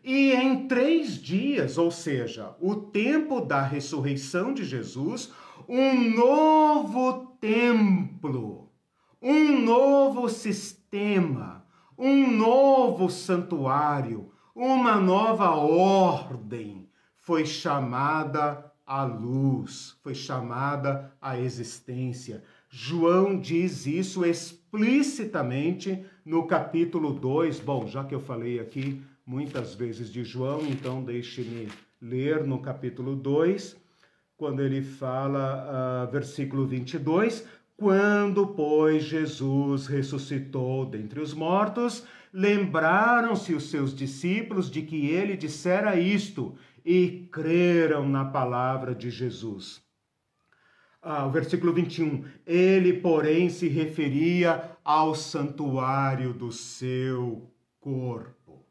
[0.02, 5.34] E em três dias, ou seja, o tempo da ressurreição de Jesus,
[5.68, 8.72] um novo templo,
[9.22, 11.66] um novo sistema,
[11.98, 22.44] um novo santuário, uma nova ordem foi chamada à luz, foi chamada à existência.
[22.68, 27.60] João diz isso explicitamente no capítulo 2.
[27.60, 31.70] Bom, já que eu falei aqui muitas vezes de João, então deixe-me
[32.02, 33.78] ler no capítulo 2,
[34.36, 43.70] quando ele fala, uh, versículo 22, quando, pois, Jesus ressuscitou dentre os mortos, lembraram-se os
[43.70, 46.56] seus discípulos de que ele dissera isto
[46.86, 49.86] e creram na palavra de Jesus
[51.10, 52.26] ah, o versículo 21.
[52.46, 57.50] Ele, porém, se referia ao santuário do seu
[57.80, 58.66] corpo.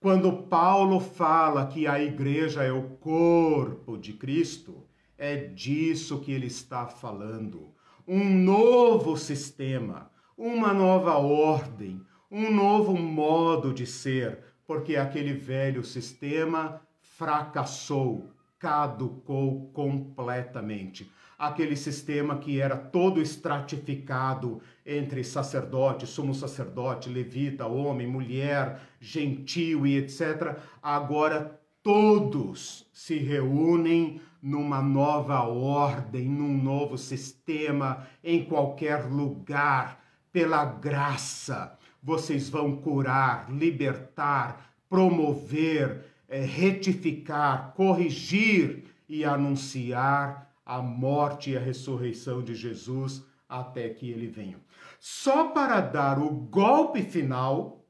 [0.00, 4.86] Quando Paulo fala que a igreja é o corpo de Cristo,
[5.18, 7.74] é disso que ele está falando.
[8.08, 12.00] Um novo sistema, uma nova ordem,
[12.30, 22.60] um novo modo de ser, porque aquele velho sistema fracassou, caducou completamente aquele sistema que
[22.60, 30.56] era todo estratificado entre sacerdote, sumo sacerdote, levita, homem, mulher, gentil e etc.
[30.82, 40.00] Agora todos se reúnem numa nova ordem, num novo sistema, em qualquer lugar,
[40.32, 41.76] pela graça.
[42.06, 52.44] Vocês vão curar, libertar, promover, eh, retificar, corrigir e anunciar a morte e a ressurreição
[52.44, 54.56] de Jesus até que ele venha.
[55.00, 57.84] Só para dar o golpe final,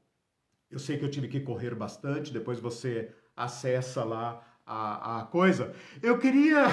[0.71, 5.73] eu sei que eu tive que correr bastante, depois você acessa lá a, a coisa.
[6.01, 6.65] Eu queria.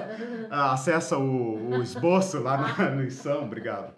[0.50, 3.92] acessa o, o, esboço lá na, no Ição, obrigado.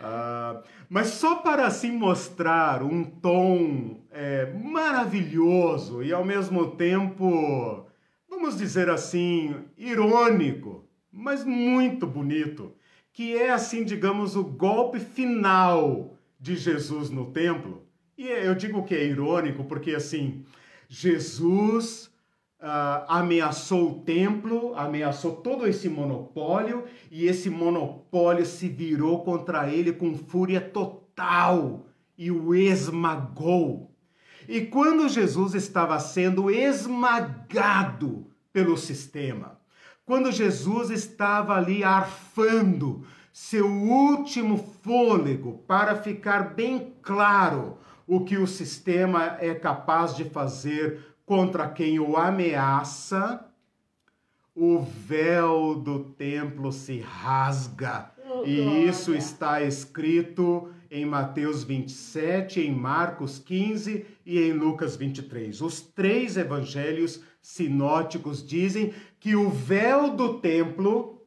[0.00, 7.86] Uh, mas só para assim mostrar um tom é, maravilhoso e ao mesmo tempo,
[8.28, 12.72] vamos dizer assim, irônico mas muito bonito,
[13.12, 17.84] que é assim, digamos, o golpe final de Jesus no templo.
[18.16, 20.44] E eu digo que é irônico porque assim,
[20.88, 22.09] Jesus
[22.60, 29.92] uh, ameaçou o templo, ameaçou todo esse monopólio e esse monopólio se virou contra ele
[29.92, 33.90] com fúria total e o esmagou.
[34.48, 39.58] E quando Jesus estava sendo esmagado pelo sistema,
[40.04, 48.46] quando Jesus estava ali arfando, seu último fôlego para ficar bem claro o que o
[48.46, 53.46] sistema é capaz de fazer contra quem o ameaça,
[54.52, 58.10] o véu do templo se rasga.
[58.28, 65.60] Oh, e isso está escrito em Mateus 27, em Marcos 15 e em Lucas 23.
[65.60, 71.22] Os três evangelhos sinóticos dizem que o véu do templo,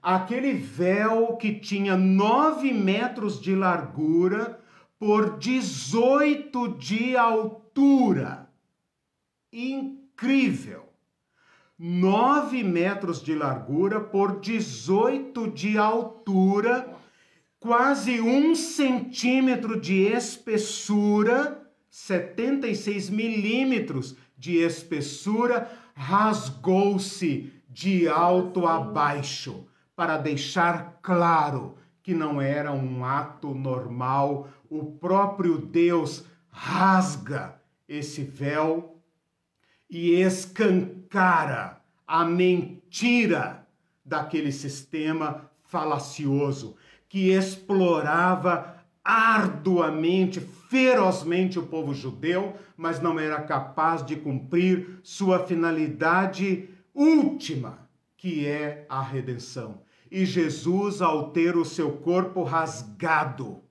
[0.00, 4.60] aquele véu que tinha nove metros de largura
[4.96, 8.48] por 18 de altura,
[9.52, 10.90] incrível.
[11.78, 16.94] 9 metros de largura por 18 de altura,
[17.58, 29.66] quase um centímetro de espessura, 76 milímetros de espessura, rasgou-se de alto a baixo,
[29.96, 34.48] para deixar claro que não era um ato normal.
[34.68, 38.99] O próprio Deus rasga esse véu
[39.90, 43.66] e escancara a mentira
[44.04, 46.76] daquele sistema falacioso
[47.08, 56.68] que explorava arduamente, ferozmente o povo judeu, mas não era capaz de cumprir sua finalidade
[56.94, 59.82] última, que é a redenção.
[60.10, 63.62] E Jesus, ao ter o seu corpo rasgado,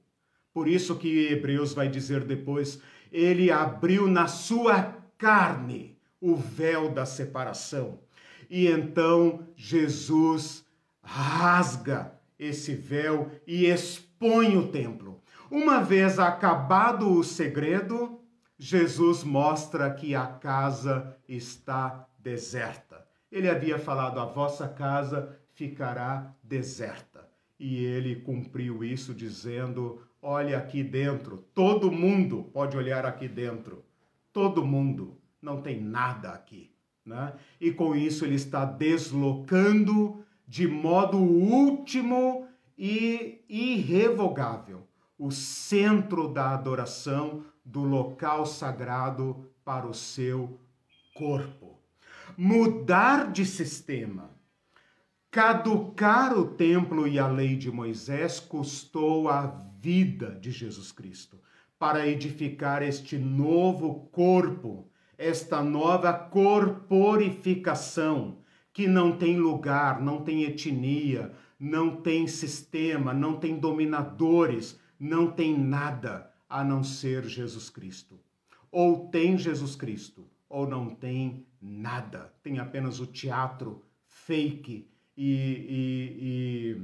[0.53, 2.81] por isso que Hebreus vai dizer depois,
[3.11, 7.99] ele abriu na sua carne o véu da separação.
[8.49, 10.65] E então Jesus
[11.01, 15.21] rasga esse véu e expõe o templo.
[15.51, 18.19] Uma vez acabado o segredo,
[18.57, 23.05] Jesus mostra que a casa está deserta.
[23.31, 27.27] Ele havia falado: a vossa casa ficará deserta.
[27.59, 33.83] E ele cumpriu isso dizendo: olha aqui dentro, todo mundo pode olhar aqui dentro.
[34.31, 36.71] Todo mundo não tem nada aqui.
[37.05, 37.33] Né?
[37.59, 42.47] E com isso ele está deslocando de modo último
[42.77, 44.87] e irrevogável
[45.17, 50.59] o centro da adoração do local sagrado para o seu
[51.13, 51.79] corpo.
[52.37, 54.31] Mudar de sistema,
[55.29, 59.47] caducar o templo e a lei de Moisés custou a
[59.79, 61.39] vida de Jesus Cristo
[61.77, 64.88] para edificar este novo corpo
[65.19, 68.39] esta nova corporificação
[68.71, 75.59] que não tem lugar, não tem etnia, não tem sistema, não tem dominadores, não tem
[75.59, 78.17] nada a não ser Jesus Cristo.
[78.71, 82.33] Ou tem Jesus Cristo, ou não tem nada.
[82.41, 84.87] Tem apenas o teatro fake
[85.17, 86.81] e, e, e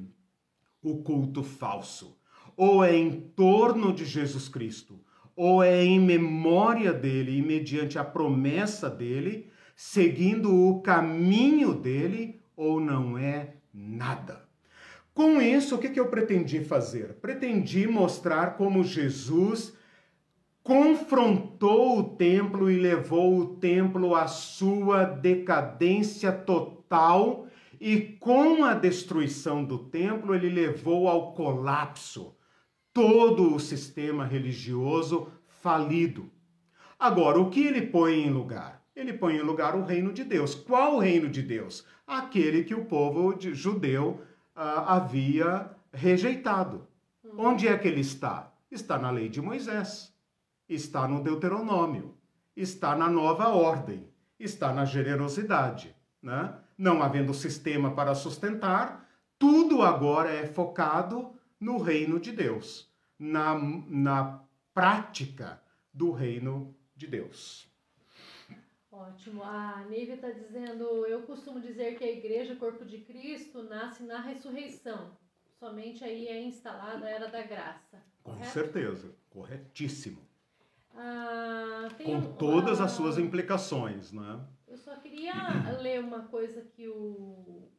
[0.84, 2.20] o culto falso.
[2.57, 4.99] Ou é em torno de Jesus Cristo,
[5.36, 12.80] ou é em memória dele e mediante a promessa dele, seguindo o caminho dele, ou
[12.80, 14.45] não é nada.
[15.14, 17.16] Com isso, o que, eu pretendi fazer?
[17.16, 19.74] Pretendi mostrar como Jesus
[20.64, 27.48] confrontou o templo e levou o templo à sua decadência total,
[27.80, 32.36] e com a destruição do templo, ele levou ao colapso
[32.95, 35.27] todo o sistema religioso
[35.61, 36.31] falido.
[36.97, 38.81] Agora, o que ele põe em lugar?
[38.95, 40.55] Ele põe em lugar o reino de Deus.
[40.55, 41.85] Qual o reino de Deus?
[42.07, 44.22] Aquele que o povo de, judeu
[44.55, 46.88] uh, havia rejeitado.
[47.22, 47.31] Hum.
[47.38, 48.53] Onde é que ele está?
[48.72, 50.13] Está na lei de Moisés,
[50.69, 52.15] está no Deuteronômio,
[52.55, 54.07] está na nova ordem,
[54.39, 55.93] está na generosidade.
[56.23, 56.53] Né?
[56.77, 59.05] Não havendo sistema para sustentar,
[59.38, 63.57] tudo agora é focado no reino de Deus, na,
[63.88, 65.61] na prática
[65.94, 67.69] do reino de Deus.
[68.91, 69.44] Ótimo.
[69.44, 74.22] A Nívia está dizendo: eu costumo dizer que a igreja, corpo de Cristo, nasce na
[74.22, 75.11] ressurreição.
[75.60, 78.02] Somente aí é instalada a era da graça.
[78.23, 80.22] Com certeza, corretíssimo.
[80.94, 84.45] Ah, Com um, todas ah, as suas implicações, né?
[84.68, 85.34] Eu só queria
[85.82, 87.69] ler uma coisa que o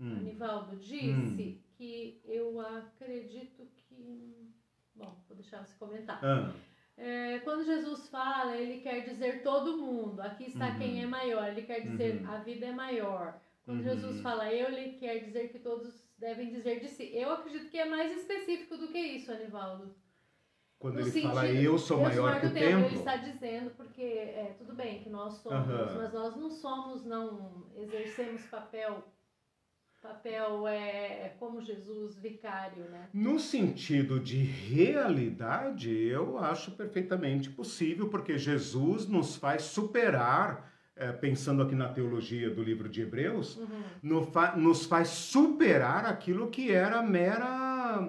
[0.00, 0.16] hum.
[0.16, 1.58] Anivaldo disse, hum.
[1.76, 4.52] Que eu acredito que.
[4.94, 6.24] Bom, vou deixar você comentar.
[6.24, 6.52] Ah.
[6.96, 10.20] É, quando Jesus fala, ele quer dizer todo mundo.
[10.20, 10.78] Aqui está uhum.
[10.78, 11.48] quem é maior.
[11.48, 12.30] Ele quer dizer uhum.
[12.30, 13.38] a vida é maior.
[13.64, 13.84] Quando uhum.
[13.84, 17.14] Jesus fala eu, ele quer dizer que todos devem dizer de si.
[17.14, 19.94] Eu acredito que é mais específico do que isso, Anivaldo.
[20.78, 24.02] Quando no ele sentido, fala eu sou maior que o templo, Ele está dizendo porque
[24.02, 29.02] é tudo bem que nós somos, mas nós não somos, não exercemos papel
[30.06, 33.08] papel é como Jesus vicário, né?
[33.12, 41.62] No sentido de realidade, eu acho perfeitamente possível, porque Jesus nos faz superar, é, pensando
[41.62, 43.82] aqui na teologia do livro de Hebreus, uhum.
[44.02, 48.08] no fa nos faz superar aquilo que era mera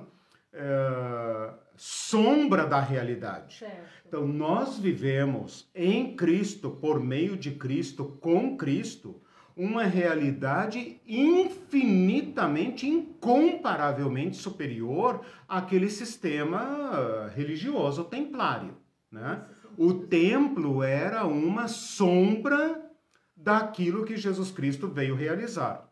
[0.54, 3.58] é, sombra da realidade.
[3.58, 3.98] Certo.
[4.08, 9.22] Então, nós vivemos em Cristo, por meio de Cristo, com Cristo
[9.58, 18.78] uma realidade infinitamente, incomparavelmente superior àquele sistema religioso templário.
[19.12, 19.44] Né?
[19.76, 22.88] O templo era uma sombra
[23.36, 25.90] daquilo que Jesus Cristo veio realizar.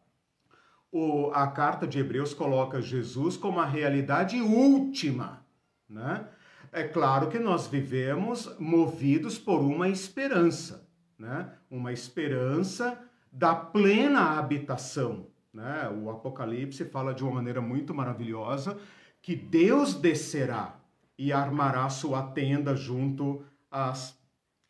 [0.91, 5.43] O, a carta de Hebreus coloca Jesus como a realidade última.
[5.89, 6.27] Né?
[6.71, 10.87] É claro que nós vivemos movidos por uma esperança,
[11.17, 11.51] né?
[11.69, 13.01] uma esperança
[13.35, 15.27] da plena habitação.
[15.53, 15.89] Né?
[16.01, 18.77] O Apocalipse fala de uma maneira muito maravilhosa
[19.21, 20.79] que Deus descerá
[21.17, 24.17] e armará sua tenda junto às,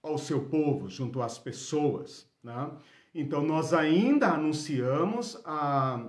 [0.02, 2.28] ao seu povo, junto às pessoas.
[2.44, 2.72] Né?
[3.14, 6.04] Então, nós ainda anunciamos a,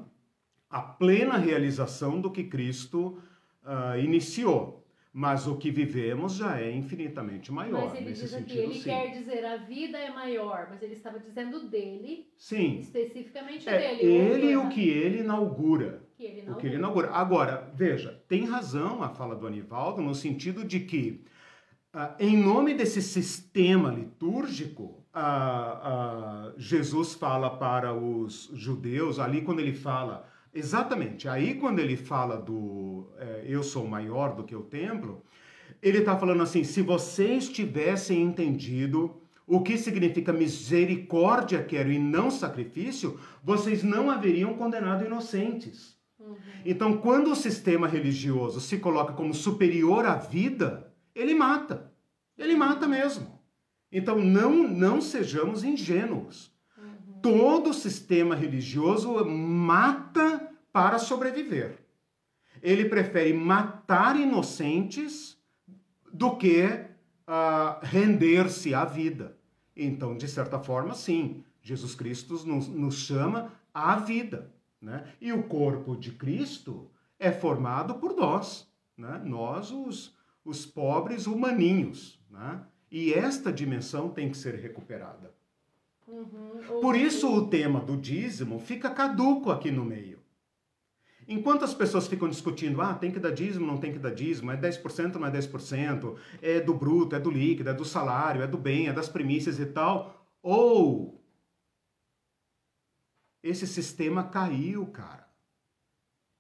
[0.70, 3.18] a plena realização do que Cristo
[3.64, 4.75] uh, iniciou
[5.18, 7.88] mas o que vivemos já é infinitamente maior.
[7.88, 8.82] Mas ele nesse diz sentido, aqui, ele sim.
[8.82, 12.80] quer dizer a vida é maior, mas ele estava dizendo dele, sim.
[12.80, 14.02] especificamente é, dele.
[14.02, 16.06] Ele o que ele inaugura.
[16.18, 16.52] Que ele inaugura.
[16.52, 17.10] O que ele inaugura.
[17.12, 21.24] Agora, veja, tem razão a fala do Anivaldo no sentido de que,
[21.94, 29.60] ah, em nome desse sistema litúrgico, ah, ah, Jesus fala para os judeus, ali quando
[29.60, 31.28] ele fala Exatamente.
[31.28, 35.22] Aí, quando ele fala do é, eu sou maior do que o templo,
[35.82, 42.30] ele está falando assim: se vocês tivessem entendido o que significa misericórdia quero e não
[42.30, 45.96] sacrifício, vocês não haveriam condenado inocentes.
[46.18, 46.36] Uhum.
[46.64, 51.92] Então, quando o sistema religioso se coloca como superior à vida, ele mata.
[52.36, 53.40] Ele mata mesmo.
[53.92, 56.52] Então, não, não sejamos ingênuos.
[56.76, 57.20] Uhum.
[57.22, 60.45] Todo sistema religioso mata
[60.76, 61.78] para sobreviver.
[62.62, 65.42] Ele prefere matar inocentes
[66.12, 69.38] do que uh, render-se à vida.
[69.74, 74.52] Então, de certa forma, sim, Jesus Cristo nos, nos chama à vida.
[74.78, 75.10] Né?
[75.18, 79.18] E o corpo de Cristo é formado por nós, né?
[79.24, 82.20] nós, os, os pobres humaninhos.
[82.30, 82.60] Né?
[82.90, 85.32] E esta dimensão tem que ser recuperada.
[86.06, 86.80] Uhum.
[86.82, 90.15] Por isso o tema do dízimo fica caduco aqui no meio.
[91.28, 94.52] Enquanto as pessoas ficam discutindo, ah, tem que dar dízimo, não tem que dar dízimo,
[94.52, 98.46] é 10%, não é 10%, é do bruto, é do líquido, é do salário, é
[98.46, 101.20] do bem, é das primícias e tal, ou
[103.42, 105.26] esse sistema caiu, cara.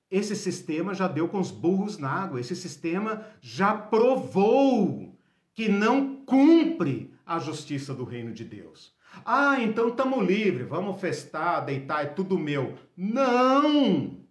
[0.08, 5.18] Esse sistema já deu com os burros na água, esse sistema já provou
[5.52, 8.94] que não cumpre a justiça do reino de Deus.
[9.24, 12.78] Ah, então estamos livres, vamos festar, deitar, é tudo meu.
[12.96, 14.25] Não!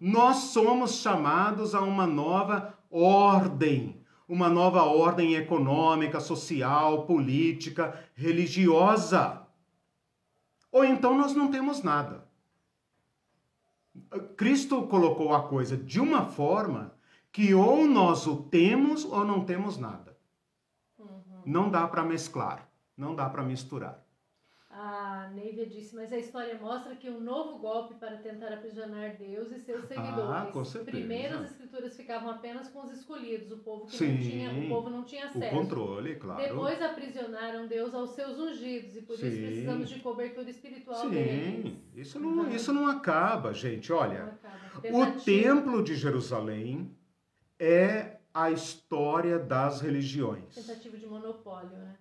[0.00, 9.42] Nós somos chamados a uma nova ordem, uma nova ordem econômica, social, política, religiosa.
[10.70, 12.26] Ou então nós não temos nada.
[14.36, 16.94] Cristo colocou a coisa de uma forma
[17.30, 20.16] que ou nós o temos ou não temos nada.
[20.98, 21.42] Uhum.
[21.44, 24.01] Não dá para mesclar, não dá para misturar.
[24.74, 29.52] A Neivia disse, mas a história mostra que um novo golpe para tentar aprisionar Deus
[29.52, 30.30] e seus seguidores.
[30.30, 30.96] Ah, com certeza.
[30.96, 34.68] Primeiro as escrituras ficavam apenas com os escolhidos, o povo que Sim, não tinha, o
[34.70, 35.54] povo não tinha acesso.
[35.54, 36.42] O controle, claro.
[36.42, 39.28] Depois aprisionaram Deus aos seus ungidos e por Sim.
[39.28, 41.10] isso precisamos de cobertura espiritual Sim.
[41.10, 41.74] deles.
[41.94, 42.48] Isso não, uhum.
[42.48, 43.92] isso não acaba, gente.
[43.92, 44.98] Olha, acaba.
[44.98, 46.96] o templo de Jerusalém
[47.58, 50.54] é a história das religiões.
[50.54, 51.94] Tentativa de monopólio, né?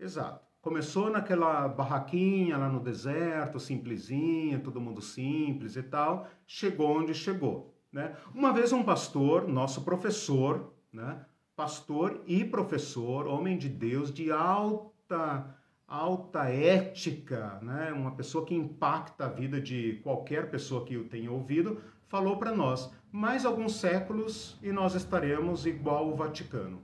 [0.00, 0.47] Exato.
[0.68, 7.74] Começou naquela barraquinha lá no deserto, simplesinha, todo mundo simples e tal, chegou onde chegou.
[7.90, 8.14] Né?
[8.34, 11.24] Uma vez um pastor, nosso professor, né?
[11.56, 17.90] pastor e professor, homem de Deus de alta alta ética, né?
[17.90, 22.54] uma pessoa que impacta a vida de qualquer pessoa que o tenha ouvido, falou para
[22.54, 26.82] nós: mais alguns séculos e nós estaremos igual o Vaticano.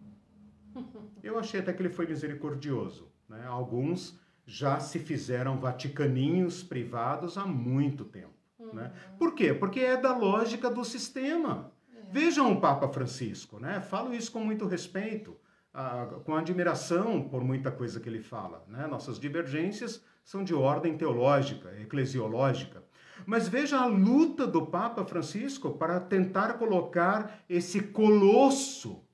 [1.22, 3.12] Eu achei até que ele foi misericordioso.
[3.28, 3.44] Né?
[3.46, 8.34] Alguns já se fizeram vaticaninhos privados há muito tempo.
[8.58, 8.66] Né?
[8.66, 8.74] Uhum.
[8.74, 8.92] Né?
[9.18, 9.54] Por quê?
[9.54, 11.72] Porque é da lógica do sistema.
[11.94, 12.12] É.
[12.12, 13.80] Vejam o Papa Francisco, né?
[13.80, 15.36] falo isso com muito respeito,
[15.72, 18.64] ah, com admiração por muita coisa que ele fala.
[18.68, 18.86] Né?
[18.86, 22.82] Nossas divergências são de ordem teológica, eclesiológica.
[23.26, 29.04] Mas veja a luta do Papa Francisco para tentar colocar esse colosso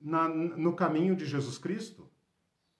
[0.00, 2.08] na, no caminho de Jesus Cristo.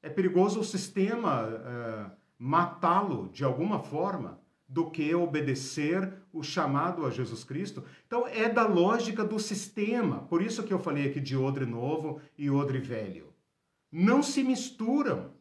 [0.04, 7.10] É perigoso o sistema é, matá-lo de alguma forma do que obedecer o chamado a
[7.10, 7.82] Jesus Cristo.
[8.06, 10.18] Então é da lógica do sistema.
[10.24, 13.32] Por isso que eu falei aqui de odre novo e odre velho.
[13.90, 15.32] Não se misturam.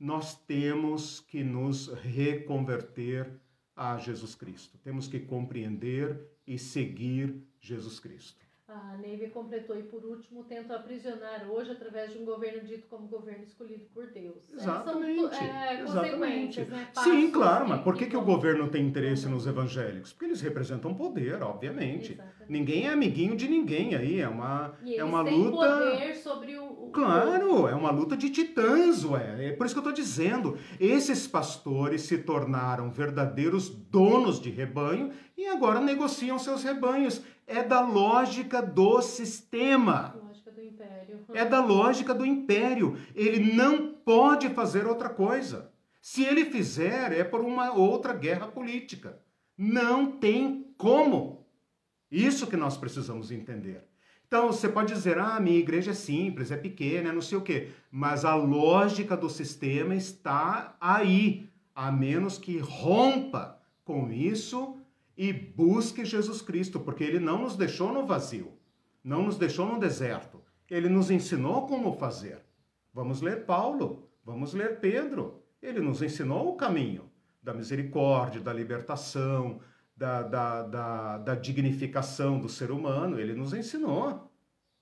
[0.00, 3.30] Nós temos que nos reconverter
[3.76, 4.78] a Jesus Cristo.
[4.78, 8.41] Temos que compreender e seguir Jesus Cristo.
[8.72, 13.06] A Neive completou e por último tenta aprisionar hoje através de um governo dito como
[13.06, 14.50] governo escolhido por Deus.
[14.50, 15.36] Exatamente.
[15.36, 16.60] São, é, exatamente.
[16.62, 16.88] Né?
[16.94, 20.12] Sim, claro, mas por que, que o governo tem interesse nos evangélicos?
[20.12, 22.12] Porque eles representam poder, obviamente.
[22.12, 22.32] Exatamente.
[22.48, 26.56] Ninguém é amiguinho de ninguém aí, é uma e é uma têm luta poder sobre
[26.56, 29.48] o, o Claro, é uma luta de titãs, ué.
[29.48, 35.12] É por isso que eu estou dizendo, esses pastores se tornaram verdadeiros donos de rebanho
[35.36, 40.16] e agora negociam seus rebanhos é da lógica do sistema.
[40.22, 41.24] Lógica do império.
[41.34, 42.96] É da lógica do império.
[43.14, 45.70] Ele não pode fazer outra coisa.
[46.00, 49.18] Se ele fizer, é por uma outra guerra política.
[49.56, 51.46] Não tem como.
[52.10, 53.84] Isso que nós precisamos entender.
[54.26, 57.68] Então, você pode dizer, ah, minha igreja é simples, é pequena, não sei o quê.
[57.90, 61.48] Mas a lógica do sistema está aí.
[61.74, 64.76] A menos que rompa com isso
[65.16, 68.52] e busque Jesus Cristo, porque ele não nos deixou no vazio,
[69.02, 70.40] não nos deixou no deserto.
[70.70, 72.40] Ele nos ensinou como fazer.
[72.94, 75.42] Vamos ler Paulo, vamos ler Pedro.
[75.60, 77.10] Ele nos ensinou o caminho
[77.42, 79.60] da misericórdia, da libertação,
[79.96, 83.20] da, da, da, da dignificação do ser humano.
[83.20, 84.30] Ele nos ensinou,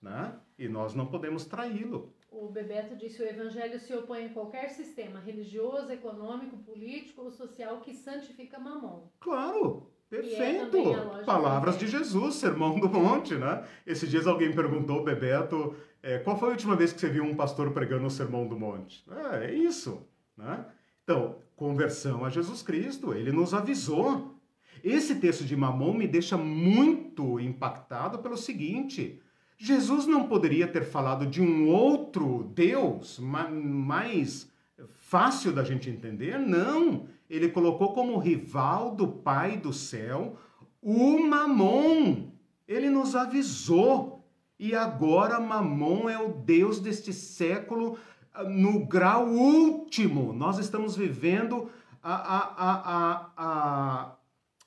[0.01, 0.39] né?
[0.59, 2.15] E nós não podemos traí-lo.
[2.31, 7.81] O Bebeto disse: o evangelho se opõe a qualquer sistema religioso, econômico, político ou social
[7.81, 9.09] que santifica mamon.
[9.19, 10.77] Claro, Perfeito!
[11.21, 13.63] É Palavras de Jesus, Sermão do Monte, né?
[13.87, 17.37] Esses dias alguém perguntou, Bebeto, é, qual foi a última vez que você viu um
[17.37, 19.05] pastor pregando o Sermão do Monte?
[19.33, 20.05] É, é isso,
[20.37, 20.67] né?
[21.05, 24.35] Então, conversão a Jesus Cristo, ele nos avisou.
[24.83, 29.23] Esse texto de Mamon me deixa muito impactado pelo seguinte:
[29.57, 34.51] Jesus não poderia ter falado de um outro Deus mais
[34.89, 36.39] fácil da gente entender?
[36.39, 37.07] Não!
[37.31, 40.37] Ele colocou como rival do Pai do céu
[40.83, 42.33] o Mamon.
[42.67, 44.29] Ele nos avisou.
[44.59, 47.97] E agora Mamon é o Deus deste século
[48.35, 50.33] ah, no grau último.
[50.33, 51.71] Nós estamos vivendo
[52.03, 54.17] a, a, a, a,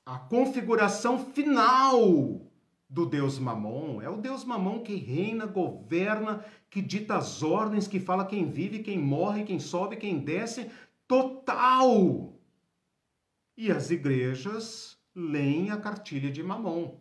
[0.06, 2.42] a configuração final
[2.90, 4.02] do Deus Mamon.
[4.02, 8.80] É o Deus Mamon que reina, governa, que dita as ordens, que fala quem vive,
[8.80, 10.72] quem morre, quem sobe, quem desce.
[11.08, 12.33] Total!
[13.56, 16.98] E as igrejas leem a cartilha de Mamon,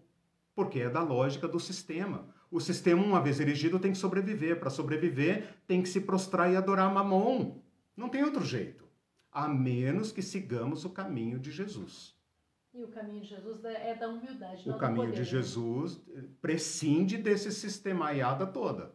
[0.55, 2.29] porque é da lógica do sistema.
[2.51, 4.61] O sistema, uma vez erigido, tem que sobreviver.
[4.61, 7.59] Para sobreviver, tem que se prostrar e adorar Mamon.
[7.97, 8.85] Não tem outro jeito.
[9.31, 12.15] A menos que sigamos o caminho de Jesus.
[12.75, 14.69] E o caminho de Jesus é da humildade.
[14.69, 16.01] O caminho poder, de Jesus
[16.41, 18.95] prescinde desse sistemaiada toda.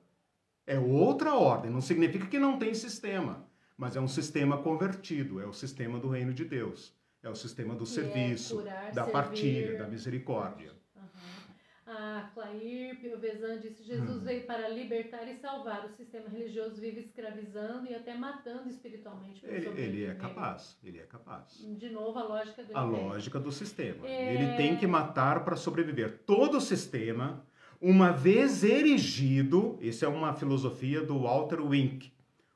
[0.65, 1.71] É outra ordem.
[1.71, 5.39] Não significa que não tem sistema, mas é um sistema convertido.
[5.39, 6.96] É o sistema do reino de Deus.
[7.27, 9.11] É o sistema do e é serviço, é curar, da servir.
[9.11, 10.71] partilha, da misericórdia.
[10.95, 11.93] Uhum.
[11.93, 14.23] A Clair Piovesan disse: Jesus hum.
[14.23, 15.85] veio para libertar e salvar.
[15.85, 19.45] O sistema religioso vive escravizando e até matando espiritualmente.
[19.45, 21.57] Ele, ele é capaz, ele é capaz.
[21.77, 24.07] De novo, a lógica do A lógica do sistema.
[24.07, 24.33] É...
[24.33, 26.19] Ele tem que matar para sobreviver.
[26.25, 27.45] Todo o sistema,
[27.81, 32.09] uma vez erigido, isso é uma filosofia do Walter Wink,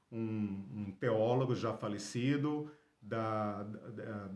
[0.09, 2.71] um, um teólogo já falecido,
[3.01, 3.63] da,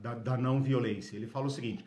[0.01, 1.15] da, da não violência.
[1.15, 1.85] Ele fala o seguinte: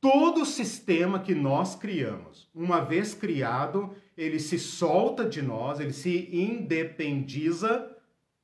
[0.00, 6.28] todo sistema que nós criamos, uma vez criado, ele se solta de nós, ele se
[6.32, 7.90] independiza,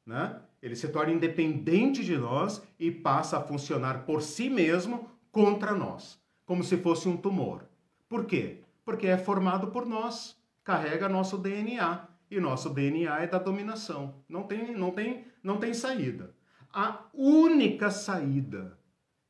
[0.06, 0.40] né?
[0.62, 6.18] ele se torna independente de nós e passa a funcionar por si mesmo contra nós,
[6.46, 7.64] como se fosse um tumor.
[8.08, 8.60] Por quê?
[8.84, 14.14] Porque é formado por nós, carrega nosso DNA e nosso DNA é da dominação.
[14.28, 16.33] Não tem, não tem, não tem saída.
[16.76, 18.76] A única saída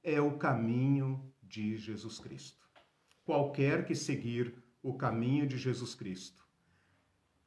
[0.03, 2.67] é o caminho de Jesus Cristo.
[3.23, 6.43] Qualquer que seguir o caminho de Jesus Cristo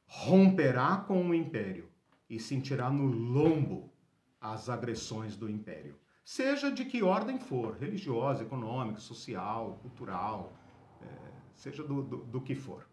[0.06, 1.90] romperá com o império
[2.30, 3.92] e sentirá no lombo
[4.40, 10.56] as agressões do império, seja de que ordem for, religiosa, econômica, social, cultural,
[11.02, 11.06] é,
[11.56, 12.87] seja do, do, do que for.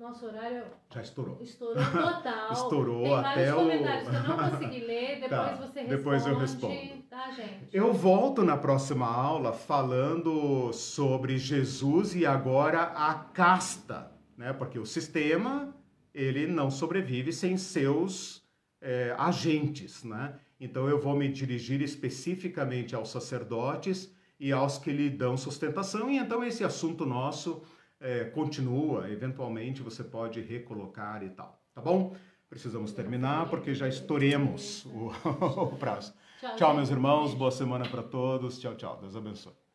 [0.00, 1.38] Nosso horário já estourou.
[1.42, 2.52] Estourou total.
[2.56, 3.56] estourou Tem até vários o...
[3.56, 5.88] comentários que eu não consegui ler, depois tá, você responde.
[5.88, 7.02] Depois eu respondo.
[7.10, 7.68] Tá, gente?
[7.70, 14.54] Eu volto na próxima aula falando sobre Jesus e agora a casta, né?
[14.54, 15.76] Porque o sistema
[16.14, 18.42] ele não sobrevive sem seus
[18.80, 20.34] é, agentes, né?
[20.58, 26.10] Então eu vou me dirigir especificamente aos sacerdotes e aos que lhe dão sustentação.
[26.10, 27.62] E então esse assunto nosso
[28.00, 32.16] é, continua, eventualmente você pode recolocar e tal, tá bom?
[32.48, 35.12] Precisamos terminar porque já estouremos o,
[35.62, 36.12] o prazo.
[36.40, 38.58] Tchau, tchau meus irmãos, boa semana para todos.
[38.58, 38.98] Tchau, tchau.
[39.00, 39.69] Deus abençoe.